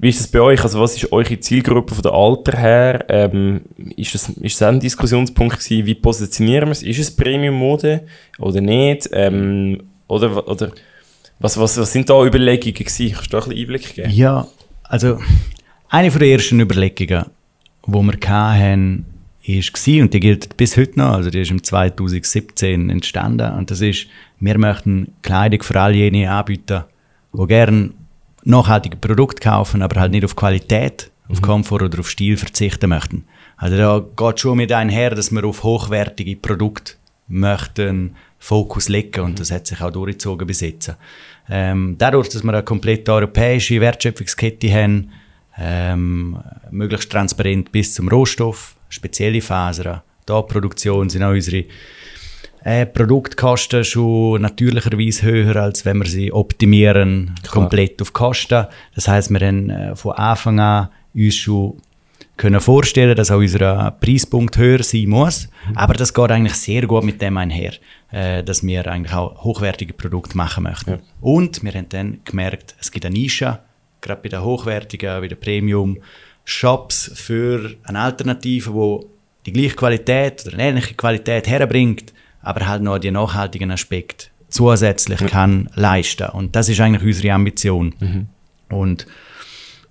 Wie 0.02 0.10
ist 0.10 0.20
das 0.22 0.28
bei 0.28 0.40
euch? 0.40 0.64
Also 0.64 0.80
was 0.80 0.96
ist 0.96 1.12
eure 1.12 1.40
Zielgruppe 1.40 1.94
von 1.94 2.02
der 2.02 2.14
Alter 2.14 2.58
her? 2.58 3.06
Ähm, 3.10 3.62
ist, 3.98 4.16
das, 4.16 4.30
ist 4.30 4.62
das 4.62 4.68
ein 4.68 4.80
Diskussionspunkt 4.80 5.60
gewesen, 5.60 5.86
wie 5.86 5.96
positionieren 5.96 6.70
wir 6.70 6.72
es? 6.72 6.84
Ist 6.84 7.00
es 7.00 7.16
Premium-Mode 7.16 8.06
oder 8.40 8.62
nicht? 8.62 9.10
Ähm, 9.12 9.84
oder, 10.08 10.48
oder 10.48 10.72
was, 11.40 11.60
was, 11.60 11.78
was 11.78 11.92
sind 11.92 12.10
da 12.10 12.26
Überlegungen 12.26 12.74
gewesen? 12.74 13.12
Kannst 13.12 13.34
du 13.34 13.38
da 13.38 13.44
ein 13.44 13.50
bisschen 13.50 13.62
Einblick 13.62 13.96
geben? 13.96 14.12
Ja, 14.12 14.48
also 14.84 15.20
eine 15.90 16.10
der 16.10 16.28
ersten 16.30 16.62
Überlegungen, 16.62 17.26
die 17.86 17.92
wir 17.94 18.30
hatten, 18.30 19.06
ist 19.44 19.88
und 19.88 20.14
die 20.14 20.20
gilt 20.20 20.56
bis 20.58 20.78
heute 20.78 21.00
noch, 21.00 21.14
also 21.14 21.30
die 21.30 21.42
ist 21.42 21.52
im 21.52 21.64
2017 21.64 22.90
entstanden 22.90 23.52
und 23.54 23.72
das 23.72 23.82
ist, 23.82 24.08
wir 24.40 24.58
möchten 24.58 25.14
Kleidung 25.24 25.64
für 25.64 25.80
all 25.80 25.96
jene 25.96 26.30
anbieten, 26.30 26.84
die 27.34 27.48
gerne 27.48 27.92
nachhaltige 28.44 28.98
Produkte 28.98 29.42
kaufen, 29.42 29.82
aber 29.82 30.00
halt 30.00 30.12
nicht 30.12 30.26
auf 30.26 30.36
Qualität, 30.36 31.12
auf 31.28 31.42
mhm. 31.42 31.46
Komfort 31.46 31.84
oder 31.84 32.00
auf 32.00 32.10
Stil 32.10 32.38
verzichten 32.38 32.90
möchten. 32.90 33.26
Also 33.58 33.78
da 33.78 34.04
geht 34.16 34.40
schon 34.40 34.58
mit 34.58 34.72
einher, 34.72 35.12
dass 35.12 35.32
wir 35.32 35.44
auf 35.44 35.64
hochwertige 35.64 36.36
Produkte 36.36 36.94
möchten 37.28 38.16
Fokus 38.40 38.88
legen 38.88 39.22
und 39.22 39.40
das 39.40 39.52
hat 39.52 39.68
sich 39.68 39.82
auch 39.82 39.92
durchgezogen 39.92 40.48
bis 40.48 40.62
jetzt. 40.62 40.96
Ähm, 41.50 41.96
dadurch, 41.98 42.30
dass 42.30 42.44
wir 42.44 42.54
eine 42.54 42.64
komplett 42.64 43.08
europäische 43.10 43.82
Wertschöpfungskette 43.82 44.72
haben, 44.74 45.12
ähm, 45.58 46.40
möglichst 46.72 47.12
transparent 47.12 47.72
bis 47.72 47.94
zum 47.94 48.08
Rohstoff, 48.08 48.76
spezielle 48.88 49.42
Fasern, 49.42 50.02
da 50.26 50.42
Produktion 50.42 51.10
sind 51.10 51.24
auch 51.24 51.32
unsere 51.32 51.66
äh, 52.64 52.86
Produktkosten 52.86 53.84
schon 53.84 54.42
natürlicherweise 54.42 55.24
höher, 55.24 55.56
als 55.56 55.86
wenn 55.86 55.98
wir 55.98 56.08
sie 56.08 56.32
optimieren 56.32 57.36
Klar. 57.42 57.54
komplett 57.54 58.02
auf 58.02 58.14
Kosten. 58.14 58.68
Das 58.96 59.08
heißt, 59.08 59.30
wir 59.32 59.48
haben 59.48 59.70
äh, 59.70 59.96
von 59.96 60.14
Anfang 60.14 60.60
an 60.60 60.90
uns 61.14 61.36
schon 61.36 61.82
können 62.40 62.62
vorstellen, 62.62 63.16
dass 63.18 63.32
auch 63.32 63.38
unser 63.38 63.92
Preispunkt 64.00 64.58
höher 64.58 64.82
sein 64.82 65.10
muss. 65.10 65.50
Mhm. 65.68 65.78
Aber 65.78 65.94
das 65.94 66.14
geht 66.14 66.32
eigentlich 66.32 66.56
sehr 66.56 66.88
gut 66.88 67.04
mit 67.04 67.22
dem 67.22 67.38
einher, 67.38 67.74
äh, 68.12 68.44
dass 68.44 68.66
wir 68.66 68.88
eigentlich 68.88 69.14
auch 69.14 69.44
hochwertige 69.44 69.94
Produkte 69.94 70.38
machen 70.38 70.64
möchten. 70.64 70.92
Ja. 70.92 71.00
Und 71.20 71.62
wir 71.64 71.74
haben 71.74 71.90
dann 71.90 72.22
gemerkt, 72.24 72.76
es 72.80 72.92
gibt 72.92 73.06
eine 73.06 73.14
Nische, 73.14 73.60
gerade 74.00 74.22
bei 74.22 74.30
den 74.30 74.42
hochwertigen, 74.42 75.20
bei 75.20 75.28
den 75.28 75.40
Premium-Shops 75.40 77.12
für 77.14 77.76
eine 77.84 78.00
Alternative, 78.00 78.72
die 78.72 79.52
die 79.52 79.54
gleiche 79.54 79.76
Qualität 79.76 80.44
oder 80.48 80.54
eine 80.54 80.70
ähnliche 80.70 80.94
Qualität 80.94 81.48
herbringt, 81.48 82.14
aber 82.42 82.68
halt 82.68 82.84
noch 82.84 83.00
die 83.00 83.12
nachhaltigen 83.12 83.72
Aspekte 83.72 84.28
zusätzlich 84.50 85.22
ja. 85.22 85.28
kann 85.28 85.70
leisten. 85.76 86.30
Und 86.30 86.56
das 86.56 86.70
ist 86.70 86.80
eigentlich 86.80 87.04
unsere 87.04 87.34
Ambition. 87.34 87.94
Mhm. 88.00 88.28
Und 88.70 89.06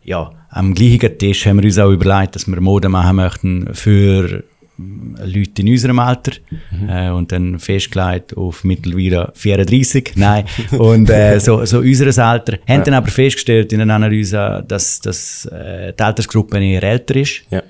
ja, 0.02 0.32
am 0.50 0.74
gleichen 0.74 1.18
Tisch 1.18 1.46
haben 1.46 1.58
wir 1.58 1.64
uns 1.64 1.78
auch 1.78 1.90
überlegt, 1.90 2.34
dass 2.34 2.46
wir 2.46 2.61
Mode 2.61 2.88
machen 2.88 3.16
möchten 3.16 3.74
für 3.74 4.44
Leute 4.78 5.62
in 5.62 5.68
unserem 5.68 5.98
Alter 5.98 6.32
mhm. 6.70 6.88
äh, 6.88 7.11
und 7.11 7.32
dann 7.32 7.58
festgelegt 7.58 8.37
auf 8.37 8.62
mittlerweile 8.62 9.32
34, 9.34 10.12
nein, 10.14 10.44
und 10.78 11.11
äh, 11.11 11.40
so, 11.40 11.64
so 11.64 11.78
unseres 11.78 12.18
Alter. 12.18 12.58
Ja. 12.66 12.74
Haben 12.74 12.84
dann 12.84 12.94
aber 12.94 13.08
festgestellt 13.08 13.72
in 13.72 13.80
einer 13.80 13.96
Analyse, 13.96 14.64
dass, 14.66 15.00
dass 15.00 15.46
äh, 15.46 15.92
die 15.92 16.02
Altersgruppe 16.02 16.58
eher 16.64 16.82
älter 16.84 17.16
ist. 17.16 17.42
Ja. 17.50 17.62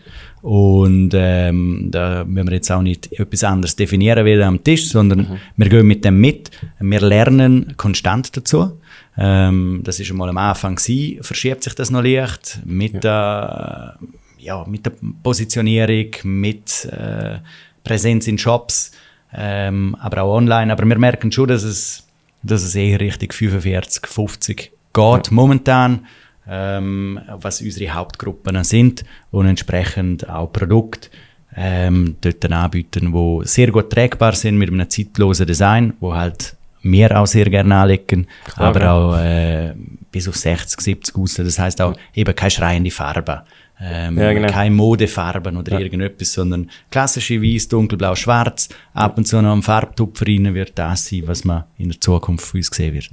Und 0.43 1.11
ähm, 1.15 1.89
da 1.91 2.25
müssen 2.25 2.49
wir 2.49 2.55
jetzt 2.55 2.71
auch 2.71 2.83
nicht 2.83 3.13
etwas 3.13 3.45
anderes 3.45 3.75
definieren 3.75 4.25
wie 4.25 4.43
am 4.43 4.63
Tisch, 4.63 4.89
sondern 4.89 5.21
mhm. 5.21 5.37
wir 5.57 5.69
gehen 5.69 5.87
mit 5.87 6.05
dem 6.05 6.21
mit. 6.21 6.51
Wir 6.79 7.01
lernen 7.01 7.75
konstant 7.77 8.37
dazu. 8.37 8.79
Ähm, 9.17 9.81
das 9.83 9.99
ist 9.99 10.11
einmal 10.11 10.29
am 10.29 10.39
Anfang 10.39 10.77
gewesen, 10.77 11.23
verschiebt 11.23 11.65
sich 11.65 11.75
das 11.75 11.91
noch 11.91 12.03
leicht 12.03 12.61
mit 12.65 13.03
der, 13.03 13.99
ja, 14.39 14.65
mit 14.65 14.87
der 14.87 14.93
Positionierung, 15.23 16.11
mit 16.23 16.85
äh, 16.85 17.39
Präsenz 17.83 18.29
in 18.29 18.39
Shops, 18.39 18.93
ähm, 19.35 19.97
aber 19.99 20.23
auch 20.23 20.37
online. 20.37 20.73
Aber 20.73 20.85
wir 20.85 20.99
merken 20.99 21.33
schon, 21.33 21.49
dass 21.49 21.65
es, 21.65 22.07
dass 22.45 22.63
es 22.63 22.77
eher 22.77 23.01
Richtung 23.01 23.33
45, 23.33 24.07
50 24.07 24.57
geht 24.57 24.73
ja. 24.95 25.23
momentan 25.31 26.07
ähm, 26.49 27.21
was 27.41 27.61
unsere 27.61 27.93
Hauptgruppen 27.93 28.63
sind 28.65 29.05
und 29.31 29.47
entsprechend 29.47 30.29
auch 30.29 30.53
Produkte 30.53 31.11
ähm, 31.57 32.17
dort 32.21 32.45
anbieten, 32.51 33.13
die 33.13 33.47
sehr 33.47 33.71
gut 33.71 33.91
trägbar 33.91 34.35
sind 34.35 34.59
mit 34.59 34.71
einem 34.71 34.89
zeitlosen 34.89 35.47
Design, 35.47 35.95
wo 36.01 36.15
halt 36.15 36.57
wir 36.83 37.19
auch 37.19 37.27
sehr 37.27 37.51
gerne 37.51 37.75
anlegen, 37.75 38.27
Klar, 38.45 38.69
aber 38.69 38.81
ja. 38.81 38.93
auch 38.93 39.19
äh, 39.19 39.75
bis 40.11 40.29
auf 40.29 40.37
60, 40.37 40.81
70 40.81 41.17
raus. 41.17 41.35
Das 41.35 41.59
heißt 41.59 41.81
auch 41.81 41.95
eben 42.15 42.35
keine 42.35 42.51
schreiende 42.51 42.91
Farbe. 42.91 43.43
Ähm, 43.81 44.19
ja, 44.19 44.33
genau. 44.33 44.49
Keine 44.49 44.75
Modefarben 44.75 45.57
oder 45.57 45.75
ja. 45.75 45.81
irgendetwas, 45.81 46.33
sondern 46.33 46.71
klassische 46.91 47.41
Weiß, 47.41 47.69
dunkelblau, 47.69 48.15
schwarz. 48.15 48.69
Ab 48.93 49.19
und 49.19 49.27
zu 49.27 49.41
noch 49.41 49.53
ein 49.53 49.63
Farbtupfer 49.63 50.27
rein 50.27 50.55
wird 50.55 50.73
das 50.77 51.09
sein, 51.09 51.23
was 51.27 51.45
man 51.45 51.65
in 51.77 51.91
der 51.91 52.01
Zukunft 52.01 52.47
für 52.47 52.57
uns 52.57 52.69
sehen 52.69 52.95
wird. 52.95 53.11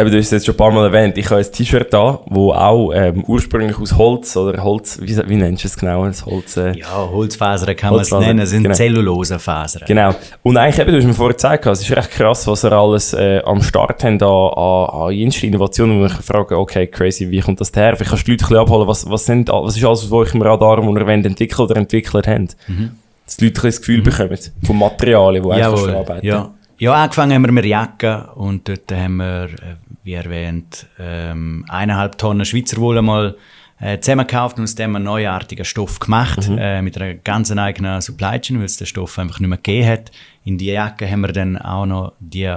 Eben, 0.00 0.12
du 0.12 0.16
hast 0.16 0.26
es 0.26 0.30
jetzt 0.30 0.46
schon 0.46 0.54
ein 0.54 0.58
paar 0.58 0.70
Mal 0.70 0.84
erwähnt, 0.84 1.18
ich 1.18 1.28
habe 1.28 1.40
ein 1.40 1.50
T-Shirt 1.50 1.92
da, 1.92 2.20
wo 2.26 2.52
auch 2.52 2.92
ähm, 2.92 3.24
ursprünglich 3.26 3.80
aus 3.80 3.96
Holz 3.96 4.36
oder 4.36 4.62
Holz, 4.62 5.00
wie, 5.02 5.16
wie 5.28 5.34
nennst 5.34 5.64
du 5.64 5.66
es 5.66 5.76
genau? 5.76 6.06
Das 6.06 6.24
Holz, 6.24 6.56
äh, 6.56 6.78
ja, 6.78 7.10
Holzfasern 7.10 7.74
kann 7.74 7.90
man 7.90 8.02
es 8.02 8.12
nennen, 8.12 8.38
es 8.38 8.50
sind 8.50 8.62
genau. 8.62 8.76
Zellulosefasern. 8.76 9.82
Genau. 9.88 10.14
Und 10.44 10.56
eigentlich, 10.56 10.78
eben, 10.78 10.92
du 10.92 10.98
hast 10.98 11.04
mir 11.04 11.14
vorher 11.14 11.34
gezeigt, 11.34 11.66
es 11.66 11.80
ist 11.80 11.90
recht 11.90 12.12
krass, 12.12 12.46
was 12.46 12.62
er 12.62 12.74
alles 12.74 13.12
äh, 13.12 13.42
am 13.44 13.60
Start 13.60 14.04
haben 14.04 14.22
an, 14.22 14.28
an, 14.28 15.08
an 15.08 15.12
Innovationen, 15.12 16.00
wo 16.00 16.06
ich 16.06 16.12
frage, 16.12 16.56
okay, 16.56 16.86
crazy, 16.86 17.28
wie 17.28 17.40
kommt 17.40 17.60
das 17.60 17.72
her? 17.74 17.96
Vielleicht 17.96 18.10
kannst 18.10 18.22
du 18.22 18.26
die 18.26 18.30
Leute 18.30 18.44
ein 18.44 18.48
bisschen 18.50 18.62
abholen, 18.62 18.86
was, 18.86 19.10
was, 19.10 19.26
sind, 19.26 19.48
was 19.48 19.76
ist 19.76 19.84
alles, 19.84 20.04
was 20.04 20.12
euch 20.12 20.32
im 20.32 20.42
Radar, 20.42 20.80
wo 20.80 20.96
ihr 20.96 21.08
entwickelt 21.08 21.58
oder 21.58 21.76
Entwickler 21.76 22.22
habt? 22.24 22.56
Mhm. 22.68 22.92
Dass 23.26 23.36
die 23.36 23.46
Leute 23.46 23.62
ein 23.62 23.66
das 23.66 23.80
Gefühl 23.80 23.98
mhm. 23.98 24.04
bekommen 24.04 24.38
von 24.64 24.78
Materialien, 24.78 25.42
die 25.42 25.50
eigentlich 25.50 25.80
verarbeiten. 25.80 26.24
Ja. 26.24 26.52
Ja, 26.80 26.94
angefangen 26.94 27.34
haben 27.34 27.42
wir 27.42 27.50
mit 27.50 27.64
Jacken 27.64 28.22
und 28.36 28.68
dort 28.68 28.92
haben 28.92 29.16
wir, 29.16 29.46
äh, 29.46 29.74
wie 30.08 30.14
erwähnt, 30.14 30.86
ähm, 30.98 31.66
eineinhalb 31.68 32.16
Tonnen 32.16 32.46
Schweizer 32.46 32.78
Wolle 32.78 33.02
mal 33.02 33.36
äh, 33.78 34.00
zusammengekauft 34.00 34.56
und 34.56 34.64
aus 34.64 34.74
dem 34.74 34.96
einen 34.96 35.04
neuartigen 35.04 35.66
Stoff 35.66 35.98
gemacht, 36.00 36.48
mhm. 36.48 36.56
äh, 36.56 36.80
mit 36.80 36.96
einer 36.96 37.14
ganz 37.14 37.52
eigenen 37.52 38.00
Supply 38.00 38.40
Chain, 38.40 38.58
weil 38.58 38.64
es 38.64 38.78
den 38.78 38.86
Stoff 38.86 39.18
einfach 39.18 39.38
nicht 39.38 39.50
mehr 39.50 39.58
gegeben 39.58 39.86
hat. 39.86 40.10
In 40.44 40.56
die 40.56 40.72
Jacke 40.72 41.08
haben 41.08 41.20
wir 41.20 41.32
dann 41.32 41.58
auch 41.58 41.84
noch 41.84 42.14
die 42.20 42.50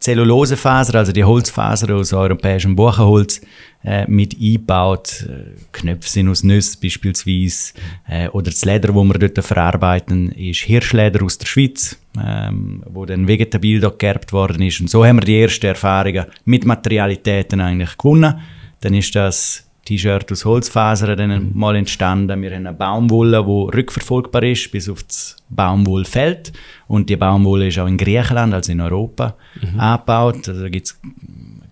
Zellulosefaser, 0.00 0.98
also 0.98 1.12
die 1.12 1.24
Holzfaser 1.24 1.94
aus 1.94 2.14
europäischem 2.14 2.74
Buchenholz, 2.74 3.42
äh, 3.84 4.10
mit 4.10 4.34
eingebaut. 4.34 5.26
Äh, 5.28 5.60
Knöpfe 5.72 6.08
sind 6.08 6.30
aus 6.30 6.42
Nüssen 6.42 6.80
beispielsweise. 6.82 7.74
Äh, 8.08 8.28
oder 8.28 8.50
das 8.50 8.64
Leder, 8.64 8.88
das 8.88 8.96
wir 8.96 9.18
dort 9.18 9.44
verarbeiten, 9.44 10.32
ist 10.32 10.60
Hirschleder 10.60 11.22
aus 11.22 11.36
der 11.36 11.46
Schweiz, 11.46 11.98
ähm, 12.24 12.82
wo 12.88 13.04
dann 13.06 13.28
vegetabil 13.28 13.80
dort 13.80 13.98
geerbt 13.98 14.32
worden 14.32 14.62
ist. 14.62 14.80
Und 14.80 14.90
so 14.90 15.04
haben 15.04 15.16
wir 15.16 15.24
die 15.24 15.40
ersten 15.40 15.66
Erfahrungen 15.66 16.26
mit 16.44 16.64
Materialitäten 16.64 17.60
eigentlich 17.60 17.96
gewonnen. 17.96 18.40
Dann 18.80 18.94
ist 18.94 19.14
das 19.14 19.66
T-Shirt 19.86 20.30
aus 20.32 20.44
Holzfasern 20.44 21.16
dann 21.16 21.30
mhm. 21.30 21.50
mal 21.54 21.76
entstanden. 21.76 22.42
Wir 22.42 22.50
haben 22.50 22.66
eine 22.66 22.76
Baumwolle, 22.76 23.44
die 23.44 23.76
rückverfolgbar 23.76 24.42
ist 24.42 24.70
bis 24.72 24.88
auf 24.88 25.02
das 25.04 25.36
Baumwollfeld. 25.48 26.52
Und 26.88 27.08
die 27.08 27.16
Baumwolle 27.16 27.68
ist 27.68 27.78
auch 27.78 27.86
in 27.86 27.96
Griechenland, 27.96 28.52
also 28.52 28.72
in 28.72 28.80
Europa, 28.80 29.36
mhm. 29.60 29.80
angebaut. 29.80 30.48
Also 30.48 30.62
da 30.62 30.68
gibt 30.68 30.88
es, 30.88 31.00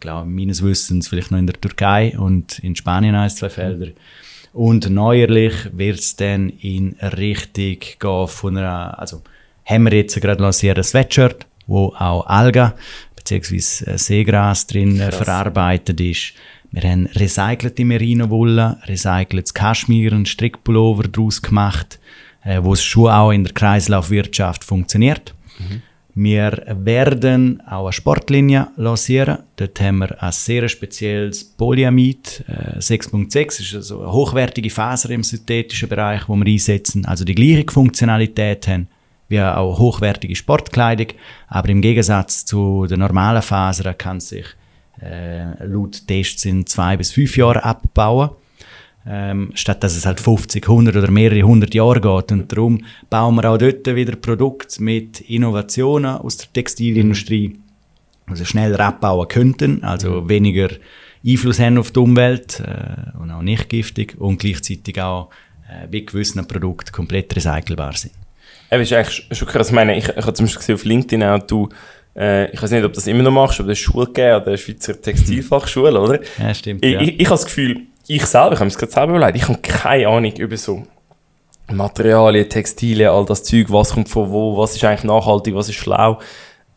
glaube 0.00 0.30
meines 0.30 0.62
Wissens, 0.62 1.08
vielleicht 1.08 1.32
noch 1.32 1.38
in 1.38 1.48
der 1.48 1.60
Türkei 1.60 2.16
und 2.16 2.60
in 2.60 2.76
Spanien 2.76 3.16
ein, 3.16 3.30
zwei 3.30 3.50
Felder. 3.50 3.88
Und 4.52 4.88
neuerlich 4.88 5.54
wird 5.72 5.98
es 5.98 6.14
dann 6.14 6.48
in 6.48 6.94
Richtung 7.00 7.78
gehen 7.98 8.28
von 8.28 8.56
einer, 8.56 8.96
also 9.00 9.22
haben 9.64 9.84
wir 9.84 9.92
jetzt 9.94 10.20
gerade 10.20 10.42
lanciert 10.42 10.78
ein 10.78 10.84
Sweatshirt, 10.84 11.46
wo 11.66 11.94
auch 11.98 12.26
Algen 12.26 12.72
bzw. 13.16 13.96
Seegras 13.96 14.66
drin 14.66 14.98
Krass. 14.98 15.16
verarbeitet 15.16 16.00
ist. 16.00 16.34
Wir 16.70 16.90
haben 16.90 17.06
recycelte 17.06 17.84
Merino-Wolle, 17.84 18.78
recyceltes 18.86 19.54
Kaschmir, 19.54 20.12
einen 20.12 20.26
Strickpullover 20.26 21.04
daraus 21.04 21.40
gemacht, 21.40 22.00
äh, 22.44 22.60
wo 22.62 22.72
es 22.72 22.82
schon 22.82 23.10
auch 23.10 23.30
in 23.30 23.44
der 23.44 23.52
Kreislaufwirtschaft 23.52 24.64
funktioniert. 24.64 25.34
Mhm. 25.58 25.82
Wir 26.16 26.64
werden 26.66 27.60
auch 27.66 27.84
eine 27.84 27.92
Sportlinie 27.92 28.68
lancieren. 28.76 29.38
Dort 29.56 29.80
haben 29.80 29.98
wir 29.98 30.22
ein 30.22 30.32
sehr 30.32 30.68
spezielles 30.68 31.44
Polyamid 31.44 32.44
äh, 32.48 32.78
6.6. 32.78 33.60
ist 33.60 33.74
also 33.74 34.02
eine 34.02 34.12
hochwertige 34.12 34.70
Faser 34.70 35.10
im 35.10 35.24
synthetischen 35.24 35.88
Bereich, 35.88 36.28
wo 36.28 36.36
wir 36.36 36.46
einsetzen. 36.46 37.04
Also 37.04 37.24
die 37.24 37.34
gleiche 37.34 37.70
Funktionalität 37.70 38.68
haben 38.68 38.88
wie 39.28 39.40
auch 39.40 39.78
hochwertige 39.78 40.36
Sportkleidung. 40.36 41.08
Aber 41.48 41.68
im 41.68 41.80
Gegensatz 41.80 42.44
zu 42.44 42.86
den 42.86 43.00
normalen 43.00 43.42
Fasern 43.42 43.96
kann 43.96 44.20
sich 44.20 44.46
äh, 45.00 45.64
laut 45.64 46.06
Tests 46.06 46.44
in 46.44 46.66
zwei 46.66 46.96
bis 46.96 47.12
fünf 47.12 47.36
Jahren 47.36 47.62
abbauen. 47.62 48.30
Ähm, 49.06 49.50
statt 49.54 49.84
dass 49.84 49.96
es 49.96 50.06
halt 50.06 50.18
50, 50.18 50.66
100 50.66 50.96
oder 50.96 51.10
mehrere 51.10 51.42
hundert 51.42 51.74
Jahre 51.74 52.00
geht. 52.00 52.32
Und 52.32 52.50
darum 52.50 52.84
bauen 53.10 53.34
wir 53.34 53.50
auch 53.50 53.58
dort 53.58 53.86
wieder 53.86 54.16
Produkte 54.16 54.82
mit 54.82 55.20
Innovationen 55.20 56.16
aus 56.16 56.38
der 56.38 56.50
Textilindustrie, 56.54 57.58
also 58.26 58.46
schneller 58.46 58.80
abbauen 58.80 59.28
könnten, 59.28 59.84
also 59.84 60.22
mhm. 60.22 60.28
weniger 60.30 60.70
Einfluss 61.26 61.60
haben 61.60 61.76
auf 61.78 61.90
die 61.90 62.00
Umwelt 62.00 62.60
äh, 62.60 63.18
und 63.18 63.30
auch 63.30 63.42
nicht 63.42 63.68
giftig 63.68 64.18
und 64.18 64.38
gleichzeitig 64.38 65.00
auch 65.02 65.28
äh, 65.68 65.86
bei 65.86 66.00
gewissen 66.00 66.46
Produkten 66.46 66.92
komplett 66.92 67.34
recycelbar 67.36 67.94
sind. 67.94 68.12
Ja, 68.70 68.78
ist 68.78 68.92
eigentlich 68.92 69.26
schon 69.32 69.48
krass. 69.48 69.68
Ich 69.68 69.74
meine, 69.74 69.96
ich, 69.96 70.08
ich 70.08 70.16
habe 70.16 70.32
zum 70.32 70.46
Beispiel 70.46 70.60
gesehen 70.60 70.74
auf 70.74 70.84
LinkedIn 70.84 71.22
auch, 71.22 71.38
du 71.38 71.68
äh, 72.16 72.50
ich 72.50 72.62
weiß 72.62 72.70
nicht, 72.70 72.84
ob 72.84 72.92
du 72.92 72.96
das 72.96 73.06
immer 73.06 73.22
noch 73.22 73.32
machst, 73.32 73.58
aber 73.60 73.70
das 73.70 73.78
Schule 73.78 74.06
gegeben 74.06 74.34
an 74.34 74.44
der 74.44 74.56
Schweizer 74.56 75.00
Textilfachschule, 75.00 76.00
oder? 76.00 76.20
Ja, 76.38 76.54
stimmt. 76.54 76.84
Ich, 76.84 76.92
ja. 76.92 77.00
ich, 77.00 77.20
ich 77.20 77.26
habe 77.26 77.34
das 77.34 77.44
Gefühl, 77.44 77.80
ich 78.06 78.24
selber, 78.26 78.52
ich 78.52 78.60
habe 78.60 78.68
es 78.68 78.78
gerade 78.78 78.92
selber 78.92 79.16
überlegt, 79.16 79.36
ich 79.36 79.48
habe 79.48 79.58
keine 79.58 80.08
Ahnung 80.08 80.32
über 80.32 80.56
so 80.56 80.84
Materialien, 81.72 82.48
Textilien, 82.48 83.10
all 83.10 83.24
das 83.24 83.42
Zeug, 83.42 83.66
was 83.70 83.92
kommt 83.92 84.08
von 84.08 84.30
wo, 84.30 84.56
was 84.56 84.76
ist 84.76 84.84
eigentlich 84.84 85.04
nachhaltig, 85.04 85.54
was 85.54 85.68
ist 85.68 85.76
schlau. 85.76 86.20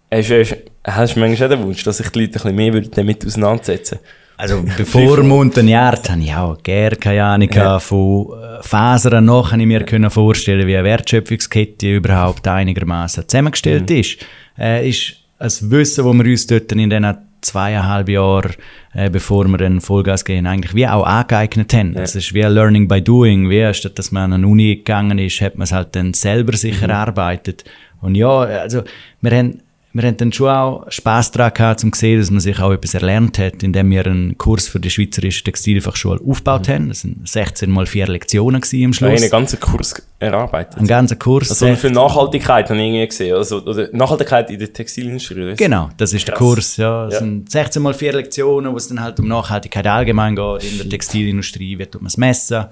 Hast, 0.10 0.30
hast, 0.32 0.58
hast 0.84 1.16
du 1.16 1.20
manchmal 1.20 1.50
den 1.50 1.64
Wunsch, 1.64 1.84
dass 1.84 1.98
sich 1.98 2.10
die 2.10 2.22
Leute 2.22 2.40
ein 2.40 2.56
bisschen 2.56 2.56
mehr 2.56 2.82
damit 2.82 3.26
auseinandersetzen 3.26 4.00
Also 4.38 4.64
bevor 4.78 5.24
Montagnard 5.24 6.10
hatte 6.10 6.22
ich 6.22 6.34
auch 6.34 6.62
gerne 6.62 6.96
keine 6.96 7.24
Ahnung 7.24 7.50
ja. 7.52 7.80
von 7.80 8.28
äh, 8.40 8.62
Fasern. 8.62 9.26
Noch 9.26 9.50
kann 9.50 9.60
ich 9.60 9.66
mir 9.66 9.84
können 9.84 10.12
vorstellen, 10.12 10.68
wie 10.68 10.78
eine 10.78 10.88
Wertschöpfungskette 10.88 11.96
überhaupt 11.96 12.48
einigermaßen 12.48 13.28
zusammengestellt 13.28 13.90
mhm. 13.90 13.96
ist. 13.96 14.18
Äh, 14.58 14.88
ist 14.88 15.16
ein 15.40 15.72
Wissen, 15.72 16.06
das 16.06 16.14
wir 16.14 16.32
uns 16.32 16.48
dort 16.48 16.72
in 16.72 16.90
diesen 16.90 17.18
zweieinhalb 17.42 18.10
Jahren, 18.10 18.54
äh, 18.94 19.10
bevor 19.10 19.48
wir 19.48 19.58
dann 19.58 19.82
Vollgas 19.82 20.24
gehen, 20.24 20.46
eigentlich 20.46 20.76
wie 20.76 20.88
auch 20.88 21.06
angeeignet 21.06 21.74
haben. 21.74 21.94
Ja. 21.94 22.02
Es 22.02 22.16
ist 22.16 22.34
wie 22.34 22.42
Learning 22.42 22.88
by 22.88 23.02
Doing. 23.02 23.50
Wie 23.50 23.74
statt 23.74 23.98
dass 23.98 24.12
man 24.12 24.34
an 24.34 24.44
eine 24.44 24.48
Uni 24.48 24.76
gegangen 24.76 25.18
ist, 25.18 25.42
hat 25.42 25.56
man 25.56 25.64
es 25.64 25.72
halt 25.72 25.96
dann 25.96 26.14
selber 26.14 26.56
sich 26.56 26.82
mhm. 26.82 26.90
erarbeitet. 26.90 27.64
Und 28.02 28.16
ja, 28.16 28.40
also 28.40 28.84
wir 29.22 29.32
haben 29.32 29.62
wir 29.98 30.08
haben 30.08 30.18
dann 30.18 30.32
schon 30.32 30.50
auch 30.50 30.86
Spass 30.90 31.32
daran 31.32 31.54
gehabt, 31.54 31.84
um 31.84 31.92
zu 31.92 32.00
sehen, 32.00 32.20
dass 32.20 32.30
man 32.30 32.40
sich 32.40 32.60
auch 32.60 32.72
etwas 32.72 32.94
erlernt 32.94 33.40
hat, 33.40 33.64
indem 33.64 33.90
wir 33.90 34.06
einen 34.06 34.38
Kurs 34.38 34.68
für 34.68 34.80
die 34.80 34.92
Schweizerische 34.92 35.44
Textilfachschule 35.44 36.22
aufgebaut 36.26 36.68
mhm. 36.68 36.72
haben. 36.72 36.90
Das 36.90 37.04
waren 37.04 37.22
16 37.26 37.72
mal 37.72 37.88
vier 37.88 38.08
Lektionen 38.08 38.58
am 38.58 38.64
Schluss. 38.94 39.00
Ja, 39.00 39.08
einen 39.08 39.30
ganzen 39.30 39.60
Kurs 39.60 39.96
erarbeitet. 40.20 40.78
Einen 40.78 40.88
ganzen 40.88 41.18
Kurs. 41.18 41.50
Also 41.50 41.76
für 41.76 41.90
Nachhaltigkeit 41.90 42.70
habe 42.70 42.80
ich 42.80 42.86
irgendwie 42.86 43.08
gesehen. 43.08 43.36
Also, 43.36 43.64
oder 43.64 43.90
Nachhaltigkeit 43.92 44.52
in 44.52 44.60
der 44.60 44.72
Textilindustrie. 44.72 45.56
Genau, 45.56 45.90
das 45.98 46.14
ist 46.14 46.26
Krass. 46.26 46.26
der 46.26 46.36
Kurs. 46.36 46.78
Ja. 46.78 47.06
Das 47.06 47.16
ja. 47.16 47.20
sind 47.22 47.52
16 47.52 47.82
mal 47.82 47.94
vier 47.96 48.14
Lektionen, 48.14 48.72
wo 48.72 48.78
es 48.78 48.88
dann 48.88 49.02
halt 49.02 49.20
um 49.20 49.28
Nachhaltigkeit 49.28 49.88
allgemein 49.88 50.36
geht. 50.36 50.64
In 50.64 50.78
der 50.78 50.90
Textilindustrie 50.90 51.78
wird 51.80 51.96
man 51.96 52.06
es 52.06 52.18
messen 52.18 52.66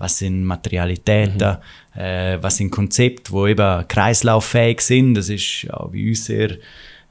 was 0.00 0.18
sind 0.18 0.44
Materialitäten, 0.44 1.58
mhm. 1.94 2.00
äh, 2.00 2.42
was 2.42 2.56
sind 2.56 2.70
Konzepte, 2.70 3.32
die 3.32 3.50
eben 3.50 3.86
kreislauffähig 3.86 4.80
sind. 4.80 5.14
Das 5.14 5.28
ist 5.28 5.62
ja 5.62 5.76
bei 5.84 6.08
uns 6.08 6.24
sehr 6.24 6.52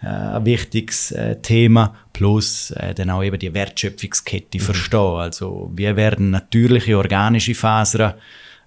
äh, 0.02 0.08
ein 0.08 0.46
wichtiges 0.46 1.12
äh, 1.12 1.40
Thema. 1.40 1.96
Plus 2.12 2.72
äh, 2.72 2.94
dann 2.96 3.12
auch 3.12 3.24
eben 3.24 3.38
die 3.38 3.54
Wertschöpfungskette 3.54 4.58
mhm. 4.58 4.64
verstehen. 4.64 5.00
Also 5.00 5.72
wie 5.74 5.96
werden 5.96 6.32
natürliche 6.32 6.98
organische 6.98 7.54
Fasern 7.54 8.16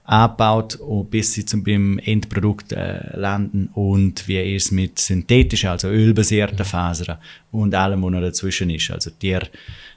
angebaut, 0.05 0.79
bis 1.11 1.33
sie 1.33 1.45
zum 1.45 1.63
beim 1.63 1.99
Endprodukt 1.99 2.73
äh, 2.73 3.17
landen 3.17 3.69
und 3.75 4.27
wie 4.27 4.57
ist 4.57 4.67
es 4.67 4.71
mit 4.73 4.99
synthetischen, 4.99 5.71
also 5.71 5.89
ölbasierten. 5.89 6.65
Fasern 6.65 7.19
und 7.53 7.75
allem, 7.75 8.03
was 8.03 8.11
noch 8.11 8.21
dazwischen 8.21 8.71
ist. 8.71 8.91
Also 8.91 9.11
Tier, 9.11 9.43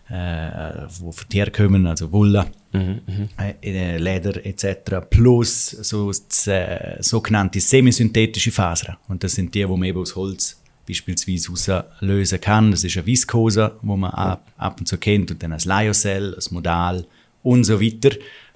äh, 0.10 0.86
wo 1.00 1.12
von 1.12 1.28
Tieren 1.28 1.52
kommen, 1.52 1.88
also 1.88 2.12
Wolle, 2.12 2.46
mhm, 2.72 3.02
mhm. 3.08 3.30
äh, 3.38 3.98
Leder 3.98 4.46
etc. 4.46 5.08
Plus 5.10 5.70
so, 5.70 6.12
äh, 6.12 7.02
sogenannte 7.02 7.60
semisynthetische 7.60 8.52
Fasern. 8.52 8.98
Und 9.08 9.24
das 9.24 9.34
sind 9.34 9.56
die, 9.56 9.62
die 9.62 9.68
man 9.68 9.84
eben 9.84 10.00
aus 10.00 10.16
Holz 10.16 10.62
beispielsweise 10.88 11.52
auslösen 11.52 12.40
kann. 12.42 12.72
Das 12.72 12.84
ist 12.84 12.96
eine 12.96 13.08
Viskose, 13.08 13.72
wo 13.82 13.98
man 13.98 14.12
ab, 14.12 14.46
ab 14.58 14.80
und 14.80 14.86
zu 14.86 14.98
kennt, 14.98 15.32
und 15.32 15.42
dann 15.42 15.54
ein 15.54 15.60
Lyocell, 15.60 16.36
ein 16.36 16.54
Modal 16.54 17.06
und 17.42 17.64
so 17.64 17.82
weiter. 17.82 18.16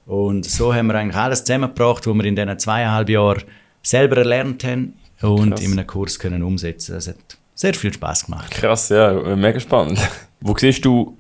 Und 0.10 0.44
so 0.44 0.74
haben 0.74 0.88
wir 0.88 0.96
eigentlich 0.96 1.16
alles 1.16 1.44
zusammengebracht, 1.44 2.08
was 2.08 2.16
wir 2.16 2.26
in 2.26 2.36
diesen 2.36 2.58
zweieinhalb 2.58 3.10
Jahren 3.10 3.44
selber 3.84 4.18
erlernt 4.18 4.64
haben 4.64 4.96
und 5.22 5.52
Krass. 5.52 5.62
in 5.62 5.74
einem 5.74 5.86
Kurs 5.86 6.18
können 6.18 6.42
umsetzen. 6.42 6.96
Das 6.96 7.08
hat 7.10 7.18
sehr 7.54 7.76
viel 7.76 7.94
Spaß 7.94 8.26
gemacht. 8.26 8.50
Krass, 8.50 8.90
ja, 8.90 9.14
mega 9.36 9.60
spannend. 9.60 10.00
Wo 10.42 10.56
siehst 10.58 10.84
du 10.84 11.16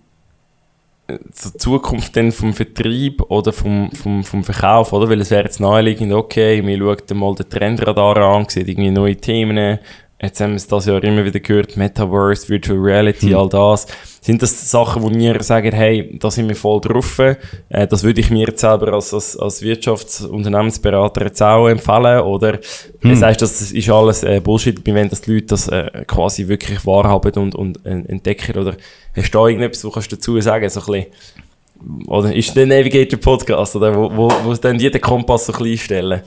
zur 1.32 1.54
Zukunft 1.56 2.16
dann 2.16 2.32
vom 2.32 2.52
Vertrieb 2.52 3.22
oder 3.30 3.54
vom, 3.54 3.92
vom, 3.92 4.24
vom 4.24 4.44
Verkauf, 4.44 4.92
oder? 4.92 5.08
Weil 5.08 5.22
es 5.22 5.30
wäre 5.30 5.44
jetzt 5.44 5.60
naheliegend, 5.60 6.12
okay, 6.12 6.66
wir 6.66 6.78
schauen 6.80 7.20
mal 7.20 7.36
den 7.36 7.48
Trendradar 7.48 8.18
an, 8.18 8.50
sehen 8.50 8.68
irgendwie 8.68 8.90
neue 8.90 9.18
Themen, 9.18 9.78
Jetzt 10.22 10.41
haben 10.41 10.51
wir 10.51 10.57
es 10.57 10.67
das 10.67 10.86
Jahr 10.86 11.01
immer 11.01 11.24
wieder 11.24 11.39
gehört, 11.39 11.78
Metaverse, 11.78 12.49
Virtual 12.49 12.78
Reality, 12.78 13.30
hm. 13.30 13.38
all 13.38 13.47
das. 13.47 13.88
Sind 14.20 14.41
das 14.41 14.70
Sachen, 14.70 15.01
wo 15.01 15.09
wir 15.09 15.41
sagen, 15.43 15.72
hey, 15.72 16.17
da 16.20 16.30
sind 16.30 16.49
wir 16.49 16.57
voll 16.57 16.82
drauf, 16.82 17.20
äh, 17.20 17.88
das 17.88 18.03
würde 18.03 18.20
ich 18.20 18.30
mir 18.30 18.47
jetzt 18.47 18.59
selber 18.59 18.91
als, 18.91 19.13
als, 19.13 19.38
als 19.38 19.61
Wirtschaftsunternehmensberater 19.61 21.24
jetzt 21.24 21.41
auch 21.41 21.70
empfehlen, 21.70 22.20
oder 22.22 22.59
hm. 22.99 23.15
sagst 23.15 23.41
das 23.41 23.72
ist 23.72 23.89
alles 23.89 24.24
äh, 24.24 24.41
Bullshit, 24.43 24.86
wir 24.86 24.93
wollen, 24.93 25.09
dass 25.09 25.22
die 25.22 25.36
Leute 25.36 25.45
das 25.47 25.70
äh, 25.70 26.03
quasi 26.05 26.49
wirklich 26.49 26.86
wahrhaben 26.86 27.32
und, 27.36 27.55
und 27.55 27.86
äh, 27.86 28.03
entdecken, 28.09 28.57
oder 28.57 28.76
hast 29.15 29.34
du 29.34 29.38
da 29.38 29.47
irgendetwas, 29.47 29.86
was 29.86 29.93
kannst 29.93 30.11
du 30.11 30.17
dazu 30.17 30.41
sagen, 30.41 30.70
so 30.70 30.82
ein 30.82 30.86
bisschen, 30.86 32.07
oder 32.07 32.36
ist 32.36 32.53
der 32.57 32.65
Navigator 32.65 33.17
Podcast, 33.17 33.78
oder 33.78 33.95
wo, 33.95 34.11
wo, 34.13 34.30
wo 34.43 34.53
dann 34.55 34.80
jeder 34.80 34.99
Kompass 34.99 35.45
so 35.45 35.53
ein 35.53 35.59
bisschen 35.59 35.72
einstellen? 35.72 36.22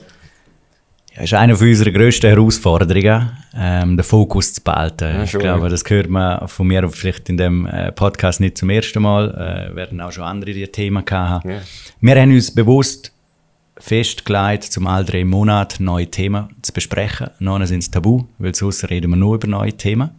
Ja, 1.15 1.21
ist 1.21 1.33
eine 1.35 1.55
unserer 1.55 1.91
grössten 1.91 2.27
Herausforderungen, 2.27 3.29
ähm, 3.55 3.97
den 3.97 4.03
Fokus 4.03 4.53
zu 4.53 4.61
behalten. 4.63 5.15
Ja, 5.15 5.23
ich 5.23 5.31
glaube, 5.31 5.69
das 5.69 5.83
hört 5.87 6.09
man 6.09 6.47
von 6.47 6.65
mir 6.65 6.89
vielleicht 6.89 7.29
in 7.29 7.37
dem 7.37 7.67
äh, 7.67 7.91
Podcast 7.91 8.39
nicht 8.39 8.57
zum 8.57 8.71
ersten 8.71 9.03
Mal. 9.03 9.69
Äh, 9.71 9.75
werden 9.75 10.01
auch 10.01 10.11
schon 10.11 10.23
andere 10.23 10.53
die 10.53 10.65
Themen 10.67 11.05
gehabt. 11.05 11.45
Ja. 11.45 11.61
Wir 12.01 12.15
haben 12.19 12.31
uns 12.31 12.49
bewusst 12.49 13.11
festgelegt, 13.77 14.63
zum 14.63 14.87
all 14.87 15.05
drei 15.05 15.23
Monaten 15.23 15.83
neue 15.83 16.07
Themen 16.07 16.49
zu 16.63 16.73
besprechen. 16.73 17.29
Noch 17.39 17.63
sind 17.65 17.83
es 17.83 17.91
tabu, 17.91 18.23
weil 18.39 18.55
sonst 18.55 18.89
reden 18.89 19.11
wir 19.11 19.17
nur 19.17 19.35
über 19.35 19.47
neue 19.47 19.73
Themen. 19.73 20.09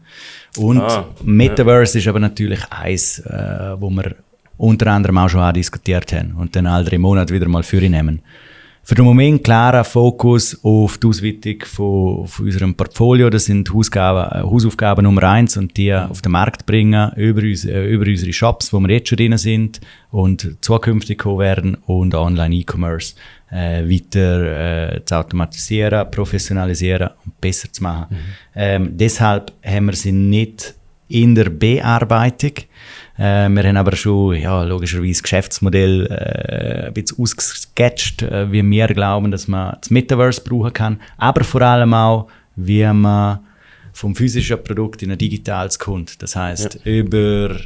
Und 0.59 0.81
ah, 0.81 1.09
Metaverse 1.25 1.99
ja. 1.99 2.03
ist 2.03 2.09
aber 2.09 2.21
natürlich 2.21 2.61
eins, 2.71 3.19
äh, 3.19 3.75
wo 3.81 3.91
wir 3.91 4.15
unter 4.59 4.93
anderem 4.93 5.19
auch 5.19 5.29
schon 5.29 5.53
diskutiert 5.55 6.13
haben 6.13 6.35
und 6.35 6.55
dann 6.55 6.69
all 6.69 6.85
drei 6.85 6.99
Monate 6.99 7.35
wieder 7.35 7.49
mal 7.49 7.65
für 7.65 7.81
nehmen. 7.81 8.23
Für 8.87 8.97
den 8.97 9.07
Moment 9.07 9.43
klarer 9.43 9.83
Fokus 9.83 10.63
auf 10.63 10.99
die 10.99 11.07
Ausweitung 11.07 11.63
von, 11.65 12.27
von 12.27 12.45
unserem 12.45 12.75
Portfolio. 12.75 13.31
Das 13.31 13.47
sind 13.47 13.73
Hausaufgaben, 13.73 14.31
äh, 14.31 14.43
Hausaufgaben 14.43 15.05
Nummer 15.05 15.23
eins 15.23 15.57
und 15.57 15.75
die 15.79 15.95
auf 15.95 16.21
den 16.21 16.33
Markt 16.33 16.67
bringen 16.67 17.11
über, 17.17 17.41
uns, 17.41 17.65
äh, 17.65 17.87
über 17.87 18.05
unsere 18.05 18.31
Shops, 18.35 18.75
wo 18.75 18.81
wir 18.81 18.91
jetzt 18.91 19.09
schon 19.09 19.17
drin 19.17 19.39
sind 19.39 19.81
und 20.11 20.59
zukünftig 20.61 21.17
kommen 21.17 21.39
werden 21.39 21.79
und 21.87 22.15
Online-E-Commerce 22.15 23.15
äh, 23.51 23.89
weiter 23.89 24.97
äh, 24.97 25.03
zu 25.03 25.15
automatisieren, 25.15 26.11
professionalisieren 26.11 27.09
und 27.25 27.41
besser 27.41 27.73
zu 27.73 27.83
machen. 27.83 28.09
Mhm. 28.11 28.17
Ähm, 28.55 28.91
deshalb 28.99 29.51
haben 29.65 29.87
wir 29.87 29.95
sie 29.95 30.13
nicht 30.13 30.75
in 31.09 31.35
der 31.35 31.49
Bearbeitung. 31.49 32.53
Äh, 33.17 33.49
wir 33.49 33.63
haben 33.63 33.77
aber 33.77 33.97
schon, 33.97 34.37
ja, 34.37 34.65
logischerweise 34.65 35.13
das 35.13 35.23
Geschäftsmodell 35.23 36.07
äh, 36.07 36.87
ein 36.89 36.95
bisschen 36.95 37.19
ausgesketcht, 37.21 38.23
äh, 38.23 38.51
wie 38.51 38.63
wir 38.63 38.89
glauben, 38.89 39.31
dass 39.31 39.47
man 39.49 39.77
das 39.81 39.91
Metaverse 39.91 40.41
brauchen 40.41 40.73
kann, 40.73 41.01
aber 41.17 41.45
vor 41.45 41.63
allem 41.63 41.95
auch, 41.95 42.29
wie 42.57 42.85
man 42.85 43.41
vom 43.93 44.17
physischen 44.17 44.63
Produkt 44.63 45.03
in 45.03 45.13
ein 45.13 45.19
digitales 45.19 45.79
kommt. 45.79 46.21
Das 46.23 46.35
heißt 46.35 46.81
ja. 46.85 46.93
über 46.93 47.57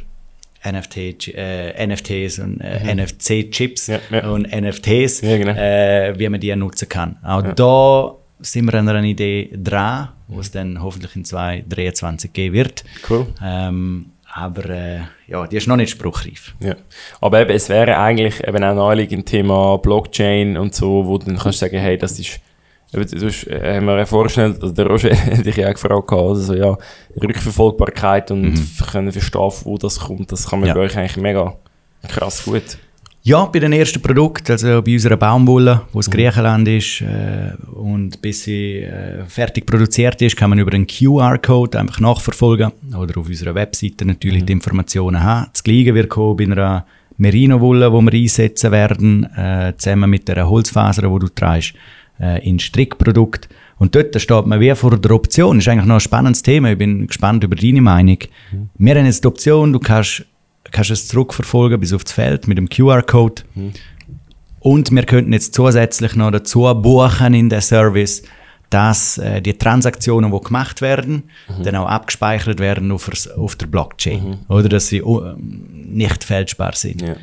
NFT, 0.63 1.29
äh, 1.35 1.87
NFTs 1.87 2.39
und 2.39 2.61
äh, 2.61 2.79
mhm. 2.83 3.01
NFC-Chips 3.01 3.87
ja, 3.87 3.99
ja. 4.11 4.29
und 4.29 4.43
NFTs, 4.43 5.21
genau. 5.21 5.51
äh, 5.51 6.13
wie 6.17 6.29
man 6.29 6.39
die 6.39 6.55
nutzen 6.55 6.87
kann. 6.87 7.17
Auch 7.23 7.41
da 7.53 8.15
sind 8.39 8.65
wir 8.65 8.75
an 8.75 8.87
einer 8.87 9.03
Idee 9.03 9.49
dran, 9.51 10.09
wo 10.27 10.39
es 10.39 10.51
dann 10.51 10.81
hoffentlich 10.81 11.15
in 11.15 11.25
2023 11.25 12.31
geben 12.33 12.53
wird. 12.53 12.83
Cool. 13.09 13.27
Ähm, 13.43 14.11
aber 14.31 14.69
äh, 14.69 14.99
ja, 15.27 15.47
die 15.47 15.57
ist 15.57 15.67
noch 15.67 15.75
nicht 15.75 15.89
spruchreif. 15.91 16.53
Ja. 16.59 16.75
Aber 17.21 17.41
eben, 17.41 17.51
es 17.51 17.69
wäre 17.69 17.97
eigentlich 17.97 18.45
eben 18.45 18.63
auch 18.63 18.75
naheliegend 18.75 19.25
Thema 19.25 19.77
Blockchain 19.77 20.57
und 20.57 20.75
so, 20.75 21.05
wo 21.05 21.17
du 21.17 21.27
dann 21.27 21.37
kannst 21.37 21.59
sagen, 21.59 21.79
hey, 21.79 21.97
das 21.97 22.19
ist, 22.19 22.39
du 22.91 23.01
hast, 23.01 23.47
äh, 23.47 23.77
haben 23.77 23.85
wir 23.85 24.05
vorgestellt, 24.05 24.61
also 24.61 24.73
der 24.73 24.87
Roger 24.87 25.13
hätte 25.15 25.43
dich 25.43 25.57
ja 25.57 25.69
auch 25.69 25.73
gefragt, 25.73 26.11
also 26.11 26.53
ja, 26.53 26.77
Rückverfolgbarkeit 27.21 28.31
und 28.31 28.53
mhm. 28.53 28.69
können 28.91 29.11
verstehen, 29.11 29.51
wo 29.63 29.77
das 29.77 29.99
kommt, 29.99 30.31
das 30.31 30.49
kann 30.49 30.59
man 30.59 30.69
ja. 30.69 30.73
bei 30.75 30.81
euch 30.81 30.97
eigentlich 30.97 31.17
mega 31.17 31.55
krass 32.07 32.45
gut. 32.45 32.77
Ja, 33.21 33.45
bei 33.45 33.59
den 33.59 33.73
ersten 33.73 34.01
Produkten, 34.01 34.53
also 34.53 34.81
bei 34.81 34.93
unserer 34.93 35.17
Baumwolle, 35.17 35.81
wo 35.91 35.99
es 35.99 36.07
mhm. 36.07 36.11
Griechenland 36.11 36.67
ist 36.67 37.01
äh, 37.01 37.51
und 37.73 38.21
bis 38.21 38.43
sie 38.43 38.77
äh, 38.77 39.25
fertig 39.25 39.65
produziert 39.65 40.21
ist, 40.21 40.37
kann 40.37 40.51
man 40.51 40.59
über 40.59 40.73
einen 40.73 40.87
QR-Code 40.87 41.79
einfach 41.79 41.99
nachverfolgen 41.99 42.71
oder 42.97 43.19
auf 43.19 43.27
unserer 43.27 43.55
Webseite 43.55 44.05
natürlich 44.05 44.43
mhm. 44.43 44.45
die 44.45 44.53
Informationen 44.53 45.21
haben. 45.21 45.49
Das 45.51 45.63
Gleiche 45.63 45.93
wird 45.93 46.09
kommen 46.09 46.37
bei 46.37 46.45
einer 46.45 46.85
Merino-Wolle, 47.17 47.91
die 47.91 48.11
wir 48.11 48.21
einsetzen 48.21 48.71
werden, 48.71 49.25
äh, 49.35 49.73
zusammen 49.77 50.09
mit 50.09 50.27
der 50.29 50.49
Holzfaser, 50.49 51.01
die 51.01 51.19
du 51.19 51.27
trägst, 51.27 51.73
äh, 52.21 52.47
in 52.47 52.57
Strickprodukt. 52.59 53.49
Und 53.77 53.95
dort 53.95 54.19
steht 54.19 54.45
man 54.45 54.59
wie 54.61 54.73
vor 54.75 54.97
der 54.97 55.11
Option. 55.11 55.57
Das 55.57 55.65
ist 55.65 55.71
eigentlich 55.71 55.85
noch 55.85 55.95
ein 55.95 56.01
spannendes 56.01 56.41
Thema. 56.41 56.71
Ich 56.71 56.77
bin 56.77 57.07
gespannt 57.07 57.43
über 57.43 57.55
deine 57.55 57.81
Meinung. 57.81 58.17
Mhm. 58.51 58.69
Wir 58.77 58.95
haben 58.95 59.05
jetzt 59.05 59.23
die 59.23 59.27
Option, 59.27 59.73
du 59.73 59.79
kannst 59.79 60.25
kannst 60.71 60.91
es 60.91 61.07
zurückverfolgen 61.07 61.79
bis 61.79 61.93
aufs 61.93 62.11
Feld 62.11 62.47
mit 62.47 62.57
dem 62.57 62.69
QR-Code. 62.69 63.43
Mhm. 63.55 63.73
Und 64.59 64.91
wir 64.91 65.03
könnten 65.03 65.33
jetzt 65.33 65.53
zusätzlich 65.53 66.15
noch 66.15 66.31
dazu 66.31 66.61
buchen 66.81 67.33
in 67.33 67.49
der 67.49 67.61
Service, 67.61 68.23
dass 68.69 69.17
äh, 69.17 69.41
die 69.41 69.57
Transaktionen, 69.57 70.31
die 70.31 70.39
gemacht 70.41 70.81
werden, 70.81 71.23
mhm. 71.47 71.63
dann 71.63 71.75
auch 71.75 71.87
abgespeichert 71.87 72.59
werden 72.59 72.91
auf, 72.91 73.09
auf 73.35 73.55
der 73.55 73.67
Blockchain. 73.67 74.29
Mhm. 74.29 74.37
Oder 74.47 74.69
dass 74.69 74.87
sie 74.87 75.01
uh, 75.01 75.33
nicht 75.37 76.23
fälschbar 76.23 76.75
sind. 76.75 77.01
Ja. 77.01 77.15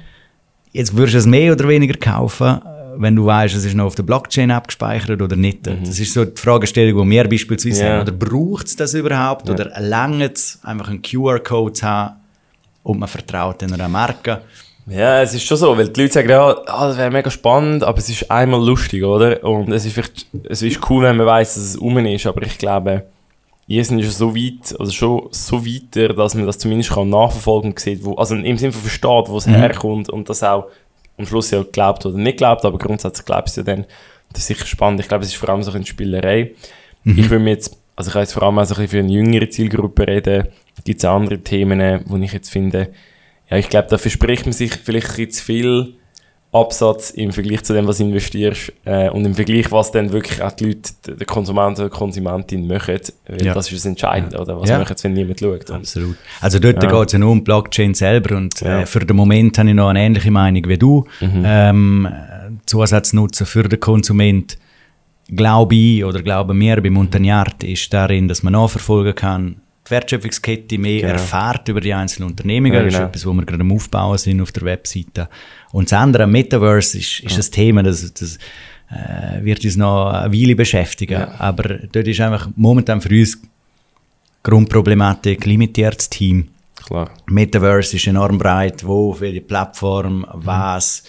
Jetzt 0.72 0.96
würdest 0.96 1.14
du 1.14 1.18
es 1.18 1.26
mehr 1.26 1.52
oder 1.52 1.68
weniger 1.68 1.96
kaufen, 1.98 2.60
wenn 2.98 3.14
du 3.14 3.26
weißt, 3.26 3.54
es 3.54 3.64
ist 3.64 3.74
noch 3.74 3.84
auf 3.86 3.94
der 3.94 4.02
Blockchain 4.02 4.50
abgespeichert 4.50 5.20
oder 5.22 5.36
nicht. 5.36 5.66
Mhm. 5.66 5.84
Das 5.84 6.00
ist 6.00 6.12
so 6.12 6.24
die 6.24 6.40
Fragestellung, 6.40 7.04
die 7.04 7.10
wir 7.10 7.28
beispielsweise 7.28 7.84
ja. 7.84 7.92
haben. 7.92 8.02
Oder 8.02 8.12
braucht 8.12 8.66
es 8.66 8.76
das 8.76 8.94
überhaupt? 8.94 9.48
Ja. 9.48 9.54
Oder 9.54 9.80
lange 9.80 10.32
es 10.32 10.58
einfach 10.62 10.88
einen 10.88 11.02
QR-Code 11.02 11.72
zu 11.74 11.86
haben, 11.86 12.16
und 12.86 13.00
man 13.00 13.08
vertraut 13.08 13.62
einer 13.72 13.88
Marke. 13.88 14.42
Ja, 14.86 15.20
es 15.20 15.34
ist 15.34 15.44
schon 15.44 15.56
so, 15.56 15.76
weil 15.76 15.88
die 15.88 16.02
Leute 16.02 16.14
sagen, 16.14 16.30
ja, 16.30 16.56
ah, 16.66 16.88
das 16.88 16.96
wäre 16.96 17.10
mega 17.10 17.28
spannend, 17.28 17.82
aber 17.82 17.98
es 17.98 18.08
ist 18.08 18.30
einmal 18.30 18.64
lustig, 18.64 19.02
oder? 19.02 19.42
Und 19.42 19.72
es 19.72 19.84
ist 19.84 19.94
vielleicht, 19.94 20.26
es 20.48 20.62
ist 20.62 20.88
cool, 20.88 21.02
wenn 21.02 21.16
man 21.16 21.26
weiß, 21.26 21.54
dass 21.54 21.64
es 21.64 21.76
um 21.76 21.98
ist, 21.98 22.26
aber 22.26 22.42
ich 22.42 22.56
glaube, 22.56 23.02
sind 23.66 24.00
schon 24.00 24.12
so 24.12 24.36
weit, 24.36 24.78
also 24.78 24.92
schon 24.92 25.28
so 25.32 25.66
weiter, 25.66 26.14
dass 26.14 26.36
man 26.36 26.46
das 26.46 26.58
zumindest 26.58 26.90
kann 26.92 27.10
nachverfolgen 27.10 27.74
sieht, 27.76 28.04
wo, 28.04 28.14
also 28.14 28.36
im 28.36 28.56
Sinne 28.56 28.72
von 28.72 28.82
versteht, 28.82 29.28
wo 29.28 29.38
es 29.38 29.46
mhm. 29.46 29.54
herkommt 29.54 30.08
und 30.08 30.28
das 30.28 30.44
auch 30.44 30.68
am 31.18 31.26
Schluss 31.26 31.50
ja 31.50 31.64
glaubt 31.64 32.06
oder 32.06 32.16
nicht 32.16 32.38
glaubt, 32.38 32.64
aber 32.64 32.78
grundsätzlich 32.78 33.26
glaubt 33.26 33.48
es 33.48 33.56
ja 33.56 33.64
dann. 33.64 33.84
Das 34.30 34.42
ist 34.42 34.46
sicher 34.46 34.66
spannend. 34.66 35.00
Ich 35.00 35.08
glaube, 35.08 35.24
es 35.24 35.30
ist 35.30 35.36
vor 35.36 35.48
allem 35.48 35.64
so 35.64 35.72
eine 35.72 35.84
Spielerei. 35.84 36.52
Mhm. 37.02 37.18
Ich 37.18 37.30
will 37.30 37.40
mir 37.40 37.50
jetzt, 37.50 37.76
also 37.96 38.08
ich 38.08 38.12
kann 38.12 38.22
jetzt 38.22 38.32
vor 38.34 38.42
allem 38.42 38.58
auch 38.58 38.64
so 38.64 38.74
ein 38.74 38.82
bisschen 38.82 38.88
für 38.88 38.98
eine 38.98 39.12
jüngere 39.12 39.48
Zielgruppe 39.48 40.06
reden. 40.06 40.48
Gibt 40.84 40.98
es 40.98 41.04
andere 41.04 41.38
Themen, 41.38 42.02
wo 42.06 42.16
ich 42.18 42.32
jetzt 42.32 42.50
finde, 42.50 42.92
ja, 43.50 43.56
ich 43.56 43.68
glaube, 43.68 43.88
da 43.88 43.98
verspricht 43.98 44.44
man 44.44 44.52
sich 44.52 44.74
vielleicht 44.74 45.18
ein 45.18 45.30
zu 45.30 45.42
viel 45.42 45.94
Absatz 46.52 47.10
im 47.10 47.32
Vergleich 47.32 47.62
zu 47.64 47.74
dem, 47.74 47.86
was 47.86 47.98
du 47.98 48.04
investierst 48.04 48.72
äh, 48.84 49.10
und 49.10 49.24
im 49.24 49.34
Vergleich, 49.34 49.70
was 49.72 49.92
dann 49.92 50.12
wirklich 50.12 50.42
auch 50.42 50.52
die 50.52 50.66
Leute, 50.66 51.16
der 51.16 51.26
Konsument 51.26 51.78
oder 51.78 51.88
die 51.88 51.96
Konsumentin 51.96 52.66
machen, 52.66 52.98
weil 53.26 53.44
ja. 53.44 53.54
das 53.54 53.70
ist 53.70 53.78
das 53.78 53.86
Entscheidende, 53.86 54.38
oder? 54.38 54.60
Was 54.60 54.70
ja. 54.70 54.78
machen 54.78 54.96
sie, 54.96 55.04
wenn 55.04 55.12
niemand 55.12 55.40
schaut. 55.40 55.70
Absolut. 55.70 56.16
Also 56.40 56.58
dort 56.58 56.82
ja. 56.82 56.90
geht 56.90 57.06
es 57.06 57.12
ja 57.12 57.18
nur 57.18 57.30
um 57.30 57.44
Blockchain 57.44 57.94
selber 57.94 58.36
und 58.36 58.62
äh, 58.62 58.64
ja. 58.64 58.80
äh, 58.80 58.86
für 58.86 59.00
den 59.00 59.16
Moment 59.16 59.58
habe 59.58 59.68
ich 59.68 59.74
noch 59.74 59.88
eine 59.88 60.00
ähnliche 60.00 60.30
Meinung 60.30 60.66
wie 60.68 60.78
du. 60.78 61.04
Mhm. 61.20 61.42
Ähm, 61.44 62.08
Zusatznutzen 62.64 63.46
für 63.46 63.64
den 63.64 63.80
Konsument 63.80 64.56
glaube 65.28 65.74
ich 65.74 66.04
oder 66.04 66.22
glauben 66.22 66.58
wir 66.60 66.80
beim 66.80 66.96
Unternehmer 66.96 67.46
ist 67.62 67.92
darin, 67.92 68.28
dass 68.28 68.42
man 68.42 68.52
nachverfolgen 68.52 69.14
kann, 69.14 69.56
die 69.86 69.90
Wertschöpfungskette 69.90 70.78
mehr 70.78 71.00
genau. 71.00 71.12
erfährt 71.12 71.68
über 71.68 71.80
die 71.80 71.94
einzelnen 71.94 72.30
Unternehmungen. 72.30 72.74
Ja, 72.74 72.80
genau. 72.80 72.86
Das 72.86 72.94
ist 72.94 72.98
genau. 72.98 73.08
etwas, 73.08 73.26
wo 73.26 73.32
wir 73.34 73.46
gerade 73.46 73.60
am 73.62 73.72
Aufbauen 73.72 74.18
sind 74.18 74.40
auf 74.40 74.52
der 74.52 74.64
Webseite. 74.64 75.28
Und 75.72 75.90
das 75.90 75.98
andere, 75.98 76.26
Metaverse, 76.26 76.98
ist, 76.98 77.20
ist 77.20 77.30
ja. 77.30 77.36
das 77.36 77.50
Thema, 77.50 77.82
das, 77.82 78.12
das 78.12 78.38
äh, 78.90 79.44
wird 79.44 79.64
uns 79.64 79.76
noch 79.76 80.10
eine 80.10 80.32
Weile 80.32 80.56
beschäftigen. 80.56 81.20
Ja. 81.20 81.34
Aber 81.38 81.62
dort 81.92 82.06
ist 82.08 82.20
einfach 82.20 82.48
momentan 82.56 83.00
für 83.00 83.10
uns 83.10 83.40
Grundproblematik 84.42 85.44
limitiertes 85.44 86.08
Team. 86.08 86.48
Klar. 86.86 87.10
Metaverse 87.26 87.96
ist 87.96 88.06
enorm 88.06 88.38
breit. 88.38 88.86
Wo, 88.86 89.12
für 89.12 89.32
die 89.32 89.40
Plattform, 89.40 90.24
was 90.32 91.02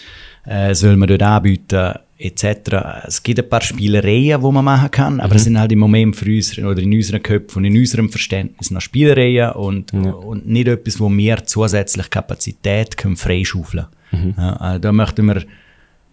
äh, 0.46 0.74
soll 0.74 0.98
man 0.98 1.08
dort 1.08 1.22
anbieten? 1.22 1.94
Etc. 2.18 3.06
Es 3.06 3.22
gibt 3.22 3.40
ein 3.40 3.48
paar 3.48 3.62
Spielereien, 3.62 4.42
die 4.42 4.52
man 4.52 4.66
machen 4.66 4.92
kann, 4.92 5.20
aber 5.20 5.34
mhm. 5.34 5.36
es 5.36 5.44
sind 5.44 5.60
halt 5.60 5.72
im 5.72 5.80
Moment 5.80 6.16
für 6.16 6.26
uns 6.26 6.58
oder 6.58 6.82
in 6.82 6.94
unseren 6.94 7.22
Köpfen 7.22 7.60
und 7.60 7.66
in 7.66 7.78
unserem 7.78 8.10
Verständnis 8.10 8.72
noch 8.72 8.82
Spielereien 8.82 9.52
und, 9.52 9.94
ja. 9.94 10.12
und 10.12 10.48
nicht 10.48 10.68
etwas, 10.68 11.00
wo 11.00 11.10
wir 11.10 11.46
zusätzlich 11.46 12.10
Kapazität 12.10 12.98
können 12.98 13.18
freischaufeln 13.18 13.86
können. 14.12 14.34
Mhm. 14.36 14.36
Ja, 14.38 14.54
also 14.54 14.80
da 14.80 14.92
möchten 14.92 15.26
wir, 15.26 15.44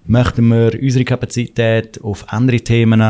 möchten 0.07 0.48
wir 0.48 0.78
unsere 0.80 1.05
Kapazität 1.05 2.02
auf 2.02 2.30
andere 2.32 2.61
Themen 2.61 3.00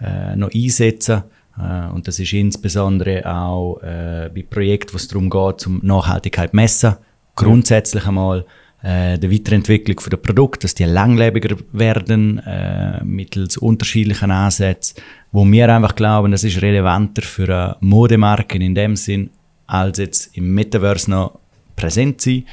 äh, 0.00 0.36
noch 0.36 0.54
einsetzen. 0.54 1.24
Äh, 1.58 1.88
und 1.92 2.06
das 2.06 2.18
ist 2.18 2.32
insbesondere 2.32 3.26
auch 3.26 3.80
äh, 3.82 4.30
bei 4.34 4.44
Projekten, 4.48 4.92
wo 4.92 4.96
es 4.96 5.08
darum 5.08 5.30
geht, 5.30 5.66
um 5.66 5.80
Nachhaltigkeit 5.82 6.54
messen. 6.54 6.96
Grundsätzlich 7.34 8.06
einmal 8.06 8.44
äh, 8.82 9.18
der 9.18 9.30
Weiterentwicklung 9.30 9.96
der 10.10 10.16
Produkte, 10.16 10.60
dass 10.60 10.74
die 10.74 10.84
langlebiger 10.84 11.56
werden 11.72 12.38
äh, 12.38 13.04
mittels 13.04 13.56
unterschiedlichen 13.58 14.30
Ansätzen, 14.30 15.02
wo 15.32 15.44
wir 15.44 15.68
einfach 15.74 15.94
glauben, 15.94 16.32
das 16.32 16.44
ist 16.44 16.62
relevanter 16.62 17.22
für 17.22 17.44
eine 17.44 17.76
Modemarke 17.80 18.58
in 18.58 18.74
dem 18.74 18.96
Sinn, 18.96 19.30
als 19.66 19.98
jetzt 19.98 20.36
im 20.36 20.54
Metaverse 20.54 21.10
noch 21.10 21.38
präsent 21.76 22.20
sein. 22.20 22.46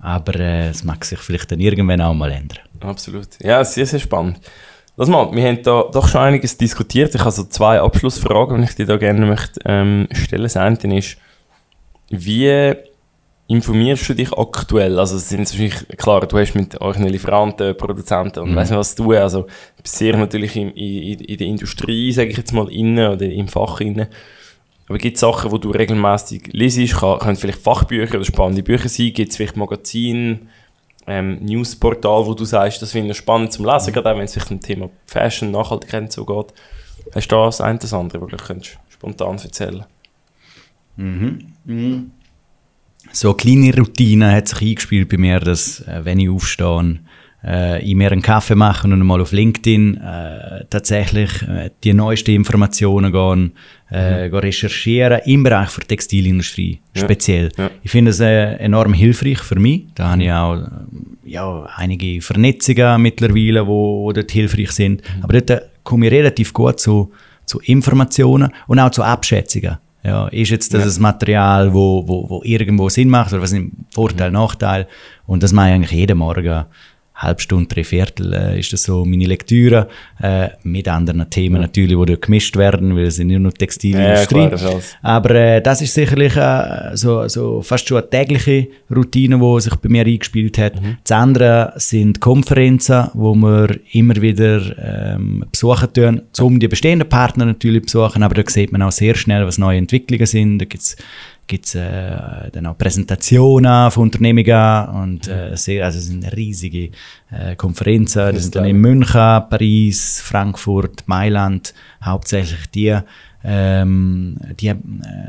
Aber 0.00 0.34
äh, 0.38 0.68
es 0.68 0.84
mag 0.84 1.04
sich 1.04 1.18
vielleicht 1.18 1.52
dann 1.52 1.60
irgendwann 1.60 2.00
auch 2.00 2.14
mal 2.14 2.30
ändern. 2.30 2.58
Absolut. 2.80 3.28
Ja, 3.40 3.64
sehr, 3.64 3.86
sehr 3.86 4.00
spannend. 4.00 4.40
Lass 4.96 5.08
mal, 5.08 5.30
wir 5.34 5.42
haben 5.42 5.62
da 5.62 5.84
doch 5.92 6.06
schon 6.08 6.20
einiges 6.20 6.56
diskutiert. 6.56 7.14
Ich 7.14 7.20
habe 7.20 7.32
so 7.32 7.44
zwei 7.44 7.80
Abschlussfragen, 7.80 8.58
die 8.58 8.64
ich 8.64 8.76
dir 8.76 8.86
da 8.86 8.96
gerne 8.96 9.26
möchte, 9.26 9.60
ähm, 9.64 10.08
stellen 10.12 10.42
möchte. 10.42 10.58
Das 10.58 10.84
eine 10.84 10.98
ist, 10.98 11.16
wie 12.10 12.74
informierst 13.46 14.08
du 14.08 14.14
dich 14.14 14.32
aktuell? 14.32 14.98
Also 14.98 15.16
es 15.16 15.28
sind 15.28 15.40
wahrscheinlich, 15.40 15.88
klar, 15.98 16.26
du 16.26 16.38
hast 16.38 16.54
mit 16.54 16.80
euren 16.80 17.04
Lieferanten, 17.04 17.76
Produzenten 17.76 18.40
und 18.40 18.52
mhm. 18.52 18.56
weiss 18.56 18.70
nicht 18.70 18.78
was 18.78 18.94
zu 18.94 19.04
tun, 19.04 19.16
also 19.16 19.46
sehr 19.82 20.16
natürlich 20.16 20.56
in, 20.56 20.70
in, 20.70 21.20
in 21.20 21.36
der 21.38 21.46
Industrie, 21.46 22.12
sage 22.12 22.30
ich 22.30 22.36
jetzt 22.36 22.52
mal, 22.52 22.70
innen 22.72 23.12
oder 23.12 23.26
im 23.26 23.48
Fach 23.48 23.80
innen. 23.80 24.06
Aber 24.88 24.98
gibt 24.98 25.16
es 25.16 25.20
Sachen, 25.20 25.50
die 25.50 25.60
du 25.60 25.70
regelmäßig 25.70 26.48
liest? 26.52 26.96
Kann, 26.96 27.18
können 27.18 27.36
vielleicht 27.36 27.60
Fachbücher 27.60 28.16
oder 28.16 28.24
spannende 28.24 28.62
Bücher 28.62 28.88
sein? 28.88 29.12
Gibt 29.12 29.30
es 29.30 29.36
vielleicht 29.36 29.56
Magazine, 29.56 30.40
ähm, 31.06 31.38
Newsportal, 31.42 32.26
wo 32.26 32.34
du 32.34 32.44
sagst, 32.44 32.80
das 32.80 32.92
finde 32.92 33.12
ich 33.12 33.16
spannend 33.16 33.52
zum 33.52 33.66
Lesen, 33.66 33.90
mhm. 33.90 33.94
gerade 33.94 34.12
auch 34.12 34.16
wenn 34.16 34.24
es 34.24 34.32
sich 34.32 34.50
um 34.50 34.60
Thema 34.60 34.90
Fashion, 35.06 35.50
Nachhaltigkeit 35.50 36.12
so 36.12 36.24
geht. 36.24 36.52
Hast 37.14 37.28
du 37.30 37.36
da 37.36 37.44
das 37.46 37.60
eine 37.60 37.78
oder 37.78 37.92
andere, 37.98 38.22
was 38.22 38.48
du 38.48 38.60
spontan 38.88 39.38
erzählen 39.38 39.84
Mhm. 40.96 41.52
mhm 41.64 42.12
so 43.16 43.28
eine 43.28 43.36
kleine 43.36 43.74
Routine 43.76 44.32
hat 44.32 44.48
sich 44.48 44.62
eingespielt 44.62 45.08
bei 45.08 45.16
mir, 45.16 45.40
dass, 45.40 45.80
äh, 45.80 46.04
wenn 46.04 46.18
ich 46.18 46.28
aufstehe, 46.28 47.00
äh, 47.44 47.82
ich 47.82 47.94
mir 47.94 48.10
einen 48.10 48.22
Kaffee 48.22 48.54
mache 48.54 48.88
und 48.88 48.98
mal 49.00 49.20
auf 49.20 49.32
LinkedIn 49.32 49.98
äh, 49.98 50.64
tatsächlich 50.70 51.42
äh, 51.42 51.70
die 51.82 51.92
neuesten 51.92 52.32
Informationen 52.32 53.12
gehen, 53.12 53.52
äh, 53.90 54.28
mhm. 54.28 54.34
recherchieren 54.34 55.20
im 55.26 55.42
Bereich 55.42 55.74
der 55.76 55.86
Textilindustrie 55.86 56.80
ja. 56.94 57.02
speziell. 57.02 57.50
Ja. 57.56 57.70
Ich 57.82 57.90
finde 57.90 58.10
es 58.10 58.20
äh, 58.20 58.54
enorm 58.56 58.94
hilfreich 58.94 59.40
für 59.40 59.58
mich. 59.58 59.84
Da 59.94 60.10
habe 60.10 60.24
ich 60.24 60.32
auch 60.32 60.56
äh, 60.56 60.68
ja, 61.24 61.68
einige 61.76 62.20
Vernetzungen 62.20 63.02
mittlerweile, 63.02 63.66
wo, 63.66 64.04
wo 64.04 64.12
dort 64.12 64.30
hilfreich 64.30 64.72
sind. 64.72 65.02
Mhm. 65.02 65.22
Aber 65.24 65.32
dort 65.34 65.50
äh, 65.50 65.60
komme 65.82 66.06
ich 66.06 66.12
relativ 66.12 66.52
gut 66.52 66.80
zu, 66.80 67.12
zu 67.44 67.60
Informationen 67.60 68.50
und 68.66 68.78
auch 68.78 68.90
zu 68.90 69.02
Abschätzungen. 69.02 69.78
Ja, 70.04 70.28
ist 70.28 70.50
jetzt 70.50 70.74
das 70.74 70.84
ja. 70.84 71.00
ein 71.00 71.02
Material, 71.02 71.72
wo, 71.72 72.06
wo, 72.06 72.28
wo 72.28 72.42
irgendwo 72.44 72.90
Sinn 72.90 73.08
macht 73.08 73.32
oder 73.32 73.40
was 73.40 73.52
ist 73.52 73.64
Vorteil, 73.90 74.28
mhm. 74.28 74.34
Nachteil? 74.34 74.86
Und 75.26 75.42
das 75.42 75.52
mache 75.52 75.68
ich 75.68 75.74
eigentlich 75.74 75.92
jeden 75.92 76.18
Morgen 76.18 76.66
halbe 77.14 77.40
Stunde, 77.40 77.72
drei 77.72 77.84
Viertel 77.84 78.32
äh, 78.34 78.58
ist 78.58 78.72
das 78.72 78.82
so 78.82 79.04
meine 79.04 79.26
Lektüre, 79.26 79.88
äh, 80.20 80.48
mit 80.64 80.88
anderen 80.88 81.28
Themen 81.30 81.60
natürlich, 81.60 81.96
die 82.06 82.20
gemischt 82.20 82.56
werden, 82.56 82.96
weil 82.96 83.04
es 83.04 83.16
sind 83.16 83.28
nicht 83.28 83.38
nur 83.38 83.52
Textilindustrie. 83.52 84.38
Ja, 84.40 84.48
klar, 84.48 84.80
Aber 85.02 85.30
äh, 85.30 85.62
das 85.62 85.80
ist 85.80 85.94
sicherlich 85.94 86.36
äh, 86.36 86.96
so, 86.96 87.26
so 87.28 87.62
fast 87.62 87.86
schon 87.86 87.98
eine 87.98 88.10
tägliche 88.10 88.68
Routine, 88.94 89.38
die 89.38 89.60
sich 89.60 89.74
bei 89.76 89.88
mir 89.88 90.04
eingespielt 90.04 90.58
hat. 90.58 90.80
Mhm. 90.80 90.96
Das 91.04 91.12
andere 91.12 91.72
sind 91.76 92.20
Konferenzen, 92.20 93.08
wo 93.14 93.34
wir 93.34 93.78
immer 93.92 94.16
wieder 94.16 95.14
ähm, 95.14 95.44
besuchen 95.50 95.92
tun, 95.92 96.22
um 96.40 96.58
die 96.58 96.68
bestehenden 96.68 97.08
Partner 97.08 97.46
natürlich 97.46 97.82
besuchen, 97.82 98.22
aber 98.22 98.34
da 98.34 98.50
sieht 98.50 98.72
man 98.72 98.82
auch 98.82 98.92
sehr 98.92 99.14
schnell, 99.14 99.46
was 99.46 99.58
neue 99.58 99.78
Entwicklungen 99.78 100.26
sind. 100.26 100.58
Da 100.58 100.64
gibt's 100.64 100.96
gibt 101.46 101.66
es 101.66 101.74
äh, 101.74 102.50
dann 102.52 102.66
auch 102.66 102.78
Präsentationen 102.78 103.90
von 103.90 104.04
Unternehmungen 104.04 104.88
und 105.02 105.28
äh, 105.28 105.56
sehr, 105.56 105.84
also 105.84 105.98
es 105.98 106.06
sind 106.06 106.24
riesige 106.36 106.90
äh, 107.30 107.56
Konferenzen, 107.56 108.34
die 108.34 108.40
sind 108.40 108.56
dann 108.56 108.64
in 108.64 108.78
München, 108.78 109.42
Paris, 109.50 110.20
Frankfurt, 110.22 111.04
Mailand, 111.06 111.74
hauptsächlich 112.02 112.66
die, 112.70 112.98
ähm, 113.44 114.38
die 114.58 114.68
äh, 114.68 114.76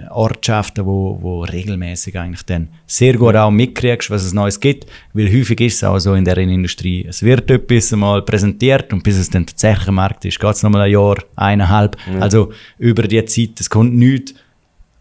Ortschaften, 0.10 0.86
wo, 0.86 1.18
wo 1.22 1.44
regelmäßig 1.44 2.18
eigentlich 2.18 2.46
dann 2.46 2.70
sehr 2.88 3.16
gut 3.16 3.36
auch 3.36 3.52
mitkriegst, 3.52 4.10
was 4.10 4.24
es 4.24 4.34
Neues 4.34 4.60
gibt, 4.60 4.86
weil 5.14 5.28
häufig 5.28 5.60
ist 5.60 5.76
es 5.76 5.84
auch 5.84 6.00
so 6.00 6.14
in 6.14 6.24
der 6.24 6.38
Industrie, 6.38 7.06
es 7.10 7.24
wird 7.24 7.52
etwas 7.52 7.92
mal 7.92 8.22
präsentiert 8.22 8.94
und 8.94 9.04
bis 9.04 9.18
es 9.18 9.30
dann 9.30 9.46
tatsächlich 9.46 9.90
am 9.90 9.96
Markt 9.96 10.24
ist, 10.24 10.40
geht 10.40 10.52
es 10.52 10.64
nochmal 10.64 10.84
ein 10.84 10.92
Jahr, 10.92 11.18
eineinhalb, 11.36 11.98
mhm. 12.08 12.24
also 12.24 12.54
über 12.78 13.04
die 13.04 13.24
Zeit, 13.26 13.60
es 13.60 13.70
kommt 13.70 13.96
nichts 13.96 14.34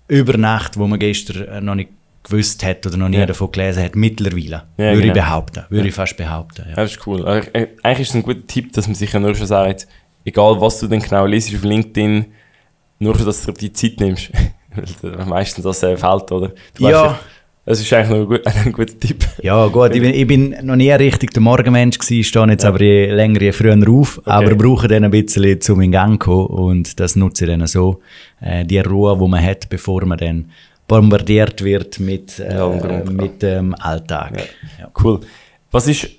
über 0.08 0.36
Nacht, 0.36 0.78
wo 0.78 0.86
man 0.86 0.98
gestern 0.98 1.46
äh, 1.46 1.60
noch 1.60 1.74
nicht 1.74 1.90
gewusst 2.22 2.64
hat 2.64 2.86
oder 2.86 2.96
noch 2.96 3.08
nie 3.08 3.18
ja. 3.18 3.26
davon 3.26 3.52
gelesen 3.52 3.84
hat, 3.84 3.96
mittlerweile. 3.96 4.64
Ja, 4.76 4.92
würde 4.92 5.00
genau. 5.00 5.06
ich 5.06 5.12
behaupten. 5.12 5.64
Würde 5.68 5.84
ja. 5.84 5.88
ich 5.88 5.94
fast 5.94 6.16
behaupten. 6.16 6.64
Ja. 6.68 6.76
Das 6.76 6.92
ist 6.92 7.06
cool. 7.06 7.26
Äh, 7.26 7.68
eigentlich 7.82 8.00
ist 8.00 8.10
es 8.10 8.14
ein 8.14 8.22
guter 8.22 8.46
Tipp, 8.46 8.72
dass 8.72 8.86
man 8.86 8.94
sich 8.94 9.12
ja 9.12 9.20
nur 9.20 9.34
schon 9.34 9.46
sagt, 9.46 9.86
egal 10.24 10.60
was 10.60 10.80
du 10.80 10.88
denn 10.88 11.00
genau 11.00 11.26
liest 11.26 11.54
auf 11.54 11.62
LinkedIn, 11.62 12.26
nur 12.98 13.16
schon, 13.16 13.26
dass 13.26 13.44
du 13.44 13.52
die 13.52 13.72
Zeit 13.72 14.00
nimmst. 14.00 14.30
Weil 15.02 15.26
meistens 15.26 15.64
das 15.64 15.82
äh, 15.82 15.96
fällt, 15.96 16.32
oder? 16.32 16.52
Du 16.74 16.88
ja. 16.88 17.18
Das 17.66 17.80
ist 17.80 17.90
eigentlich 17.92 18.10
noch 18.10 18.18
ein, 18.18 18.26
gut, 18.26 18.46
ein 18.66 18.72
guter 18.72 18.98
Tipp. 18.98 19.26
Ja, 19.42 19.66
gut, 19.68 19.94
ich 19.94 20.02
bin, 20.02 20.14
ich 20.14 20.26
bin 20.26 20.54
noch 20.62 20.76
nie 20.76 20.90
richtig 20.92 21.32
der 21.32 21.42
Morgenmensch 21.42 21.98
gewesen, 21.98 22.24
stehe 22.24 22.46
jetzt 22.48 22.62
ja. 22.62 22.68
aber 22.68 22.82
je 22.82 23.10
länger, 23.10 23.40
je 23.40 23.52
früher 23.52 23.76
auf, 23.88 24.18
okay. 24.18 24.30
aber 24.30 24.54
brauche 24.54 24.86
dann 24.86 25.04
ein 25.04 25.10
bisschen, 25.10 25.58
um 25.70 25.80
in 25.80 25.92
Gang 25.92 26.22
zu 26.22 26.28
kommen 26.28 26.46
und 26.46 27.00
das 27.00 27.16
nutze 27.16 27.44
ich 27.44 27.50
dann 27.50 27.66
so. 27.66 28.00
Äh, 28.40 28.64
die 28.66 28.78
Ruhe, 28.80 29.18
die 29.18 29.28
man 29.28 29.42
hat, 29.42 29.68
bevor 29.70 30.04
man 30.04 30.18
dann 30.18 30.50
bombardiert 30.86 31.64
wird 31.64 31.98
mit, 32.00 32.38
äh, 32.38 32.54
ja, 32.54 32.68
mit 33.10 33.42
dem 33.42 33.68
ähm, 33.68 33.74
Alltag. 33.78 34.48
Ja. 34.78 34.90
Cool. 35.02 35.20
Was 35.70 35.88
ist, 35.88 36.10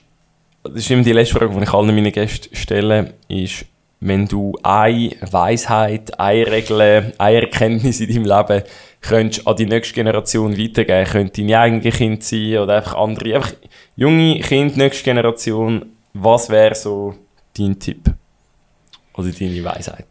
das 0.64 0.74
ist 0.76 0.90
immer 0.90 1.04
die 1.04 1.14
letzte 1.14 1.36
Frage, 1.36 1.56
die 1.56 1.64
ich 1.64 1.74
allen 1.74 1.94
meinen 1.94 2.12
Gästen 2.12 2.56
stelle, 2.56 3.14
ist, 3.28 3.66
wenn 4.00 4.28
du 4.28 4.54
eine 4.64 5.12
Weisheit, 5.22 6.20
eine 6.20 6.52
Regel, 6.52 7.14
eine 7.18 7.42
Erkenntnis 7.42 8.00
in 8.00 8.10
deinem 8.10 8.26
Leben 8.26 8.64
könntest 9.08 9.48
an 9.48 9.56
die 9.56 9.66
nächste 9.66 9.94
Generation 9.94 10.58
weitergeben, 10.58 11.10
könnte 11.10 11.42
deine 11.42 11.60
eigene 11.60 11.92
Kind 11.92 12.24
sein 12.24 12.58
oder 12.58 12.78
einfach 12.78 12.96
andere, 12.96 13.36
einfach 13.36 13.54
junge 13.96 14.40
Kinder, 14.40 14.78
nächste 14.78 15.04
Generation, 15.04 15.86
was 16.14 16.50
wäre 16.50 16.76
so 16.76 17.16
dein 17.58 17.80
Tipp? 17.80 18.12
Oder 19.16 19.30
deine 19.30 19.64
Weisheit? 19.64 20.08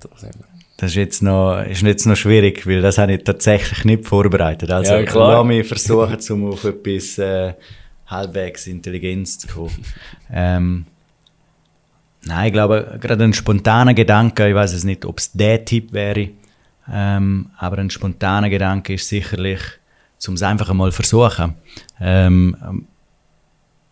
Das 0.77 0.91
ist 0.91 0.97
jetzt, 0.97 1.23
noch, 1.23 1.63
ist 1.63 1.83
jetzt 1.83 2.07
noch 2.07 2.17
schwierig, 2.17 2.67
weil 2.67 2.83
das 2.83 2.99
habe 2.99 3.15
ich 3.15 3.25
tatsächlich 3.25 3.85
nicht 3.85 4.07
vorbereitet. 4.07 4.71
Also 4.71 4.95
ja, 4.95 5.03
klar. 5.05 5.39
lass 5.39 5.47
mich 5.47 5.67
versuchen, 5.67 6.19
um 6.31 6.53
auf 6.53 6.65
etwas 6.65 7.19
äh, 7.19 7.55
halbwegs 8.07 8.67
Intelligenz 8.67 9.39
zu 9.39 9.49
kommen. 9.49 9.85
ähm, 10.33 10.87
nein, 12.25 12.47
ich 12.47 12.53
glaube, 12.53 12.99
gerade 13.01 13.25
ein 13.25 13.33
spontaner 13.33 13.95
Gedanke, 13.95 14.49
ich 14.49 14.55
weiß 14.55 14.73
es 14.73 14.85
nicht, 14.85 15.05
ob 15.05 15.19
es 15.19 15.33
der 15.33 15.65
Tipp 15.65 15.93
wäre, 15.93 16.31
ähm, 16.91 17.51
aber 17.59 17.79
ein 17.79 17.91
spontaner 17.91 18.51
Gedanke 18.51 18.95
ist 18.95 19.09
sicherlich, 19.09 19.61
um 20.27 20.35
es 20.35 20.43
einfach 20.43 20.71
einmal 20.71 20.93
versuchen. 20.93 21.55
Ähm, 22.01 22.87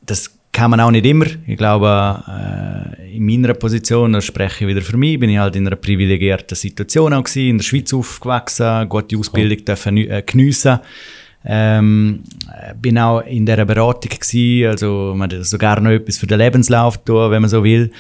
das 0.05 0.39
kann 0.53 0.71
man 0.71 0.81
auch 0.81 0.91
nicht 0.91 1.07
immer. 1.07 1.27
Ich 1.47 1.57
glaube, 1.57 2.23
äh, 2.29 3.17
in 3.17 3.25
meiner 3.25 3.55
Position, 3.55 4.13
das 4.13 4.27
spreche 4.27 4.65
ich 4.65 4.69
wieder 4.69 4.83
für 4.83 4.99
mich, 4.99 5.19
bin 5.19 5.31
ich 5.31 5.39
halt 5.39 5.57
in 5.57 5.67
einer 5.67 5.77
privilegierten 5.77 6.55
Situation 6.55 7.15
auch 7.15 7.25
gewesen, 7.25 7.51
in 7.51 7.59
der 7.59 7.65
Schweiz 7.65 7.93
aufgewachsen, 7.95 8.89
gute 8.89 9.17
Ausbildung 9.17 9.59
cool. 9.59 9.65
dürfen 9.65 9.97
äh, 9.97 10.23
geniessen. 10.25 10.79
Ähm, 11.45 12.23
bin 12.81 12.99
auch 12.99 13.21
in 13.23 13.45
dieser 13.45 13.65
Beratung 13.65 14.11
gewesen, 14.11 14.71
also 14.71 15.13
man 15.17 15.33
hat 15.33 15.45
sogar 15.45 15.81
noch 15.81 15.91
etwas 15.91 16.19
für 16.19 16.27
den 16.27 16.39
Lebenslauf 16.39 17.03
tun, 17.03 17.31
wenn 17.33 17.43
man 17.43 17.51
so 17.51 17.65
will. 17.65 17.91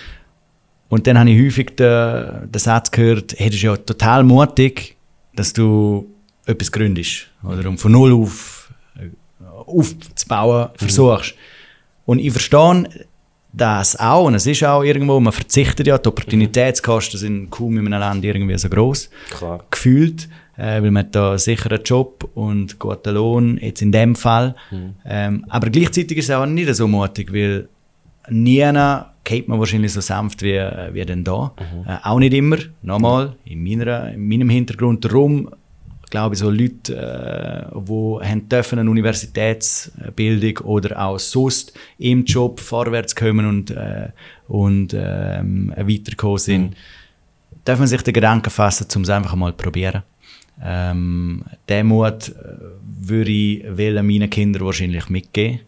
Und 0.92 1.06
dann 1.06 1.18
habe 1.18 1.30
ich 1.30 1.42
häufig 1.42 1.74
den, 1.76 2.52
den 2.52 2.58
Satz 2.58 2.90
gehört, 2.90 3.32
hey, 3.38 3.46
das 3.46 3.56
ist 3.56 3.62
ja 3.62 3.74
total 3.78 4.22
mutig, 4.24 4.94
dass 5.34 5.54
du 5.54 6.06
etwas 6.44 6.70
gründest. 6.70 7.28
Oder 7.42 7.66
um 7.66 7.78
von 7.78 7.92
null 7.92 8.12
auf 8.12 8.70
äh, 8.96 9.08
aufzubauen 9.66 10.68
mhm. 10.68 10.76
versuchst. 10.76 11.34
Und 12.04 12.18
ich 12.18 12.30
verstehe 12.30 12.90
das 13.54 13.98
auch, 13.98 14.26
und 14.26 14.34
es 14.34 14.46
ist 14.46 14.64
auch 14.64 14.82
irgendwo, 14.82 15.18
man 15.18 15.32
verzichtet 15.32 15.86
ja, 15.86 15.96
die 15.96 16.08
Opportunitätskosten 16.10 17.18
sind 17.18 17.50
kaum 17.50 17.78
in 17.78 17.86
einem 17.86 17.98
Land 17.98 18.22
irgendwie 18.22 18.58
so 18.58 18.68
groß 18.68 19.08
gefühlt, 19.70 20.28
äh, 20.58 20.82
weil 20.82 20.90
man 20.90 21.10
da 21.10 21.30
einen 21.30 21.38
sicheren 21.38 21.82
Job 21.82 22.28
und 22.34 22.78
guten 22.78 23.14
Lohn, 23.14 23.56
jetzt 23.56 23.80
in 23.80 23.92
dem 23.92 24.14
Fall. 24.14 24.54
Mhm. 24.70 24.94
Ähm, 25.06 25.46
aber 25.48 25.70
gleichzeitig 25.70 26.18
ist 26.18 26.28
es 26.28 26.36
auch 26.36 26.44
nicht 26.44 26.74
so 26.74 26.86
mutig, 26.86 27.32
weil 27.32 27.70
nie 28.28 28.72
geht 29.24 29.48
man 29.48 29.58
wahrscheinlich 29.58 29.92
so 29.92 30.00
sanft 30.00 30.42
wie, 30.42 30.58
wie 30.92 31.04
denn 31.04 31.24
da. 31.24 31.54
Mhm. 31.58 31.88
Äh, 31.88 31.98
auch 32.02 32.18
nicht 32.18 32.34
immer. 32.34 32.56
Nochmal, 32.82 33.36
in, 33.44 33.62
meiner, 33.62 34.12
in 34.12 34.28
meinem 34.28 34.48
Hintergrund 34.48 35.04
darum, 35.04 35.48
glaube 36.10 36.34
ich, 36.34 36.40
so 36.40 36.50
Leute, 36.50 36.94
äh, 36.94 37.74
die 37.74 38.28
haben 38.28 38.48
dürfen 38.48 38.78
eine 38.78 38.90
Universitätsbildung 38.90 40.58
oder 40.66 41.00
auch 41.00 41.18
sonst 41.18 41.72
im 41.98 42.24
Job 42.24 42.60
vorwärts 42.60 43.14
kommen 43.14 43.46
und, 43.46 43.70
äh, 43.70 44.08
und 44.48 44.94
ähm, 44.94 45.72
weitergekommen 45.76 46.38
sind, 46.38 46.70
mhm. 46.70 46.74
darf 47.64 47.84
sich 47.86 48.02
den 48.02 48.14
Gedanken 48.14 48.50
fassen, 48.50 48.86
um 48.96 49.02
es 49.02 49.10
einfach 49.10 49.34
mal 49.34 49.52
zu 49.52 49.56
probieren. 49.56 50.02
Ähm, 50.62 51.44
den 51.68 51.90
äh, 51.90 52.32
würde 53.00 53.30
ich 53.30 53.64
meinen 54.04 54.30
Kindern 54.30 54.64
wahrscheinlich 54.64 55.08
mitgeben 55.08 55.60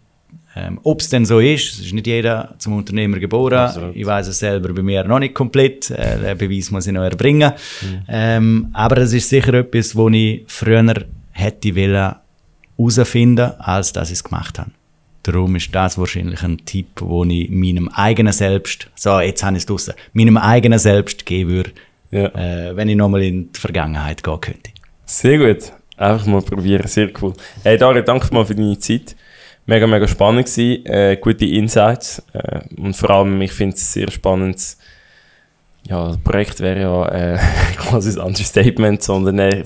ähm, 0.56 0.78
Ob 0.84 1.00
es 1.00 1.08
denn 1.08 1.24
so 1.24 1.40
ist, 1.40 1.74
es 1.74 1.86
ist 1.86 1.92
nicht 1.92 2.06
jeder 2.06 2.54
zum 2.58 2.76
Unternehmer 2.76 3.18
geboren. 3.18 3.54
Absolut. 3.54 3.96
Ich 3.96 4.06
weiß 4.06 4.28
es 4.28 4.38
selber 4.38 4.72
bei 4.72 4.82
mir 4.82 5.02
noch 5.04 5.18
nicht 5.18 5.34
komplett. 5.34 5.90
Äh, 5.90 6.18
den 6.18 6.38
Beweis 6.38 6.70
muss 6.70 6.86
ich 6.86 6.92
noch 6.92 7.02
erbringen. 7.02 7.52
Mhm. 7.82 8.02
Ähm, 8.08 8.68
aber 8.72 8.98
es 8.98 9.12
ist 9.12 9.28
sicher 9.28 9.54
etwas, 9.54 9.96
wo 9.96 10.08
ich 10.10 10.44
früher 10.46 11.06
hätte 11.32 11.74
wollen 11.74 12.14
herausfinden, 12.76 13.52
als 13.58 13.92
dass 13.92 14.10
ich 14.10 14.14
es 14.14 14.24
gemacht 14.24 14.58
habe. 14.58 14.70
Darum 15.24 15.56
ist 15.56 15.74
das 15.74 15.98
wahrscheinlich 15.98 16.42
ein 16.42 16.58
Tipp, 16.64 17.00
wo 17.00 17.24
ich 17.24 17.50
meinem 17.50 17.88
eigenen 17.88 18.32
Selbst, 18.32 18.90
so 18.94 19.20
jetzt 19.20 19.42
habe 19.42 19.56
ich 19.56 19.62
es 19.62 19.66
draussen, 19.66 19.94
meinem 20.12 20.36
eigenen 20.36 20.78
Selbst 20.78 21.24
geben 21.24 21.50
würde, 21.50 21.70
ja. 22.10 22.26
äh, 22.26 22.76
wenn 22.76 22.88
ich 22.90 22.96
nochmal 22.96 23.22
in 23.22 23.50
die 23.50 23.58
Vergangenheit 23.58 24.22
gehen 24.22 24.40
könnte. 24.40 24.70
Sehr 25.06 25.38
gut. 25.38 25.72
Einfach 25.96 26.26
mal 26.26 26.42
probieren, 26.42 26.86
sehr 26.86 27.10
cool. 27.22 27.32
Hey 27.62 27.78
Dario, 27.78 28.02
danke 28.02 28.32
mal 28.34 28.44
für 28.44 28.54
deine 28.54 28.78
Zeit 28.78 29.16
mega, 29.66 29.86
mega 29.86 30.06
spannend 30.06 30.46
gewesen, 30.46 30.86
äh, 30.86 31.16
gute 31.20 31.46
Insights 31.46 32.22
äh, 32.32 32.60
und 32.76 32.94
vor 32.96 33.10
allem, 33.10 33.40
ich 33.42 33.52
finde 33.52 33.76
es 33.76 33.92
sehr 33.92 34.10
spannend, 34.10 34.76
ja, 35.86 36.08
das 36.08 36.18
Projekt 36.18 36.60
wäre 36.60 36.80
ja 36.80 37.08
äh, 37.08 37.38
quasi 37.76 38.18
ein 38.18 38.26
Understatement, 38.26 39.02
sondern 39.02 39.38
äh, 39.38 39.64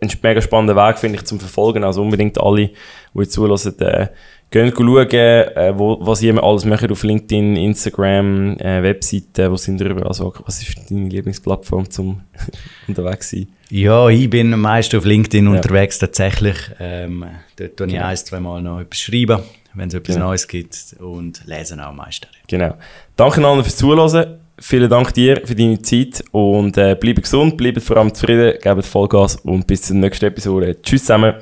ein 0.00 0.10
mega 0.22 0.40
spannender 0.40 0.76
Weg, 0.76 0.98
finde 0.98 1.18
ich, 1.18 1.24
zum 1.24 1.38
Verfolgen, 1.38 1.84
also 1.84 2.02
unbedingt 2.02 2.40
alle, 2.40 2.70
die 3.14 3.28
zulassen, 3.28 3.78
äh, 3.80 4.08
Gehen 4.50 4.72
schauen, 4.76 5.08
äh, 5.12 5.72
wo, 5.76 5.98
was 6.00 6.22
ihr 6.22 6.42
alles 6.42 6.64
macht 6.64 6.90
auf 6.90 7.04
LinkedIn, 7.04 7.54
Instagram, 7.54 8.58
äh, 8.58 8.82
Webseiten, 8.82 9.48
wo 9.48 9.56
sind 9.56 9.80
drüber? 9.80 10.06
Also, 10.06 10.34
was 10.44 10.60
ist 10.60 10.90
deine 10.90 11.08
Lieblingsplattform 11.08 11.88
zum 11.88 12.22
unterwegs 12.88 13.30
sein? 13.30 13.46
Ja, 13.70 14.08
ich 14.08 14.28
bin 14.28 14.50
meist 14.58 14.94
auf 14.94 15.04
LinkedIn 15.04 15.46
ja. 15.46 15.52
unterwegs 15.52 15.98
tatsächlich. 15.98 16.56
Ähm, 16.80 17.24
dort 17.56 17.76
tue 17.76 17.86
ich 17.86 17.92
genau. 17.92 18.06
ein, 18.06 18.16
zwei 18.16 18.40
Mal 18.40 18.60
noch 18.62 18.80
etwas 18.80 19.00
schreiben, 19.00 19.40
wenn 19.74 19.88
es 19.88 19.94
etwas 19.94 20.16
genau. 20.16 20.28
Neues 20.28 20.48
gibt 20.48 20.96
und 20.98 21.42
lesen 21.46 21.80
auch 21.80 21.92
meist. 21.92 22.28
Genau. 22.48 22.76
Danke 23.16 23.46
allen 23.46 23.62
fürs 23.62 23.76
Zuhören. 23.76 24.40
Vielen 24.58 24.90
Dank 24.90 25.14
dir 25.14 25.40
für 25.44 25.54
deine 25.54 25.80
Zeit 25.80 26.22
und 26.32 26.76
äh, 26.76 26.94
bleibe 26.94 27.22
gesund, 27.22 27.56
bleibe 27.56 27.80
vor 27.80 27.96
allem 27.96 28.12
zufrieden, 28.12 28.58
gebt 28.60 28.84
Vollgas 28.84 29.36
und 29.36 29.66
bis 29.66 29.82
zur 29.82 29.96
nächsten 29.96 30.26
Episode. 30.26 30.76
Tschüss 30.82 31.02
zusammen. 31.02 31.34